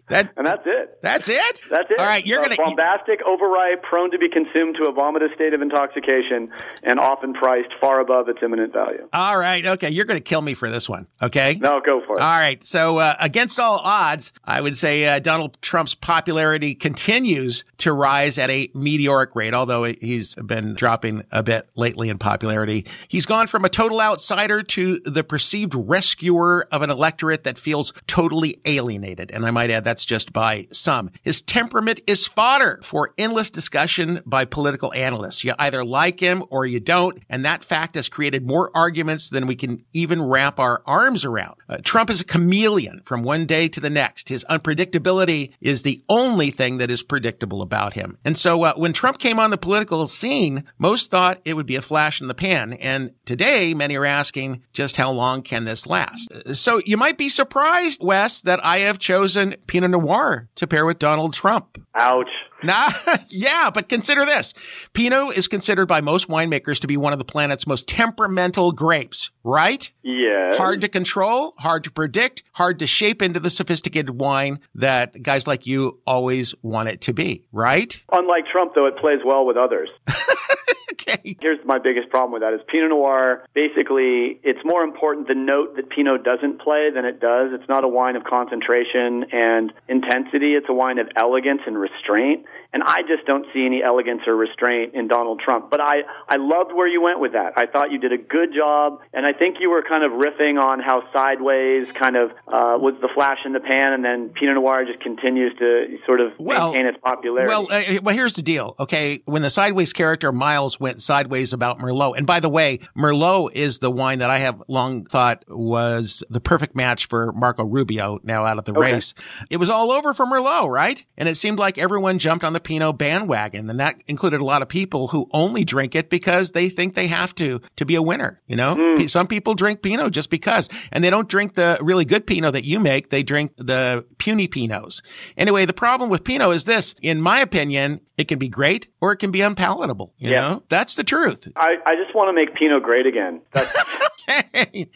That 0.09 0.31
And 0.37 0.45
that's 0.45 0.61
it. 0.65 0.99
that's 1.01 1.29
it. 1.29 1.61
That's 1.69 1.89
it. 1.89 1.99
All 1.99 2.05
right, 2.05 2.25
you're 2.25 2.39
Uh, 2.39 2.43
gonna. 2.43 2.55
bombastic, 2.57 3.21
overripe, 3.25 3.81
prone 3.83 4.11
to 4.11 4.17
be 4.19 4.29
consumed 4.29 4.75
to 4.75 4.85
a 4.85 4.93
vomitous 4.93 5.33
state 5.33 5.53
of 5.53 5.61
intoxication, 5.61 6.51
and 6.83 6.99
often 6.99 7.33
priced 7.33 7.69
far 7.81 7.99
above 7.99 8.29
its 8.29 8.39
imminent 8.43 8.71
value. 8.71 9.07
All 9.13 9.37
right. 9.37 9.65
Okay, 9.65 9.89
you're 9.89 10.05
going 10.05 10.19
to 10.19 10.23
kill 10.23 10.41
me 10.41 10.53
for 10.53 10.69
this 10.69 10.87
one. 10.87 11.07
Okay. 11.23 11.57
No, 11.59 11.81
go 11.83 12.01
for 12.05 12.17
it. 12.17 12.21
All 12.21 12.37
right. 12.37 12.63
So, 12.63 12.97
uh, 12.99 13.15
against 13.19 13.59
all 13.59 13.79
odds, 13.83 14.31
I 14.45 14.61
would 14.61 14.77
say 14.77 15.05
uh, 15.07 15.19
Donald 15.19 15.57
Trump's 15.61 15.95
popularity 15.95 16.75
continues 16.75 17.63
to 17.79 17.91
rise 17.91 18.37
at 18.37 18.49
a 18.49 18.69
meteoric 18.75 19.35
rate, 19.35 19.53
although 19.53 19.83
he's 19.85 20.35
been 20.35 20.75
dropping 20.75 21.23
a 21.31 21.41
bit 21.43 21.67
lately 21.75 22.09
in 22.09 22.17
popularity. 22.19 22.85
He's 23.07 23.25
gone 23.25 23.47
from 23.47 23.65
a 23.65 23.69
total 23.69 23.99
outsider 24.01 24.61
to 24.63 24.99
the 24.99 25.23
perceived 25.23 25.73
rescuer 25.75 26.67
of 26.71 26.81
an 26.81 26.89
electorate 26.89 27.43
that 27.45 27.57
feels 27.57 27.91
totally 28.07 28.59
alienated. 28.65 29.31
And 29.31 29.45
I 29.45 29.51
might 29.51 29.71
add, 29.71 29.83
that's 29.95 30.03
just 30.03 30.33
by 30.33 30.67
some. 30.73 31.09
His 31.21 31.41
temperament 31.41 32.01
is 32.05 32.27
fodder 32.27 32.81
for 32.83 33.13
endless 33.17 33.49
discussion 33.49 34.21
by 34.25 34.43
political 34.43 34.93
analysts. 34.93 35.45
You 35.45 35.53
either 35.57 35.85
like 35.85 36.19
him 36.19 36.43
or 36.49 36.65
you 36.65 36.81
don't. 36.81 37.23
And 37.29 37.45
that 37.45 37.63
fact 37.63 37.95
has 37.95 38.09
created 38.09 38.45
more 38.45 38.69
arguments 38.75 39.29
than 39.29 39.47
we 39.47 39.55
can 39.55 39.85
even 39.93 40.21
wrap 40.21 40.59
our 40.59 40.83
arms 40.85 41.23
around. 41.23 41.55
Uh, 41.69 41.77
Trump 41.81 42.09
is 42.09 42.19
a 42.19 42.25
chameleon 42.25 43.03
from 43.05 43.23
one 43.23 43.45
day 43.45 43.69
to 43.69 43.79
the 43.79 43.89
next. 43.89 44.27
His 44.27 44.43
unpredictability 44.49 45.53
is 45.61 45.83
the 45.83 46.01
only 46.09 46.51
thing 46.51 46.77
that 46.79 46.91
is 46.91 47.01
predictable 47.01 47.61
about 47.61 47.93
him. 47.93 48.17
And 48.25 48.37
so 48.37 48.63
uh, 48.63 48.73
when 48.73 48.91
Trump 48.91 49.17
came 49.17 49.39
on 49.39 49.49
the 49.49 49.57
political 49.57 50.07
scene, 50.07 50.65
most 50.77 51.09
thought 51.09 51.39
it 51.45 51.53
would 51.53 51.65
be 51.65 51.77
a 51.77 51.81
flash 51.81 52.19
in 52.19 52.27
the 52.27 52.33
pan. 52.33 52.73
And 52.73 53.11
today, 53.23 53.73
many 53.73 53.95
are 53.95 54.03
asking 54.03 54.61
just 54.73 54.97
how 54.97 55.11
long 55.11 55.41
can 55.41 55.63
this 55.63 55.87
last? 55.87 56.29
Uh, 56.33 56.53
So 56.53 56.81
you 56.85 56.97
might 56.97 57.17
be 57.17 57.29
surprised, 57.29 58.03
Wes, 58.03 58.41
that 58.41 58.59
I 58.65 58.79
have 58.79 58.99
chosen 58.99 59.55
Pinot 59.85 60.01
Noir 60.01 60.49
to 60.55 60.67
pair 60.67 60.85
with 60.85 60.99
Donald 60.99 61.33
Trump. 61.33 61.79
Ouch. 61.93 62.29
Nah, 62.63 62.91
yeah, 63.29 63.69
but 63.69 63.89
consider 63.89 64.25
this. 64.25 64.53
Pinot 64.93 65.37
is 65.37 65.47
considered 65.47 65.85
by 65.85 66.01
most 66.01 66.27
winemakers 66.27 66.79
to 66.79 66.87
be 66.87 66.97
one 66.97 67.13
of 67.13 67.19
the 67.19 67.25
planet's 67.25 67.67
most 67.67 67.87
temperamental 67.87 68.71
grapes, 68.71 69.29
right? 69.43 69.91
Yeah. 70.01 70.55
Hard 70.55 70.81
to 70.81 70.87
control, 70.87 71.53
hard 71.59 71.83
to 71.83 71.91
predict, 71.91 72.43
hard 72.53 72.79
to 72.79 72.87
shape 72.87 73.21
into 73.21 73.39
the 73.39 73.49
sophisticated 73.49 74.19
wine 74.19 74.59
that 74.73 75.21
guys 75.21 75.45
like 75.45 75.67
you 75.67 75.99
always 76.07 76.55
want 76.63 76.89
it 76.89 77.01
to 77.01 77.13
be, 77.13 77.45
right? 77.51 78.01
Unlike 78.11 78.47
Trump, 78.51 78.73
though, 78.73 78.87
it 78.87 78.97
plays 78.97 79.19
well 79.23 79.45
with 79.45 79.57
others. 79.57 79.89
Here's 81.41 81.59
my 81.65 81.79
biggest 81.79 82.09
problem 82.09 82.31
with 82.31 82.41
that 82.41 82.53
is 82.53 82.61
Pinot 82.67 82.89
Noir, 82.89 83.45
basically, 83.53 84.39
it's 84.43 84.59
more 84.63 84.83
important 84.83 85.27
the 85.27 85.35
note 85.35 85.75
that 85.75 85.89
Pinot 85.89 86.23
doesn't 86.23 86.61
play 86.61 86.89
than 86.93 87.05
it 87.05 87.19
does. 87.19 87.51
It's 87.53 87.67
not 87.67 87.83
a 87.83 87.87
wine 87.87 88.15
of 88.15 88.23
concentration 88.23 89.25
and 89.31 89.73
intensity. 89.87 90.53
It's 90.53 90.67
a 90.69 90.73
wine 90.73 90.99
of 90.99 91.07
elegance 91.15 91.61
and 91.65 91.77
restraint. 91.77 92.45
And 92.73 92.83
I 92.83 93.01
just 93.07 93.25
don't 93.25 93.45
see 93.53 93.65
any 93.65 93.81
elegance 93.81 94.21
or 94.27 94.35
restraint 94.35 94.95
in 94.95 95.07
Donald 95.07 95.39
Trump. 95.39 95.69
But 95.71 95.79
I, 95.81 96.03
I 96.27 96.35
loved 96.35 96.73
where 96.73 96.87
you 96.87 97.01
went 97.01 97.19
with 97.19 97.31
that. 97.33 97.53
I 97.55 97.67
thought 97.67 97.91
you 97.91 97.99
did 97.99 98.11
a 98.11 98.17
good 98.17 98.53
job. 98.53 98.99
And 99.13 99.25
I 99.25 99.31
think 99.31 99.57
you 99.61 99.69
were 99.69 99.81
kind 99.81 100.03
of 100.03 100.11
riffing 100.11 100.61
on 100.61 100.79
how 100.81 101.03
Sideways 101.13 101.89
kind 101.93 102.17
of 102.17 102.31
uh, 102.47 102.77
was 102.77 102.95
the 103.01 103.09
flash 103.15 103.39
in 103.45 103.53
the 103.53 103.61
pan, 103.61 103.93
and 103.93 104.03
then 104.03 104.29
Pinot 104.29 104.55
Noir 104.55 104.83
just 104.85 104.99
continues 104.99 105.57
to 105.59 105.97
sort 106.05 106.19
of 106.19 106.33
Well- 106.37 106.73
maintain 106.73 106.87
its 106.87 106.97
popularity. 107.01 107.49
Well, 107.49 107.67
uh, 107.71 108.01
well, 108.03 108.15
here's 108.15 108.35
the 108.35 108.41
deal. 108.41 108.75
Okay, 108.77 109.21
when 109.25 109.41
the 109.41 109.49
sideways 109.49 109.93
character 109.93 110.31
Miles 110.31 110.79
went 110.79 111.01
sideways 111.01 111.14
about 111.19 111.79
Merlot, 111.79 112.17
and 112.17 112.25
by 112.25 112.39
the 112.39 112.49
way, 112.49 112.79
Merlot 112.97 113.53
is 113.53 113.79
the 113.79 113.91
wine 113.91 114.19
that 114.19 114.29
I 114.29 114.39
have 114.39 114.61
long 114.67 115.05
thought 115.05 115.43
was 115.47 116.23
the 116.29 116.39
perfect 116.39 116.75
match 116.75 117.07
for 117.07 117.31
Marco 117.33 117.63
Rubio, 117.63 118.19
now 118.23 118.45
out 118.45 118.57
of 118.57 118.65
the 118.65 118.73
race. 118.73 119.13
It 119.49 119.57
was 119.57 119.69
all 119.69 119.91
over 119.91 120.13
for 120.13 120.25
Merlot, 120.25 120.69
right? 120.69 121.03
And 121.17 121.29
it 121.29 121.35
seemed 121.35 121.59
like 121.59 121.77
everyone 121.77 122.19
jumped 122.19 122.43
on 122.43 122.53
the 122.53 122.59
Pinot 122.59 122.97
bandwagon, 122.97 123.69
and 123.69 123.79
that 123.79 123.95
included 124.07 124.41
a 124.41 124.45
lot 124.45 124.61
of 124.61 124.69
people 124.69 125.09
who 125.09 125.29
only 125.31 125.63
drink 125.63 125.95
it 125.95 126.09
because 126.09 126.51
they 126.51 126.69
think 126.69 126.95
they 126.95 127.07
have 127.07 127.33
to 127.35 127.61
to 127.75 127.85
be 127.85 127.95
a 127.95 128.01
winner. 128.01 128.41
You 128.47 128.55
know, 128.55 128.75
hmm. 128.75 128.95
P- 128.95 129.07
some 129.07 129.27
people 129.27 129.53
drink 129.55 129.81
Pinot 129.81 130.11
just 130.11 130.29
because, 130.29 130.69
and 130.91 131.03
they 131.03 131.09
don't 131.09 131.29
drink 131.29 131.55
the 131.55 131.77
really 131.81 132.05
good 132.05 132.27
Pinot 132.27 132.53
that 132.53 132.65
you 132.65 132.79
make. 132.79 133.09
They 133.09 133.23
drink 133.23 133.53
the 133.57 134.05
puny 134.17 134.47
Pinots. 134.47 135.01
Anyway, 135.37 135.65
the 135.65 135.73
problem 135.73 136.09
with 136.09 136.23
Pinot 136.23 136.53
is 136.53 136.65
this, 136.65 136.95
in 137.01 137.21
my 137.21 137.39
opinion, 137.39 138.01
It 138.17 138.27
can 138.27 138.39
be 138.39 138.47
great 138.47 138.87
or 139.01 139.11
it 139.11 139.17
can 139.17 139.31
be 139.31 139.41
unpalatable. 139.41 140.13
You 140.17 140.31
Yeah. 140.31 140.41
know, 140.41 140.63
that's 140.69 140.95
the 140.95 141.03
truth. 141.03 141.47
I, 141.55 141.75
I 141.85 141.95
just 141.95 142.15
want 142.15 142.29
to 142.29 142.33
make 142.33 142.53
Pinot 142.55 142.83
great 142.83 143.05
again. 143.05 143.41
That's, 143.51 143.73
Okay. 144.27 144.89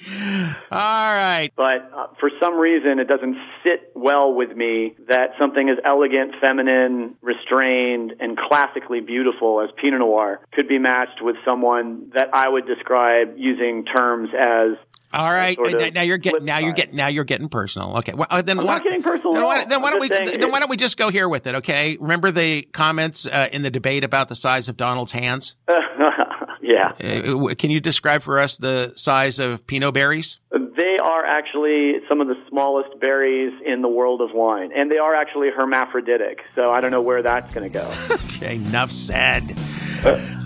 All 0.71 1.13
right. 1.13 1.51
but 1.55 1.91
uh, 1.95 2.07
for 2.19 2.31
some 2.41 2.55
reason, 2.55 2.97
it 2.97 3.07
doesn't 3.07 3.37
sit 3.63 3.91
well 3.93 4.33
with 4.33 4.55
me 4.57 4.95
that 5.07 5.31
something 5.39 5.69
as 5.69 5.77
elegant, 5.85 6.33
feminine, 6.41 7.15
restrained, 7.21 8.13
and 8.19 8.37
classically 8.37 9.01
beautiful 9.01 9.61
as 9.61 9.69
Pinot 9.79 9.99
Noir 9.99 10.39
could 10.53 10.67
be 10.67 10.79
matched 10.79 11.21
with 11.21 11.35
someone 11.45 12.11
that 12.15 12.29
I 12.33 12.49
would 12.49 12.65
describe 12.65 13.35
using 13.37 13.85
terms 13.85 14.29
as 14.33 14.77
All 15.11 15.29
right. 15.29 15.57
Now- 15.93 16.01
you're 16.01 16.17
getting 16.17 16.45
now 16.45 16.57
you're 16.59 16.73
getting 16.73 16.95
now 16.95 17.07
you're 17.07 17.23
getting 17.23 17.49
personal. 17.49 17.97
Okay. 17.97 18.13
Well, 18.13 18.27
uh, 18.29 18.41
then 18.41 18.59
I'm 18.59 18.65
why, 18.65 18.75
not 18.75 18.83
getting 18.83 19.01
personal 19.03 19.33
Then 19.33 19.43
at 19.43 19.45
why, 19.45 19.59
all. 19.61 19.65
then 19.67 19.81
why 19.81 19.89
don't 19.91 19.99
we 20.01 20.09
then 20.09 20.51
why 20.51 20.59
don't 20.59 20.69
we 20.69 20.77
just 20.77 20.97
go 20.97 21.09
here 21.09 21.27
with 21.27 21.47
it? 21.47 21.55
Okay. 21.55 21.97
Remember 21.99 22.31
the 22.31 22.63
comments 22.63 23.25
uh, 23.25 23.49
in 23.51 23.61
the 23.63 23.71
debate 23.71 24.03
about 24.03 24.27
the 24.27 24.35
size 24.35 24.69
of 24.69 24.77
Donald's 24.77 25.11
hands? 25.11 25.55
yeah. 26.61 26.91
Uh, 27.01 27.55
can 27.55 27.71
you 27.71 27.79
describe 27.79 28.21
for 28.23 28.39
us 28.39 28.57
the 28.57 28.93
size 28.95 29.39
of 29.39 29.65
Pinot 29.67 29.93
berries? 29.93 30.39
They 30.51 30.97
are 31.01 31.25
actually 31.25 31.95
some 32.07 32.21
of 32.21 32.27
the 32.27 32.35
smallest 32.49 32.99
berries 32.99 33.53
in 33.65 33.81
the 33.81 33.87
world 33.89 34.21
of 34.21 34.29
wine, 34.33 34.71
and 34.75 34.91
they 34.91 34.97
are 34.97 35.15
actually 35.15 35.49
hermaphroditic. 35.49 36.39
So 36.55 36.71
I 36.71 36.81
don't 36.81 36.91
know 36.91 37.01
where 37.01 37.21
that's 37.21 37.53
going 37.53 37.71
to 37.71 37.79
go. 37.79 37.91
Okay. 38.39 38.55
Enough 38.55 38.91
said. 38.91 39.53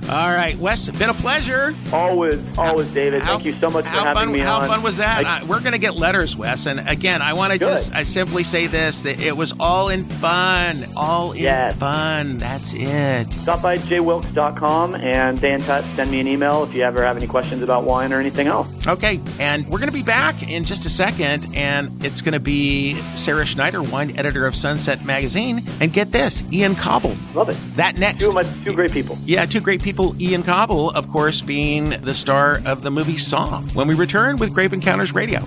All 0.10 0.32
right, 0.32 0.58
Wes, 0.60 0.89
been 0.89 1.10
a 1.10 1.13
pleasure. 1.13 1.74
always, 1.92 2.42
always, 2.58 2.88
David. 2.94 3.22
How- 3.22 3.34
Thank 3.34 3.46
you 3.46 3.54
so 3.54 3.70
much 3.70 3.86
for 3.86 3.89
how 3.89 4.04
having 4.04 4.24
fun, 4.26 4.32
me 4.34 4.39
How 4.39 4.60
on. 4.60 4.68
fun 4.68 4.84
was 4.84 4.98
that? 4.98 5.26
I- 5.26 5.39
Uh, 5.42 5.46
we're 5.46 5.60
going 5.62 5.72
to 5.72 5.78
get 5.80 5.96
letters, 5.96 6.36
Wes. 6.36 6.66
And 6.66 6.88
again, 6.89 7.22
I 7.22 7.34
want 7.34 7.54
to 7.54 7.60
just, 7.60 7.94
I 7.96 8.04
simply 8.04 8.44
say 8.44 8.68
this 8.68 9.02
that 9.02 9.22
it 9.22 9.36
was 9.36 9.54
all 9.60 9.90
in 9.90 10.04
fun. 10.06 10.86
All 10.96 11.32
in 11.32 11.44
Yes. 11.44 11.75
fun. 11.77 12.38
That's 12.38 12.73
it. 12.73 13.32
Stop 13.42 13.62
by 13.62 13.77
jwilkes.com 13.77 14.96
and 14.96 15.38
stay 15.40 15.54
in 15.54 15.62
touch. 15.62 15.86
Send 15.96 16.12
me 16.12 16.19
an 16.19 16.27
email 16.27 16.63
if 16.63 16.73
you 16.75 16.84
ever 16.84 17.04
have 17.04 17.15
any 17.17 17.27
questions 17.27 17.63
about 17.63 17.86
wine 17.86 18.12
or 18.12 18.19
anything 18.19 18.48
else. 18.48 18.67
Okay, 18.86 19.19
and 19.40 19.65
we're 19.67 19.80
going 19.80 19.88
to 19.90 19.94
be 19.94 20.04
back 20.04 20.44
in 20.48 20.65
just 20.65 20.86
a 20.86 20.90
second, 20.90 21.48
and 21.54 22.04
it's 22.04 22.21
going 22.21 22.34
to 22.34 22.40
be 22.42 22.96
Sara 23.15 23.46
Schneider, 23.46 23.82
wine 23.82 24.13
editor 24.17 24.46
of 24.46 24.56
Sunset 24.56 25.06
Magazine. 25.06 25.63
And 25.80 25.92
get 25.94 26.12
this, 26.12 26.44
Ian 26.52 26.75
Cauble. 26.75 27.15
Love 27.34 27.50
it. 27.50 27.58
That 27.77 27.98
next. 27.98 28.19
Two 28.19 28.27
of 28.30 28.36
my 28.36 28.44
two 28.65 28.73
great 28.73 28.92
people. 28.92 29.17
Yeah, 29.25 29.46
two 29.46 29.62
great 29.62 29.82
people. 29.82 29.92
Ian 30.00 30.44
Cauble, 30.44 30.89
of 30.91 31.08
course, 31.10 31.41
being 31.41 31.89
the 32.02 32.15
star 32.15 32.62
of 32.65 32.81
the 32.81 32.89
movie 32.89 33.13
Somm. 33.13 33.73
When 33.75 33.87
we 33.87 33.94
return 33.94 34.37
with 34.37 34.54
Grape 34.54 34.73
Encounters 34.73 35.13
Radio. 35.13 35.44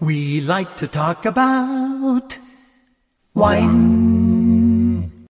We 0.00 0.40
like 0.40 0.76
to 0.78 0.88
talk 0.88 1.24
about 1.24 2.36
wine. 3.34 4.00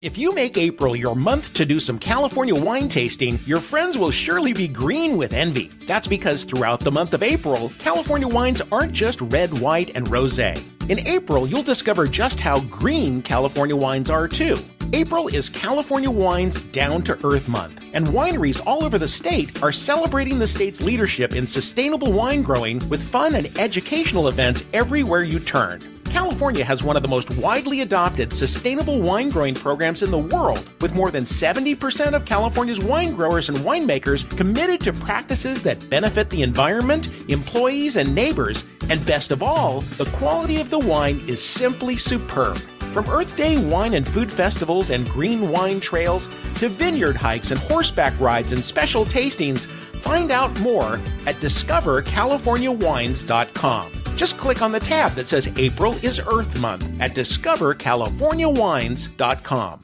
If 0.02 0.18
you 0.18 0.34
make 0.34 0.58
April 0.58 0.96
your 0.96 1.14
month 1.14 1.54
to 1.54 1.64
do 1.64 1.78
some 1.78 1.98
California 1.98 2.54
wine 2.54 2.88
tasting, 2.88 3.38
your 3.46 3.60
friends 3.60 3.96
will 3.96 4.10
surely 4.10 4.52
be 4.52 4.68
green 4.68 5.16
with 5.16 5.32
envy. 5.32 5.68
That's 5.86 6.06
because 6.06 6.44
throughout 6.44 6.80
the 6.80 6.92
month 6.92 7.14
of 7.14 7.22
April, 7.22 7.70
California 7.78 8.28
wines 8.28 8.60
aren't 8.72 8.92
just 8.92 9.20
red, 9.20 9.58
white, 9.60 9.94
and 9.94 10.06
rosé. 10.08 10.60
In 10.90 11.06
April, 11.06 11.46
you'll 11.46 11.62
discover 11.62 12.06
just 12.06 12.40
how 12.40 12.60
green 12.60 13.22
California 13.22 13.76
wines 13.76 14.10
are 14.10 14.28
too. 14.28 14.58
April 14.94 15.26
is 15.26 15.48
California 15.48 16.08
Wine's 16.08 16.60
Down 16.60 17.02
to 17.02 17.18
Earth 17.26 17.48
Month, 17.48 17.84
and 17.94 18.06
wineries 18.06 18.64
all 18.64 18.84
over 18.84 18.96
the 18.96 19.08
state 19.08 19.60
are 19.60 19.72
celebrating 19.72 20.38
the 20.38 20.46
state's 20.46 20.80
leadership 20.80 21.34
in 21.34 21.48
sustainable 21.48 22.12
wine 22.12 22.42
growing 22.42 22.78
with 22.88 23.02
fun 23.02 23.34
and 23.34 23.46
educational 23.58 24.28
events 24.28 24.64
everywhere 24.72 25.24
you 25.24 25.40
turn. 25.40 25.80
California 26.04 26.64
has 26.64 26.84
one 26.84 26.96
of 26.96 27.02
the 27.02 27.08
most 27.08 27.28
widely 27.38 27.80
adopted 27.80 28.32
sustainable 28.32 29.02
wine 29.02 29.30
growing 29.30 29.52
programs 29.52 30.04
in 30.04 30.12
the 30.12 30.16
world, 30.16 30.64
with 30.80 30.94
more 30.94 31.10
than 31.10 31.24
70% 31.24 32.12
of 32.12 32.24
California's 32.24 32.78
wine 32.78 33.16
growers 33.16 33.48
and 33.48 33.58
winemakers 33.58 34.24
committed 34.36 34.80
to 34.82 34.92
practices 34.92 35.60
that 35.64 35.90
benefit 35.90 36.30
the 36.30 36.42
environment, 36.42 37.10
employees, 37.28 37.96
and 37.96 38.14
neighbors. 38.14 38.62
And 38.88 39.04
best 39.04 39.32
of 39.32 39.42
all, 39.42 39.80
the 39.80 40.08
quality 40.18 40.60
of 40.60 40.70
the 40.70 40.78
wine 40.78 41.20
is 41.26 41.42
simply 41.42 41.96
superb. 41.96 42.60
From 42.94 43.10
Earth 43.10 43.36
Day 43.36 43.62
wine 43.66 43.92
and 43.94 44.06
food 44.06 44.30
festivals 44.30 44.90
and 44.90 45.10
green 45.10 45.50
wine 45.50 45.80
trails 45.80 46.28
to 46.60 46.68
vineyard 46.68 47.16
hikes 47.16 47.50
and 47.50 47.58
horseback 47.58 48.12
rides 48.20 48.52
and 48.52 48.62
special 48.62 49.04
tastings, 49.04 49.66
find 49.66 50.30
out 50.30 50.56
more 50.60 51.00
at 51.26 51.34
discovercaliforniawines.com. 51.40 53.92
Just 54.14 54.38
click 54.38 54.62
on 54.62 54.70
the 54.70 54.78
tab 54.78 55.10
that 55.14 55.26
says 55.26 55.52
April 55.58 55.94
is 56.04 56.20
Earth 56.20 56.60
Month 56.60 56.88
at 57.00 57.16
discovercaliforniawines.com. 57.16 59.80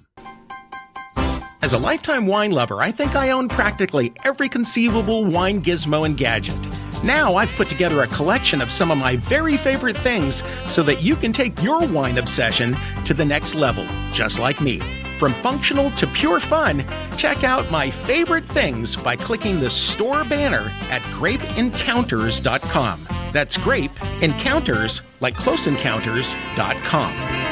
As 1.62 1.72
a 1.72 1.78
lifetime 1.78 2.28
wine 2.28 2.52
lover, 2.52 2.80
I 2.80 2.92
think 2.92 3.16
I 3.16 3.30
own 3.30 3.48
practically 3.48 4.12
every 4.22 4.48
conceivable 4.48 5.24
wine 5.24 5.60
gizmo 5.60 6.06
and 6.06 6.16
gadget. 6.16 6.54
Now 7.02 7.36
I've 7.36 7.50
put 7.52 7.68
together 7.68 8.02
a 8.02 8.06
collection 8.08 8.60
of 8.60 8.70
some 8.70 8.90
of 8.90 8.98
my 8.98 9.16
very 9.16 9.56
favorite 9.56 9.96
things 9.96 10.42
so 10.66 10.82
that 10.82 11.02
you 11.02 11.16
can 11.16 11.32
take 11.32 11.62
your 11.62 11.86
wine 11.88 12.18
obsession 12.18 12.76
to 13.06 13.14
the 13.14 13.24
next 13.24 13.54
level, 13.54 13.86
just 14.12 14.38
like 14.38 14.60
me. 14.60 14.80
From 15.18 15.32
functional 15.32 15.90
to 15.92 16.06
pure 16.06 16.40
fun, 16.40 16.84
check 17.16 17.42
out 17.44 17.70
my 17.70 17.90
favorite 17.90 18.44
things 18.44 18.96
by 18.96 19.16
clicking 19.16 19.60
the 19.60 19.70
store 19.70 20.24
banner 20.24 20.72
at 20.90 21.02
grapeencounters.com. 21.12 23.08
That's 23.32 23.56
grape 23.58 23.92
encounters 24.22 25.02
like 25.20 25.36
close 25.36 25.66
encounters.com. 25.66 27.49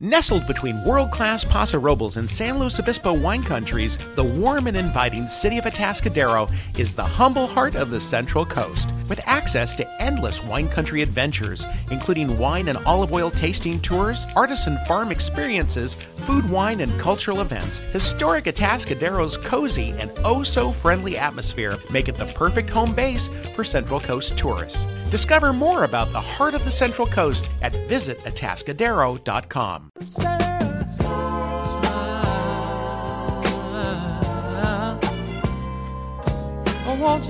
Nestled 0.00 0.46
between 0.46 0.84
world 0.84 1.10
class 1.10 1.42
Paso 1.42 1.76
Robles 1.76 2.18
and 2.18 2.30
San 2.30 2.60
Luis 2.60 2.78
Obispo 2.78 3.12
wine 3.12 3.42
countries, 3.42 3.98
the 4.14 4.22
warm 4.22 4.68
and 4.68 4.76
inviting 4.76 5.26
city 5.26 5.58
of 5.58 5.64
Atascadero 5.64 6.48
is 6.78 6.94
the 6.94 7.02
humble 7.02 7.48
heart 7.48 7.74
of 7.74 7.90
the 7.90 8.00
Central 8.00 8.46
Coast. 8.46 8.88
With 9.08 9.20
access 9.24 9.74
to 9.74 10.00
endless 10.00 10.40
wine 10.44 10.68
country 10.68 11.02
adventures, 11.02 11.66
including 11.90 12.38
wine 12.38 12.68
and 12.68 12.78
olive 12.86 13.12
oil 13.12 13.28
tasting 13.28 13.80
tours, 13.80 14.24
artisan 14.36 14.78
farm 14.86 15.10
experiences, 15.10 15.94
food, 15.94 16.48
wine, 16.48 16.78
and 16.78 16.96
cultural 17.00 17.40
events, 17.40 17.78
historic 17.92 18.44
Atascadero's 18.44 19.36
cozy 19.36 19.90
and 19.98 20.12
oh 20.22 20.44
so 20.44 20.70
friendly 20.70 21.18
atmosphere 21.18 21.76
make 21.90 22.08
it 22.08 22.14
the 22.14 22.26
perfect 22.26 22.70
home 22.70 22.94
base 22.94 23.26
for 23.56 23.64
Central 23.64 23.98
Coast 23.98 24.38
tourists. 24.38 24.86
Discover 25.10 25.52
more 25.52 25.84
about 25.84 26.10
the 26.12 26.20
heart 26.20 26.54
of 26.54 26.64
the 26.64 26.70
Central 26.70 27.06
Coast 27.06 27.48
at 27.62 27.72
visitatascadero.com. 27.72 29.90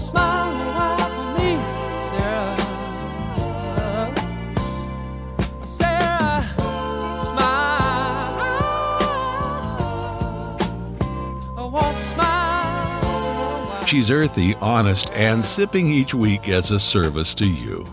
Smile 0.00 0.62
a 0.62 0.67
She's 13.88 14.10
earthy, 14.10 14.54
honest, 14.56 15.10
and 15.12 15.42
sipping 15.42 15.88
each 15.88 16.12
week 16.12 16.46
as 16.50 16.70
a 16.70 16.78
service 16.78 17.34
to 17.36 17.46
you. 17.46 17.86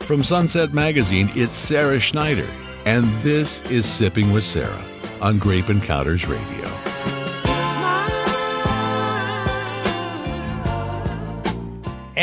From 0.00 0.24
Sunset 0.24 0.72
Magazine, 0.72 1.30
it's 1.34 1.54
Sara 1.54 2.00
Schneider, 2.00 2.48
and 2.86 3.04
this 3.22 3.60
is 3.70 3.84
Sipping 3.84 4.32
with 4.32 4.44
Sara 4.44 4.82
on 5.20 5.36
Grape 5.36 5.68
Encounters 5.68 6.26
Radio. 6.26 6.83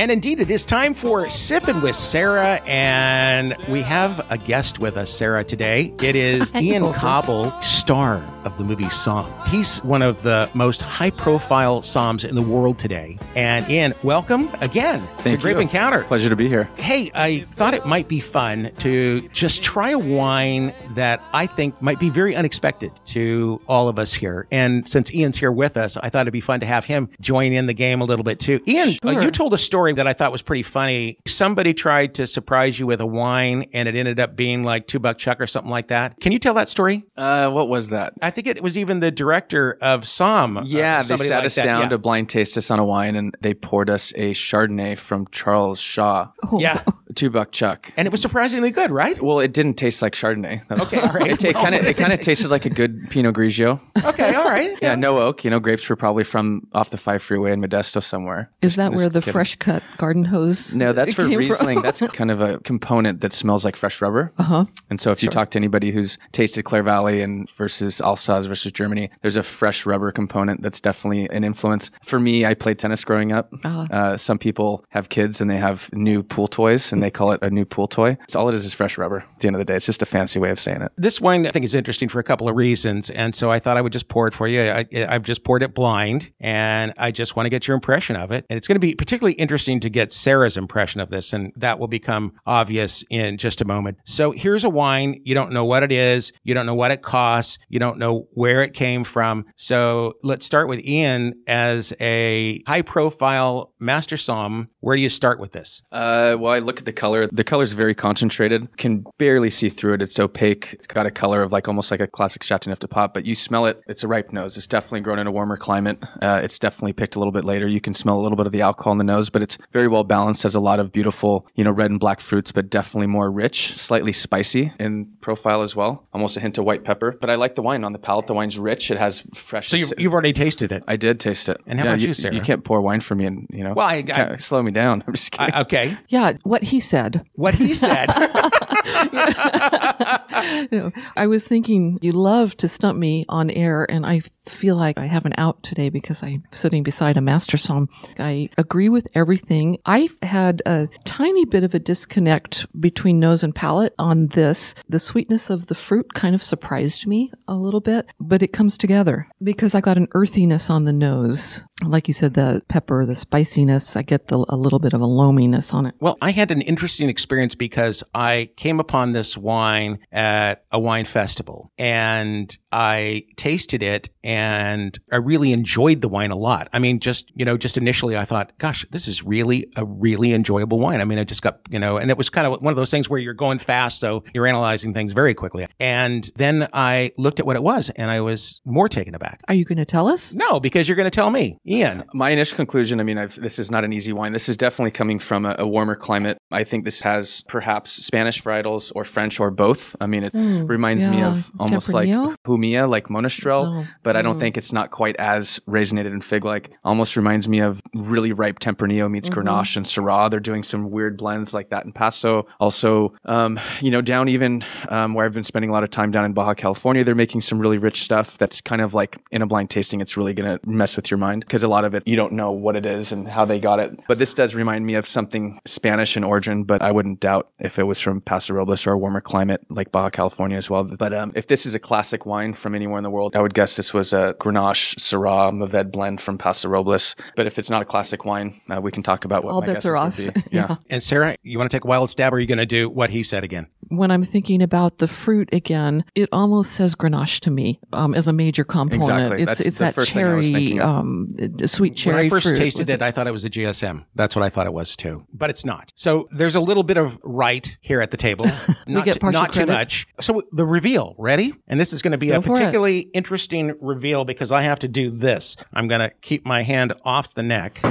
And 0.01 0.09
indeed, 0.09 0.39
it 0.39 0.49
is 0.49 0.65
time 0.65 0.95
for 0.95 1.29
Sipping 1.29 1.79
with 1.79 1.95
Sara, 1.95 2.59
and 2.65 3.55
we 3.69 3.83
have 3.83 4.31
a 4.31 4.37
guest 4.39 4.79
with 4.79 4.97
us, 4.97 5.11
Sara, 5.11 5.43
today. 5.43 5.93
It 6.01 6.15
is 6.15 6.51
Ian 6.55 6.91
Cauble, 6.91 7.51
star 7.61 8.27
of 8.43 8.57
the 8.57 8.63
movie 8.63 8.85
Somm. 8.85 9.47
He's 9.49 9.77
one 9.83 10.01
of 10.01 10.23
the 10.23 10.49
most 10.55 10.81
high 10.81 11.11
profile 11.11 11.81
somms 11.81 12.27
in 12.27 12.33
the 12.33 12.41
world 12.41 12.79
today. 12.79 13.19
And 13.35 13.69
Ian, 13.69 13.93
welcome 14.01 14.49
again 14.61 15.07
Thank 15.19 15.37
to 15.37 15.43
Grape 15.43 15.57
you. 15.57 15.61
Encounter. 15.61 16.03
Pleasure 16.05 16.29
to 16.29 16.35
be 16.35 16.47
here. 16.47 16.63
Hey, 16.77 17.11
I 17.13 17.41
thought 17.51 17.75
it 17.75 17.85
might 17.85 18.07
be 18.07 18.19
fun 18.19 18.71
to 18.79 19.21
just 19.29 19.61
try 19.61 19.91
a 19.91 19.99
wine 19.99 20.73
that 20.95 21.21
I 21.31 21.45
think 21.45 21.79
might 21.79 21.99
be 21.99 22.09
very 22.09 22.35
unexpected 22.35 22.91
to 23.07 23.61
all 23.67 23.87
of 23.87 23.99
us 23.99 24.15
here. 24.15 24.47
And 24.49 24.89
since 24.89 25.13
Ian's 25.13 25.37
here 25.37 25.51
with 25.51 25.77
us, 25.77 25.95
I 25.95 26.09
thought 26.09 26.21
it'd 26.21 26.33
be 26.33 26.41
fun 26.41 26.59
to 26.61 26.65
have 26.65 26.85
him 26.85 27.07
join 27.19 27.51
in 27.51 27.67
the 27.67 27.75
game 27.75 28.01
a 28.01 28.05
little 28.05 28.23
bit 28.23 28.39
too. 28.39 28.61
Ian, 28.65 28.97
uh, 29.05 29.11
you 29.11 29.29
told 29.29 29.53
a 29.53 29.59
story 29.59 29.90
that 29.95 30.07
I 30.07 30.13
thought 30.13 30.31
was 30.31 30.41
pretty 30.41 30.63
funny. 30.63 31.17
Somebody 31.27 31.73
tried 31.73 32.15
to 32.15 32.27
surprise 32.27 32.79
you 32.79 32.87
with 32.87 33.01
a 33.01 33.05
wine 33.05 33.65
and 33.73 33.87
it 33.87 33.95
ended 33.95 34.19
up 34.19 34.35
being 34.35 34.63
like 34.63 34.87
two 34.87 34.99
buck 34.99 35.17
chuck 35.17 35.39
or 35.41 35.47
something 35.47 35.71
like 35.71 35.87
that. 35.89 36.19
Can 36.19 36.31
you 36.31 36.39
tell 36.39 36.53
that 36.55 36.69
story? 36.69 37.03
Uh, 37.17 37.49
what 37.49 37.69
was 37.69 37.89
that? 37.89 38.13
I 38.21 38.29
think 38.31 38.47
it 38.47 38.61
was 38.61 38.77
even 38.77 38.99
the 38.99 39.11
director 39.11 39.77
of 39.81 40.03
Somm. 40.03 40.57
uh, 40.59 40.63
Yeah, 40.65 41.01
they 41.01 41.07
somebody 41.09 41.27
sat 41.27 41.37
like 41.37 41.45
us 41.45 41.55
that. 41.55 41.65
down 41.65 41.81
Yeah. 41.83 41.89
to 41.89 41.97
blind 41.97 42.29
taste 42.29 42.57
us 42.57 42.71
on 42.71 42.79
a 42.79 42.85
wine, 42.85 43.15
and 43.15 43.35
they 43.41 43.53
poured 43.53 43.89
us 43.89 44.11
a 44.15 44.31
Chardonnay 44.33 44.97
from 44.97 45.27
Charles 45.31 45.79
Shaw. 45.79 46.29
Yeah. 46.57 46.81
Two 47.15 47.29
buck 47.29 47.51
chuck. 47.51 47.91
And 47.97 48.05
it 48.05 48.11
was 48.11 48.21
surprisingly 48.21 48.71
good, 48.71 48.89
right? 48.89 49.21
Well, 49.21 49.41
it 49.41 49.51
didn't 49.53 49.73
taste 49.73 50.01
like 50.01 50.13
Chardonnay. 50.13 50.61
Okay, 50.81 50.99
all 51.01 51.11
right. 51.13 51.43
It, 51.43 51.53
kind 51.53 51.75
of 51.75 51.85
it 51.85 51.97
kind 51.97 52.13
of 52.13 52.21
tasted 52.21 52.49
like 52.49 52.65
a 52.65 52.69
good 52.69 53.09
Pinot 53.09 53.35
Grigio. 53.35 53.81
Okay, 54.05 54.33
all 54.33 54.45
right. 54.49 54.77
Yeah, 54.81 54.95
no 54.95 55.19
oak. 55.19 55.43
You 55.43 55.51
know, 55.51 55.59
grapes 55.59 55.87
were 55.89 55.97
probably 55.97 56.23
from 56.23 56.67
off 56.73 56.89
the 56.89 56.97
five 56.97 57.21
freeway 57.21 57.51
in 57.51 57.61
Modesto 57.61 58.01
somewhere. 58.01 58.49
Is 58.61 58.77
that 58.77 58.89
Just 58.91 58.97
where 58.97 59.09
the 59.09 59.19
kidding. 59.19 59.33
fresh 59.33 59.55
cut 59.57 59.80
garden 59.97 60.25
hose? 60.25 60.75
No, 60.75 60.93
that's 60.93 61.13
for 61.13 61.23
came 61.27 61.39
from? 61.41 61.49
Riesling. 61.49 61.81
That's 61.91 62.01
kind 62.01 62.31
of 62.31 62.41
a 62.41 62.59
component 62.59 63.21
that 63.21 63.33
smells 63.33 63.65
like 63.65 63.75
fresh 63.75 64.01
rubber. 64.01 64.31
Uh 64.37 64.41
Uh-huh. 64.41 64.65
And 64.89 64.99
so, 64.99 65.11
if 65.11 65.23
you 65.23 65.29
talk 65.29 65.51
to 65.51 65.59
anybody 65.59 65.91
who's 65.91 66.17
tasted 66.31 66.63
Clare 66.63 66.83
Valley 66.83 67.21
and 67.21 67.49
versus 67.51 68.01
Alsace 68.01 68.45
versus 68.45 68.71
Germany, 68.71 69.09
there's 69.21 69.37
a 69.37 69.43
fresh 69.43 69.85
rubber 69.85 70.11
component 70.11 70.61
that's 70.61 70.81
definitely 70.81 71.29
an 71.29 71.43
influence. 71.43 71.91
For 72.03 72.19
me, 72.19 72.45
I 72.45 72.53
played 72.53 72.79
tennis 72.79 73.03
growing 73.03 73.31
up. 73.31 73.53
Uh-huh. 73.63 73.87
Uh, 73.91 74.17
some 74.17 74.37
people 74.37 74.83
have 74.89 75.09
kids 75.09 75.41
and 75.41 75.49
they 75.49 75.57
have 75.57 75.89
new 75.93 76.23
pool 76.23 76.47
toys, 76.47 76.91
and 76.91 77.01
they 77.01 77.11
call 77.11 77.31
it 77.31 77.39
a 77.41 77.49
new 77.49 77.65
pool 77.65 77.87
toy. 77.87 78.17
It's 78.23 78.35
all 78.35 78.49
it 78.49 78.55
is 78.55 78.65
is 78.65 78.73
fresh 78.73 78.97
rubber. 78.97 79.19
At 79.19 79.39
the 79.39 79.47
end 79.47 79.55
of 79.55 79.59
the 79.59 79.65
day, 79.65 79.75
it's 79.75 79.85
just 79.85 80.01
a 80.01 80.05
fancy 80.05 80.39
way 80.39 80.49
of 80.49 80.59
saying 80.59 80.81
it. 80.81 80.91
This 80.97 81.21
wine 81.21 81.45
I 81.45 81.51
think 81.51 81.65
is 81.65 81.75
interesting 81.75 82.09
for 82.09 82.19
a 82.19 82.23
couple 82.23 82.49
of 82.49 82.55
reasons, 82.55 83.09
and 83.09 83.33
so 83.33 83.49
I 83.49 83.59
thought 83.59 83.77
I 83.77 83.81
would 83.81 83.93
just 83.93 84.07
pour 84.07 84.27
it 84.27 84.33
for 84.33 84.47
you. 84.47 84.61
I, 84.63 84.85
I've 85.07 85.23
just 85.23 85.43
poured 85.43 85.63
it 85.63 85.73
blind, 85.73 86.31
and 86.39 86.93
I 86.97 87.11
just 87.11 87.35
want 87.35 87.45
to 87.45 87.49
get 87.49 87.67
your 87.67 87.75
impression 87.75 88.15
of 88.15 88.31
it. 88.31 88.45
And 88.49 88.57
it's 88.57 88.67
going 88.67 88.75
to 88.75 88.79
be 88.79 88.95
particularly 88.95 89.33
interesting 89.35 89.70
to 89.79 89.89
get 89.89 90.11
Sara's 90.11 90.57
impression 90.57 91.01
of 91.01 91.09
this, 91.09 91.33
and 91.33 91.51
that 91.55 91.79
will 91.79 91.87
become 91.87 92.33
obvious 92.45 93.03
in 93.09 93.37
just 93.37 93.61
a 93.61 93.65
moment. 93.65 93.97
So 94.05 94.31
here's 94.31 94.63
a 94.63 94.69
wine. 94.69 95.21
You 95.23 95.33
don't 95.33 95.51
know 95.51 95.65
what 95.65 95.83
it 95.83 95.91
is. 95.91 96.31
You 96.43 96.53
don't 96.53 96.65
know 96.65 96.75
what 96.75 96.91
it 96.91 97.01
costs. 97.01 97.57
You 97.69 97.79
don't 97.79 97.97
know 97.97 98.27
where 98.33 98.61
it 98.61 98.73
came 98.73 99.03
from. 99.03 99.45
So 99.55 100.13
let's 100.23 100.45
start 100.45 100.67
with 100.67 100.79
Ian 100.79 101.41
as 101.47 101.93
a 101.99 102.61
high 102.67 102.81
profile 102.81 103.73
master 103.79 104.15
somm. 104.15 104.67
Where 104.79 104.95
do 104.95 105.01
you 105.01 105.09
start 105.09 105.39
with 105.39 105.51
this? 105.51 105.81
Uh, 105.91 106.37
well, 106.39 106.53
I 106.53 106.59
look 106.59 106.79
at 106.79 106.85
the 106.85 106.93
color. 106.93 107.27
The 107.27 107.43
color's 107.43 107.73
very 107.73 107.95
concentrated. 107.95 108.77
Can 108.77 109.05
barely 109.17 109.49
see 109.49 109.69
through 109.69 109.95
it. 109.95 110.01
It's 110.01 110.19
opaque. 110.19 110.73
It's 110.73 110.87
got 110.87 111.05
a 111.05 111.11
color 111.11 111.43
of 111.43 111.51
like 111.51 111.67
almost 111.67 111.91
like 111.91 111.99
a 111.99 112.07
classic 112.07 112.43
Chateauneuf 112.43 112.79
du 112.79 112.87
Pape, 112.87 113.13
but 113.13 113.25
you 113.25 113.35
smell 113.35 113.65
it. 113.65 113.81
It's 113.87 114.03
a 114.03 114.07
ripe 114.07 114.31
nose. 114.31 114.57
It's 114.57 114.67
definitely 114.67 115.01
grown 115.01 115.19
in 115.19 115.27
a 115.27 115.31
warmer 115.31 115.57
climate. 115.57 115.97
Uh, 116.21 116.41
it's 116.43 116.59
definitely 116.59 116.93
picked 116.93 117.15
a 117.15 117.19
little 117.19 117.31
bit 117.31 117.43
later. 117.43 117.67
You 117.67 117.81
can 117.81 117.93
smell 117.93 118.19
a 118.19 118.21
little 118.21 118.35
bit 118.35 118.45
of 118.45 118.51
the 118.51 118.61
alcohol 118.61 118.91
in 118.91 118.97
the 118.97 119.03
nose, 119.03 119.29
but 119.29 119.41
it's 119.41 119.50
very 119.71 119.87
well 119.87 120.03
balanced. 120.03 120.43
Has 120.43 120.55
a 120.55 120.59
lot 120.59 120.79
of 120.79 120.91
beautiful, 120.91 121.47
you 121.55 121.63
know, 121.63 121.71
red 121.71 121.91
and 121.91 121.99
black 121.99 122.19
fruits, 122.19 122.51
but 122.51 122.69
definitely 122.69 123.07
more 123.07 123.31
rich, 123.31 123.73
slightly 123.77 124.13
spicy 124.13 124.71
in 124.79 125.05
profile 125.21 125.61
as 125.61 125.75
well. 125.75 126.07
Almost 126.13 126.37
a 126.37 126.39
hint 126.39 126.57
of 126.57 126.65
white 126.65 126.83
pepper. 126.83 127.11
But 127.19 127.29
I 127.29 127.35
like 127.35 127.55
the 127.55 127.61
wine 127.61 127.83
on 127.83 127.93
the 127.93 127.99
palate. 127.99 128.27
The 128.27 128.33
wine's 128.33 128.57
rich. 128.59 128.91
It 128.91 128.97
has 128.97 129.23
fresh. 129.33 129.69
So 129.69 129.77
you've, 129.77 129.93
you've 129.97 130.13
already 130.13 130.33
tasted 130.33 130.71
it. 130.71 130.83
I 130.87 130.95
did 130.95 131.19
taste 131.19 131.49
it. 131.49 131.59
And 131.67 131.79
how 131.79 131.85
about 131.87 131.99
you, 132.01 132.09
you, 132.09 132.13
Sara? 132.13 132.33
You 132.35 132.41
can't 132.41 132.63
pour 132.63 132.81
wine 132.81 132.99
for 133.01 133.15
me, 133.15 133.25
and 133.25 133.47
you 133.51 133.63
know. 133.63 133.73
Well, 133.73 133.87
I- 133.87 134.01
can't 134.03 134.31
I- 134.33 134.35
slow 134.37 134.61
me 134.63 134.71
down. 134.71 135.03
I'm 135.07 135.13
just 135.13 135.31
kidding. 135.31 135.53
I- 135.53 135.61
okay. 135.61 135.97
Yeah, 136.09 136.33
what 136.43 136.63
he 136.63 136.79
said. 136.79 137.25
What 137.35 137.55
he 137.55 137.73
said. 137.73 138.07
You 140.71 140.79
know, 140.79 140.91
I 141.15 141.27
was 141.27 141.47
thinking 141.47 141.99
you 142.01 142.13
love 142.13 142.57
to 142.57 142.67
stump 142.67 142.97
me 142.97 143.25
on 143.29 143.49
air, 143.51 143.89
and 143.89 144.05
I 144.05 144.21
feel 144.47 144.75
like 144.75 144.97
I 144.97 145.05
have 145.05 145.25
an 145.25 145.33
out 145.37 145.61
today 145.61 145.89
because 145.89 146.23
I'm 146.23 146.43
sitting 146.51 146.83
beside 146.83 147.17
a 147.17 147.21
master 147.21 147.57
somm. 147.57 147.89
I 148.19 148.49
agree 148.57 148.89
with 148.89 149.07
everything. 149.13 149.77
I've 149.85 150.17
had 150.23 150.61
a 150.65 150.87
tiny 151.03 151.45
bit 151.45 151.63
of 151.63 151.75
a 151.75 151.79
disconnect 151.79 152.65
between 152.79 153.19
nose 153.19 153.43
and 153.43 153.53
palate 153.53 153.93
on 153.99 154.27
this. 154.27 154.73
The 154.89 154.99
sweetness 154.99 155.49
of 155.49 155.67
the 155.67 155.75
fruit 155.75 156.13
kind 156.13 156.33
of 156.33 156.43
surprised 156.43 157.05
me 157.05 157.31
a 157.47 157.55
little 157.55 157.81
bit, 157.81 158.07
but 158.19 158.41
it 158.41 158.53
comes 158.53 158.77
together 158.77 159.27
because 159.43 159.75
I 159.75 159.81
got 159.81 159.97
an 159.97 160.07
earthiness 160.13 160.69
on 160.69 160.85
the 160.85 160.93
nose. 160.93 161.63
Like 161.83 162.07
you 162.07 162.13
said, 162.13 162.33
the 162.33 162.61
pepper, 162.67 163.05
the 163.05 163.15
spiciness, 163.15 163.95
I 163.95 164.01
get 164.03 164.27
the, 164.27 164.45
a 164.49 164.55
little 164.55 164.79
bit 164.79 164.93
of 164.93 165.01
a 165.01 165.05
loaminess 165.05 165.73
on 165.73 165.85
it. 165.85 165.95
Well, 165.99 166.17
I 166.21 166.31
had 166.31 166.51
an 166.51 166.61
interesting 166.61 167.09
experience 167.09 167.55
because 167.55 168.03
I 168.13 168.49
came 168.55 168.79
upon 168.79 169.13
this 169.13 169.37
wine 169.37 169.99
at 170.11 170.65
a 170.71 170.79
wine 170.79 171.05
festival 171.05 171.71
and 171.77 172.55
I 172.71 173.25
tasted 173.37 173.83
it 173.83 174.09
and 174.23 174.97
I 175.11 175.17
really 175.17 175.51
enjoyed 175.51 176.01
the 176.01 176.07
wine 176.09 176.31
a 176.31 176.35
lot. 176.35 176.69
I 176.73 176.79
mean, 176.79 176.99
just, 176.99 177.31
you 177.35 177.43
know, 177.45 177.57
just 177.57 177.77
initially 177.77 178.15
I 178.17 178.25
thought, 178.25 178.51
gosh, 178.57 178.85
this 178.91 179.07
is 179.07 179.23
really 179.23 179.67
a 179.75 179.85
really 179.85 180.33
enjoyable 180.33 180.79
wine. 180.79 181.01
I 181.01 181.05
mean, 181.05 181.19
I 181.19 181.23
just 181.23 181.41
got, 181.41 181.59
you 181.69 181.79
know, 181.79 181.97
and 181.97 182.09
it 182.11 182.17
was 182.17 182.29
kind 182.29 182.47
of 182.47 182.61
one 182.61 182.71
of 182.71 182.77
those 182.77 182.91
things 182.91 183.09
where 183.09 183.19
you're 183.19 183.33
going 183.33 183.59
fast. 183.59 183.99
So 183.99 184.23
you're 184.33 184.47
analyzing 184.47 184.93
things 184.93 185.13
very 185.13 185.33
quickly. 185.33 185.67
And 185.79 186.29
then 186.35 186.67
I 186.73 187.11
looked 187.17 187.39
at 187.39 187.45
what 187.45 187.55
it 187.55 187.63
was 187.63 187.89
and 187.91 188.09
I 188.11 188.21
was 188.21 188.61
more 188.65 188.87
taken 188.89 189.15
aback. 189.15 189.41
Are 189.47 189.53
you 189.53 189.65
going 189.65 189.77
to 189.77 189.85
tell 189.85 190.07
us? 190.07 190.33
No, 190.33 190.59
because 190.59 190.87
you're 190.87 190.95
going 190.95 191.09
to 191.09 191.15
tell 191.15 191.29
me, 191.31 191.57
Ian. 191.67 192.03
My 192.13 192.29
initial 192.29 192.55
conclusion, 192.55 192.99
I 192.99 193.03
mean, 193.03 193.17
I've, 193.17 193.35
this 193.41 193.59
is 193.59 193.69
not 193.71 193.83
an 193.83 193.93
easy 193.93 194.13
wine. 194.13 194.31
This 194.33 194.49
is 194.49 194.57
definitely 194.57 194.91
coming 194.91 195.19
from 195.19 195.45
a, 195.45 195.55
a 195.59 195.67
warmer 195.67 195.95
climate. 195.95 196.37
I 196.51 196.63
think 196.63 196.85
this 196.85 197.01
has 197.01 197.43
perhaps 197.47 197.91
Spanish 197.91 198.41
varietals 198.41 198.91
or 198.95 199.03
French 199.03 199.39
or 199.39 199.51
both. 199.51 199.95
I 199.99 200.07
mean, 200.07 200.23
it 200.23 200.33
reminds 200.33 201.07
me 201.07 201.17
Hmm, 201.17 201.23
of 201.23 201.51
almost 201.59 201.89
Tempranillo? 201.89 202.27
like 202.27 202.41
Jumilla, 202.61 202.89
like 202.89 203.07
Monastrell, 203.07 203.61
Oh, 203.83 203.87
but 204.03 204.15
I 204.15 204.21
don't 204.21 204.39
think 204.39 204.57
it's 204.57 204.71
not 204.73 204.91
quite 204.91 205.15
as 205.17 205.59
raisinated 205.67 206.07
and 206.07 206.23
fig-like. 206.23 206.71
Almost 206.83 207.15
reminds 207.15 207.47
me 207.47 207.59
of 207.59 207.81
really 207.93 208.31
ripe 208.33 208.59
Tempranillo 208.59 209.09
meets 209.09 209.29
Mm-hmm. 209.29 209.47
Grenache 209.47 209.77
and 209.77 209.85
Syrah. 209.85 210.29
They're 210.29 210.39
doing 210.39 210.63
some 210.63 210.91
weird 210.91 211.17
blends 211.17 211.53
like 211.53 211.69
that 211.69 211.85
in 211.85 211.93
Paso. 211.93 212.47
Also, 212.59 213.13
um, 213.25 213.59
you 213.81 213.91
know, 213.91 214.01
down 214.01 214.27
even 214.29 214.63
um, 214.89 215.13
where 215.13 215.25
I've 215.25 215.33
been 215.33 215.43
spending 215.43 215.69
a 215.69 215.73
lot 215.73 215.83
of 215.83 215.89
time 215.89 216.11
down 216.11 216.25
in 216.25 216.33
Baja 216.33 216.53
California, 216.53 217.03
they're 217.03 217.15
making 217.15 217.41
some 217.41 217.59
really 217.59 217.77
rich 217.77 218.01
stuff 218.01 218.37
that's 218.37 218.61
kind 218.61 218.81
of 218.81 218.93
like 218.93 219.19
in 219.31 219.41
a 219.41 219.47
blind 219.47 219.69
tasting. 219.69 220.01
It's 220.01 220.17
really 220.17 220.33
going 220.33 220.57
to 220.57 220.69
mess 220.69 220.95
with 220.95 221.09
your 221.09 221.17
mind 221.17 221.41
because 221.41 221.63
a 221.63 221.67
lot 221.67 221.85
of 221.85 221.93
it 221.95 222.03
you 222.05 222.15
don't 222.15 222.33
know 222.33 222.51
what 222.51 222.75
it 222.75 222.85
is 222.85 223.11
and 223.11 223.27
how 223.27 223.45
they 223.45 223.59
got 223.59 223.79
it. 223.79 223.99
But 224.07 224.19
this 224.19 224.33
does 224.33 224.53
remind 224.55 224.85
me 224.85 224.95
of 224.95 225.05
something 225.07 225.59
Spanish 225.65 226.17
in 226.17 226.23
origin, 226.23 226.63
but 226.63 226.81
I 226.81 226.91
wouldn't 226.91 227.19
doubt 227.19 227.49
if 227.59 227.79
it 227.79 227.83
was 227.83 228.01
from 228.01 228.21
Paso 228.21 228.53
Robles 228.53 228.85
or 228.87 228.91
a 228.93 228.97
warmer 228.97 229.21
climate 229.21 229.61
like 229.69 229.91
Baja 229.91 230.09
California 230.09 230.57
as 230.57 230.69
well. 230.69 230.83
But 230.83 231.13
um, 231.13 231.31
if 231.35 231.47
this 231.47 231.65
is 231.65 231.75
a 231.75 231.79
classic 231.79 232.25
wine 232.25 232.50
from 232.53 232.75
anywhere 232.75 232.97
in 232.97 233.03
the 233.03 233.09
world, 233.09 233.35
I 233.35 233.41
would 233.41 233.53
guess 233.53 233.75
this 233.75 233.93
was 233.93 234.13
a 234.13 234.35
Grenache 234.39 234.95
Syrah 234.97 235.51
Mourvèdre 235.51 235.91
blend 235.91 236.21
from 236.21 236.37
Paso 236.37 236.69
Robles. 236.69 237.15
But 237.35 237.47
if 237.47 237.57
it's 237.59 237.69
not 237.69 237.81
a 237.81 237.85
classic 237.85 238.25
wine, 238.25 238.59
uh, 238.69 238.81
we 238.81 238.91
can 238.91 239.03
talk 239.03 239.25
about 239.25 239.43
what 239.43 239.53
All 239.53 239.61
my 239.61 239.67
bets 239.67 239.85
guesses 239.85 239.91
are 239.91 239.93
would 239.93 239.99
off. 240.01 240.17
be. 240.35 240.43
Yeah. 240.51 240.75
And 240.89 241.01
Sara, 241.01 241.35
you 241.43 241.57
want 241.57 241.71
to 241.71 241.75
take 241.77 241.85
a 241.85 241.87
wild 241.87 242.09
stab 242.09 242.33
or 242.33 242.37
are 242.37 242.39
you 242.39 242.47
going 242.47 242.57
to 242.57 242.65
do 242.65 242.89
what 242.89 243.09
he 243.09 243.23
said 243.23 243.43
again? 243.43 243.67
When 243.91 244.11
I'm 244.11 244.23
thinking 244.23 244.61
about 244.61 244.97
the 244.97 245.07
fruit 245.07 245.49
again, 245.51 246.03
it 246.15 246.29
almost 246.31 246.71
says 246.71 246.95
Grenache 246.95 247.39
to 247.41 247.51
me 247.51 247.79
um, 247.93 248.13
as 248.13 248.27
a 248.27 248.33
major 248.33 248.63
component. 248.63 249.03
Exactly. 249.03 249.41
It's, 249.41 249.45
That's 249.45 249.59
it's 249.61 249.77
the 249.77 249.83
that 249.85 249.95
first 249.95 250.13
thing 250.13 250.25
I 250.25 250.33
was 250.33 250.49
cherry, 250.49 250.59
thinking 250.59 250.81
um, 250.81 251.35
sweet 251.65 251.95
cherry 251.95 252.15
when 252.15 252.25
I 252.25 252.29
first 252.29 252.47
fruit 252.47 252.57
tasted 252.57 252.89
it, 252.89 253.01
I 253.01 253.11
thought 253.11 253.27
it 253.27 253.31
was 253.31 253.45
a 253.45 253.49
GSM. 253.49 254.05
That's 254.15 254.35
what 254.35 254.43
I 254.43 254.49
thought 254.49 254.65
it 254.65 254.73
was 254.73 254.95
too, 254.95 255.25
but 255.33 255.49
it's 255.49 255.65
not. 255.65 255.91
So 255.95 256.27
there's 256.31 256.55
a 256.55 256.61
little 256.61 256.83
bit 256.83 256.97
of 256.97 257.19
right 257.23 257.77
here 257.81 258.01
at 258.01 258.11
the 258.11 258.17
table. 258.17 258.45
not 258.87 259.05
get 259.05 259.19
partial 259.19 259.41
not 259.41 259.53
too 259.53 259.65
much. 259.65 260.07
So 260.19 260.43
the 260.51 260.65
reveal, 260.65 261.15
ready? 261.17 261.53
And 261.67 261.79
this 261.79 261.93
is 261.93 262.01
going 262.01 262.13
to 262.13 262.17
be 262.17 262.27
Go 262.27 262.37
a 262.37 262.41
for 262.41 262.53
it. 262.53 262.55
particularly 262.55 262.99
interesting 263.13 263.75
reveal 263.81 264.25
because 264.25 264.51
I 264.51 264.61
have 264.61 264.79
to 264.79 264.87
do 264.87 265.09
this. 265.09 265.55
I'm 265.73 265.87
going 265.87 266.01
to 266.01 266.09
keep 266.21 266.45
my 266.45 266.63
hand 266.63 266.93
off 267.03 267.33
the 267.33 267.43
neck. 267.43 267.81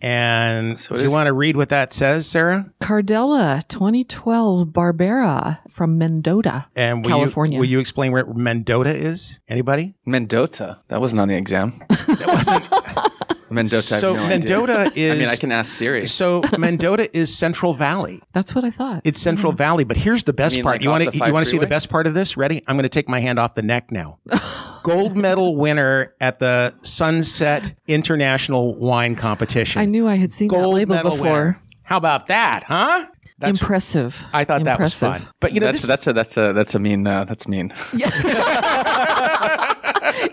And 0.00 0.72
it 0.72 0.88
do 0.88 1.02
you 1.02 1.10
want 1.10 1.28
to 1.28 1.32
read 1.32 1.56
what 1.56 1.70
that 1.70 1.92
says, 1.92 2.26
Sara? 2.26 2.70
Cardella 2.80 3.66
2012 3.68 4.68
Barbera 4.68 5.58
from 5.70 5.96
Mendota, 5.98 6.66
And 6.76 7.04
will 7.04 7.10
California. 7.10 7.56
You, 7.56 7.60
will 7.60 7.68
you 7.68 7.78
explain 7.78 8.12
where 8.12 8.26
Mendota 8.26 8.94
is? 8.94 9.40
Anybody? 9.48 9.94
Mendota. 10.04 10.78
That 10.88 11.00
wasn't 11.00 11.20
on 11.20 11.28
the 11.28 11.36
exam. 11.36 11.72
Mendota. 13.50 13.76
I 13.76 13.94
have 13.94 14.00
So 14.00 14.14
no 14.14 14.22
idea. 14.24 14.28
Mendota 14.28 14.92
is. 14.94 15.12
I 15.12 15.18
mean, 15.18 15.28
I 15.28 15.36
can 15.36 15.52
ask 15.52 15.72
Siri. 15.72 16.06
So 16.06 16.42
Mendota 16.58 17.14
is 17.16 17.34
Central 17.34 17.72
Valley. 17.72 18.20
That's 18.32 18.54
what 18.54 18.64
I 18.64 18.70
thought. 18.70 19.02
It's 19.04 19.20
Central 19.20 19.52
Valley, 19.52 19.84
but 19.84 19.96
here's 19.96 20.24
the 20.24 20.32
best 20.32 20.56
You 20.56 20.60
mean 20.60 20.64
part. 20.64 20.74
like 20.76 20.82
you 20.82 20.90
want 20.90 21.04
to 21.10 21.16
you 21.26 21.32
want 21.32 21.44
to 21.46 21.50
see 21.50 21.58
the 21.58 21.66
best 21.66 21.88
part 21.88 22.06
of 22.06 22.14
this? 22.14 22.36
Ready? 22.36 22.62
I'm 22.66 22.76
going 22.76 22.82
to 22.82 22.88
take 22.88 23.08
my 23.08 23.20
hand 23.20 23.38
off 23.38 23.54
the 23.54 23.62
neck 23.62 23.90
now. 23.90 24.18
Gold 24.84 25.16
medal 25.16 25.56
winner 25.56 26.14
at 26.20 26.40
the 26.40 26.74
Sunset 26.82 27.74
International 27.88 28.74
Wine 28.74 29.16
Competition. 29.16 29.80
I 29.80 29.86
knew 29.86 30.06
I 30.06 30.16
had 30.16 30.30
seen 30.30 30.48
that 30.48 30.54
Gold 30.54 30.74
label 30.74 30.94
medal 30.94 31.12
before. 31.12 31.26
winner. 31.26 31.62
How 31.84 31.96
about 31.96 32.26
that, 32.26 32.64
huh? 32.64 33.06
That's, 33.38 33.60
Impressive. 33.60 34.22
I 34.32 34.44
thought 34.44 34.64
that 34.64 34.78
was 34.78 34.98
fun. 34.98 35.26
But 35.40 35.54
you 35.54 35.60
know, 35.60 35.66
that's 35.66 35.80
this, 35.82 35.88
that's 35.88 36.06
a 36.06 36.12
that's 36.12 36.36
a 36.36 36.52
that's 36.52 36.74
a 36.74 36.78
mean 36.78 37.06
uh, 37.06 37.24
that's 37.24 37.48
mean. 37.48 37.72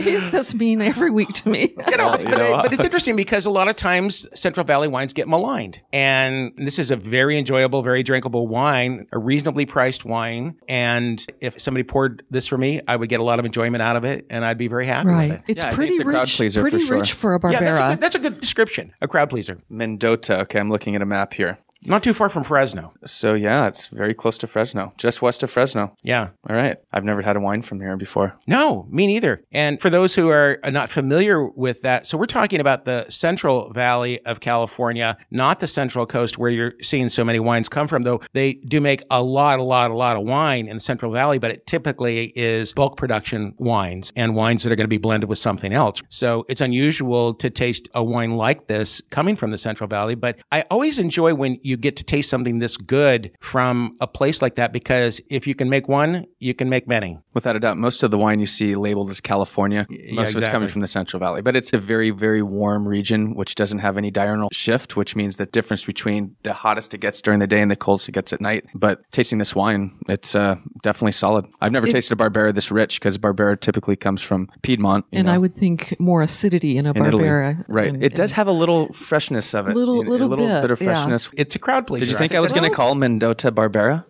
He's 0.01 0.31
this 0.31 0.53
mean 0.53 0.81
every 0.81 1.11
week 1.11 1.29
to 1.33 1.49
me. 1.49 1.73
you 1.89 1.97
know, 1.97 2.15
you 2.17 2.25
but, 2.25 2.37
know, 2.37 2.59
it- 2.59 2.63
but 2.63 2.73
it's 2.73 2.83
interesting 2.83 3.15
because 3.15 3.45
a 3.45 3.49
lot 3.49 3.67
of 3.67 3.75
times 3.75 4.27
Central 4.33 4.65
Valley 4.65 4.87
wines 4.87 5.13
get 5.13 5.27
maligned. 5.27 5.81
And 5.93 6.51
this 6.57 6.79
is 6.79 6.91
a 6.91 6.95
very 6.95 7.37
enjoyable, 7.37 7.81
very 7.81 8.03
drinkable 8.03 8.47
wine, 8.47 9.07
a 9.11 9.17
reasonably 9.19 9.65
priced 9.65 10.05
wine. 10.05 10.55
And 10.67 11.25
if 11.39 11.59
somebody 11.61 11.83
poured 11.83 12.23
this 12.29 12.47
for 12.47 12.57
me, 12.57 12.81
I 12.87 12.95
would 12.95 13.09
get 13.09 13.19
a 13.19 13.23
lot 13.23 13.39
of 13.39 13.45
enjoyment 13.45 13.81
out 13.81 13.95
of 13.95 14.03
it 14.03 14.25
and 14.29 14.43
I'd 14.45 14.57
be 14.57 14.67
very 14.67 14.85
happy 14.85 15.07
with 15.07 15.15
right. 15.15 15.31
it. 15.31 15.41
It's 15.47 15.63
Yeah, 15.63 15.69
I 15.69 15.73
pretty 15.73 15.91
it's 15.93 15.99
a 16.01 16.03
crowd 16.03 16.21
rich. 16.21 16.35
pleaser 16.37 16.61
for 16.63 16.69
pretty 16.69 16.85
sure. 16.85 16.97
rich 16.97 17.13
for 17.13 17.35
a 17.35 17.51
Yeah, 17.51 17.59
that's 17.59 17.79
a, 17.79 17.83
good, 17.95 18.01
that's 18.01 18.15
a 18.15 18.19
good 18.19 18.41
description. 18.41 18.93
A 19.01 19.07
crowd 19.07 19.29
pleaser. 19.29 19.57
Mendota. 19.69 20.39
Okay, 20.41 20.59
I'm 20.59 20.69
looking 20.69 20.95
at 20.95 21.01
a 21.01 21.05
map 21.05 21.33
here. 21.33 21.57
Not 21.85 22.03
too 22.03 22.13
far 22.13 22.29
from 22.29 22.43
Fresno. 22.43 22.93
So 23.05 23.33
yeah, 23.33 23.67
it's 23.67 23.87
very 23.87 24.13
close 24.13 24.37
to 24.39 24.47
Fresno, 24.47 24.93
just 24.97 25.21
west 25.21 25.41
of 25.41 25.49
Fresno. 25.49 25.95
Yeah. 26.03 26.29
All 26.47 26.55
right. 26.55 26.77
I've 26.93 27.03
never 27.03 27.23
had 27.23 27.35
a 27.35 27.39
wine 27.39 27.63
from 27.63 27.79
here 27.79 27.97
before. 27.97 28.37
No, 28.45 28.85
me 28.89 29.07
neither. 29.07 29.43
And 29.51 29.81
for 29.81 29.89
those 29.89 30.13
who 30.13 30.29
are 30.29 30.59
not 30.65 30.91
familiar 30.91 31.43
with 31.43 31.81
that, 31.81 32.05
so 32.05 32.19
we're 32.19 32.27
talking 32.27 32.59
about 32.59 32.85
the 32.85 33.07
Central 33.09 33.71
Valley 33.71 34.23
of 34.25 34.39
California, 34.39 35.17
not 35.31 35.59
the 35.59 35.67
Central 35.67 36.05
Coast 36.05 36.37
where 36.37 36.51
you're 36.51 36.73
seeing 36.83 37.09
so 37.09 37.23
many 37.23 37.39
wines 37.39 37.67
come 37.67 37.87
from, 37.87 38.03
though 38.03 38.21
they 38.33 38.53
do 38.53 38.79
make 38.79 39.01
a 39.09 39.23
lot, 39.23 39.59
a 39.59 39.63
lot, 39.63 39.89
a 39.89 39.95
lot 39.95 40.17
of 40.17 40.23
wine 40.23 40.67
in 40.67 40.75
the 40.75 40.81
Central 40.81 41.11
Valley, 41.11 41.39
but 41.39 41.49
it 41.49 41.65
typically 41.65 42.31
is 42.35 42.73
bulk 42.73 42.95
production 42.95 43.55
wines 43.57 44.13
and 44.15 44.35
wines 44.35 44.63
that 44.63 44.71
are 44.71 44.75
going 44.75 44.85
to 44.85 44.87
be 44.87 44.99
blended 44.99 45.27
with 45.27 45.39
something 45.39 45.73
else. 45.73 46.03
So 46.09 46.45
it's 46.47 46.61
unusual 46.61 47.33
to 47.35 47.49
taste 47.49 47.89
a 47.95 48.03
wine 48.03 48.37
like 48.37 48.67
this 48.67 49.01
coming 49.09 49.35
from 49.35 49.49
the 49.49 49.57
Central 49.57 49.87
Valley, 49.87 50.13
but 50.13 50.37
I 50.51 50.61
always 50.69 50.99
enjoy 50.99 51.33
when 51.33 51.57
you 51.63 51.70
get 51.77 51.95
to 51.97 52.03
taste 52.03 52.29
something 52.29 52.59
this 52.59 52.77
good 52.77 53.31
from 53.39 53.95
a 53.99 54.07
place 54.07 54.41
like 54.41 54.55
that 54.55 54.71
because 54.73 55.21
if 55.29 55.47
you 55.47 55.55
can 55.55 55.69
make 55.69 55.87
one, 55.87 56.25
you 56.39 56.53
can 56.53 56.69
make 56.69 56.87
many. 56.87 57.19
Without 57.33 57.55
a 57.55 57.59
doubt, 57.59 57.77
most 57.77 58.03
of 58.03 58.11
the 58.11 58.17
wine 58.17 58.39
you 58.39 58.45
see 58.45 58.75
labeled 58.75 59.09
as 59.09 59.21
California, 59.21 59.85
most 60.11 60.33
of 60.35 60.39
it's 60.41 60.49
coming 60.49 60.69
from 60.69 60.81
the 60.81 60.87
Central 60.87 61.19
Valley. 61.19 61.41
But 61.41 61.55
it's 61.55 61.71
a 61.73 61.77
very, 61.77 62.09
very 62.11 62.41
warm 62.41 62.87
region, 62.87 63.35
which 63.35 63.55
doesn't 63.55 63.79
have 63.79 63.97
any 63.97 64.11
diurnal 64.11 64.49
shift, 64.51 64.95
which 64.95 65.15
means 65.15 65.37
the 65.37 65.45
difference 65.45 65.85
between 65.85 66.35
the 66.43 66.53
hottest 66.53 66.93
it 66.93 66.99
gets 66.99 67.21
during 67.21 67.39
the 67.39 67.47
day 67.47 67.61
and 67.61 67.71
the 67.71 67.75
coldest 67.75 68.09
it 68.09 68.13
gets 68.13 68.33
at 68.33 68.41
night. 68.41 68.65
But 68.73 69.01
tasting 69.11 69.39
this 69.39 69.55
wine, 69.55 69.91
it's 70.09 70.35
uh, 70.35 70.55
definitely 70.83 71.13
solid. 71.13 71.45
I've 71.61 71.71
never 71.71 71.87
It- 71.87 71.91
tasted 71.91 72.19
a 72.19 72.23
Barbera 72.23 72.53
this 72.53 72.71
rich 72.71 72.99
because 72.99 73.17
Barbera 73.17 73.59
typically 73.59 73.95
comes 73.95 74.21
from 74.21 74.49
Piedmont. 74.61 75.05
you 75.11 75.19
and 75.19 75.27
know, 75.27 75.33
I 75.33 75.37
would 75.37 75.53
think 75.55 75.97
more 75.99 76.21
acidity 76.21 76.77
in 76.77 76.85
a 76.85 76.91
in 76.91 77.05
Italy. 77.05 77.23
Barbera. 77.23 77.65
Right. 77.67 77.93
And- 77.93 78.03
it 78.03 78.15
does 78.15 78.33
have 78.33 78.47
a 78.47 78.51
little 78.51 78.91
freshness 78.93 79.53
of 79.53 79.67
it. 79.67 79.75
Little- 79.75 79.97
You 79.97 80.03
know, 80.03 80.09
little 80.11 80.27
a 80.27 80.35
little 80.35 80.61
bit, 80.61 80.71
of 80.71 80.81
yeah. 80.81 80.93
freshness. 80.93 81.29
It's 81.37 81.55
a 81.55 81.59
crowd 81.61 81.87
pleaser. 81.87 82.05
Did 82.05 82.11
you 82.11 82.17
think 82.17 82.35
I 82.35 82.39
was 82.39 82.51
going 82.51 82.69
to 82.69 82.75
call 82.75 82.95
Mendota 82.95 83.51
Barbera? 83.51 84.05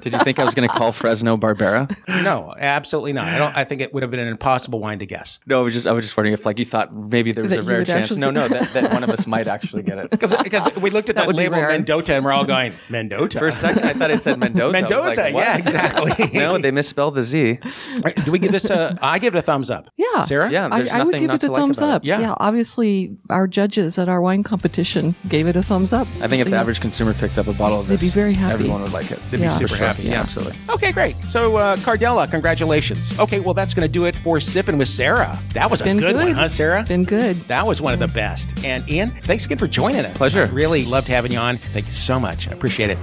Did 0.00 0.12
you 0.12 0.18
think 0.20 0.38
I 0.38 0.44
was 0.44 0.54
going 0.54 0.68
to 0.68 0.74
call 0.74 0.92
Fresno 0.92 1.36
Barbera? 1.36 1.94
No, 2.22 2.54
absolutely 2.58 3.12
not. 3.12 3.26
I 3.28 3.38
don't. 3.38 3.56
I 3.56 3.64
think 3.64 3.80
it 3.80 3.92
would 3.94 4.02
have 4.02 4.10
been 4.10 4.20
an 4.20 4.28
impossible 4.28 4.78
wine 4.80 4.98
to 5.00 5.06
guess. 5.06 5.38
No, 5.46 5.60
I 5.60 5.62
was 5.62 5.74
just 5.74 5.86
I 5.86 5.92
was 5.92 6.04
just 6.04 6.16
wondering 6.16 6.32
if 6.34 6.44
like 6.46 6.58
you 6.58 6.64
thought 6.64 6.94
maybe 6.94 7.32
there 7.32 7.44
was 7.44 7.50
That 7.50 7.60
a 7.60 7.62
you 7.62 7.68
rare 7.68 7.78
would 7.78 7.86
chance. 7.86 8.04
actually- 8.06 8.20
No, 8.20 8.30
no, 8.30 8.48
that, 8.48 8.72
that 8.72 8.92
one 8.92 9.02
of 9.04 9.10
us 9.10 9.26
might 9.26 9.46
actually 9.48 9.82
get 9.82 9.98
it. 9.98 10.10
Because 10.20 10.34
because 10.42 10.70
we 10.76 10.90
looked 10.90 11.08
at 11.08 11.16
that, 11.16 11.26
would 11.26 11.36
be 11.36 11.42
label 11.44 11.56
rare. 11.58 11.68
Mendota 11.70 12.14
and 12.14 12.24
we're 12.24 12.32
all 12.32 12.44
going 12.44 12.72
Mendota. 12.88 13.38
For 13.38 13.46
a 13.46 13.52
second, 13.52 13.84
I 13.84 13.92
thought 13.94 14.10
I 14.10 14.16
said 14.16 14.38
Mendoza. 14.38 14.62
I 14.78 14.82
was 14.82 14.90
Mendoza, 14.90 15.20
like, 15.22 15.34
yeah, 15.34 15.56
exactly. 15.56 16.30
no, 16.38 16.58
they 16.58 16.70
misspelled 16.70 17.14
the 17.14 17.22
Z. 17.22 17.58
Right, 18.02 18.14
Do 18.24 18.30
we 18.32 18.38
give 18.38 18.52
this 18.52 18.68
a? 18.70 18.98
I 19.00 19.18
give 19.18 19.34
it 19.34 19.38
a 19.38 19.42
thumbs 19.42 19.70
up. 19.70 19.88
Yeah. 19.96 20.24
Sara. 20.24 20.50
Yeah, 20.50 20.68
I, 20.70 20.76
there's 20.82 20.92
I 20.92 20.98
would 20.98 21.06
nothing 21.06 21.20
give 21.20 21.28
not 21.28 21.34
it 21.36 21.42
a 21.44 21.46
to 21.46 21.52
like 21.52 21.60
thumbs 21.60 21.78
about 21.78 21.88
it. 21.90 21.94
up. 21.96 22.04
Yeah. 22.04 22.34
Obviously, 22.38 23.16
our 23.30 23.46
judges 23.46 23.98
at 23.98 24.08
our 24.08 24.20
wine 24.20 24.42
competition 24.42 25.14
gave 25.28 25.46
it 25.46 25.56
a 25.56 25.62
thumbs 25.62 25.92
up. 25.92 26.06
I 26.20 26.28
think 26.28 26.40
if 26.42 26.46
So, 26.46 26.50
the 26.50 26.56
yeah. 26.56 26.59
Average 26.60 26.80
consumer 26.80 27.14
picked 27.14 27.38
up 27.38 27.46
a 27.46 27.52
bottle 27.52 27.80
of 27.80 27.86
They'd 27.88 27.94
this, 27.98 28.14
be 28.14 28.20
very 28.20 28.34
happy. 28.34 28.52
everyone 28.54 28.82
would 28.82 28.92
like 28.92 29.10
it. 29.10 29.18
They'd 29.30 29.40
be 29.40 29.48
super 29.50 29.68
For 29.68 29.76
sure. 29.76 29.86
happy. 29.86 30.02
Yeah, 30.04 30.10
Yeah. 30.12 30.20
absolutely. 30.20 30.56
Okay, 30.68 30.92
great. 30.92 31.16
So 31.24 31.56
uh, 31.56 31.76
Cardella, 31.76 32.30
congratulations. 32.30 33.18
Okay, 33.18 33.40
well 33.40 33.54
that's 33.54 33.74
going 33.74 33.86
to 33.88 33.92
do 33.92 34.04
it 34.04 34.14
for 34.14 34.40
sipping 34.40 34.78
with 34.78 34.88
Sara. 34.88 35.38
That 35.54 35.70
was 35.70 35.80
It's 35.80 35.82
a 35.82 35.84
been 35.92 35.98
good, 36.00 36.16
one, 36.16 36.32
huh, 36.32 36.48
Sara? 36.48 36.80
It's 36.80 36.88
been 36.88 37.04
good. 37.04 37.36
that 37.48 37.66
was 37.66 37.80
one 37.80 37.92
of 37.94 37.98
the 37.98 38.08
best. 38.08 38.64
And 38.64 38.88
Ian, 38.88 39.10
thanks 39.10 39.44
again 39.46 39.58
for 39.58 39.66
joining 39.66 40.04
us. 40.04 40.16
Pleasure. 40.16 40.42
I 40.42 40.46
really 40.46 40.84
loved 40.84 41.08
having 41.08 41.32
you 41.32 41.38
on. 41.38 41.56
Thank 41.56 41.86
you 41.86 41.92
so 41.92 42.20
much. 42.20 42.48
I 42.48 42.52
appreciate 42.52 42.90
it. 42.90 42.98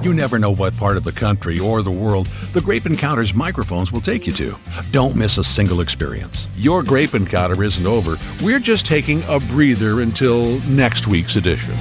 You 0.00 0.14
never 0.14 0.38
know 0.38 0.52
what 0.52 0.76
part 0.76 0.96
of 0.96 1.02
the 1.02 1.10
country 1.10 1.58
or 1.58 1.82
the 1.82 1.90
world 1.90 2.26
the 2.52 2.60
Grape 2.60 2.86
Encounters 2.86 3.34
microphones 3.34 3.90
will 3.90 4.00
take 4.00 4.26
you 4.28 4.32
to. 4.34 4.54
Don't 4.92 5.16
miss 5.16 5.38
a 5.38 5.44
single 5.44 5.80
experience. 5.80 6.46
Your 6.56 6.84
Grape 6.84 7.14
Encounter 7.14 7.60
isn't 7.64 7.84
over. 7.86 8.16
We're 8.42 8.60
just 8.60 8.86
taking 8.86 9.22
a 9.28 9.40
breather 9.40 10.00
until 10.00 10.60
next 10.68 11.08
week's 11.08 11.34
edition. 11.34 11.74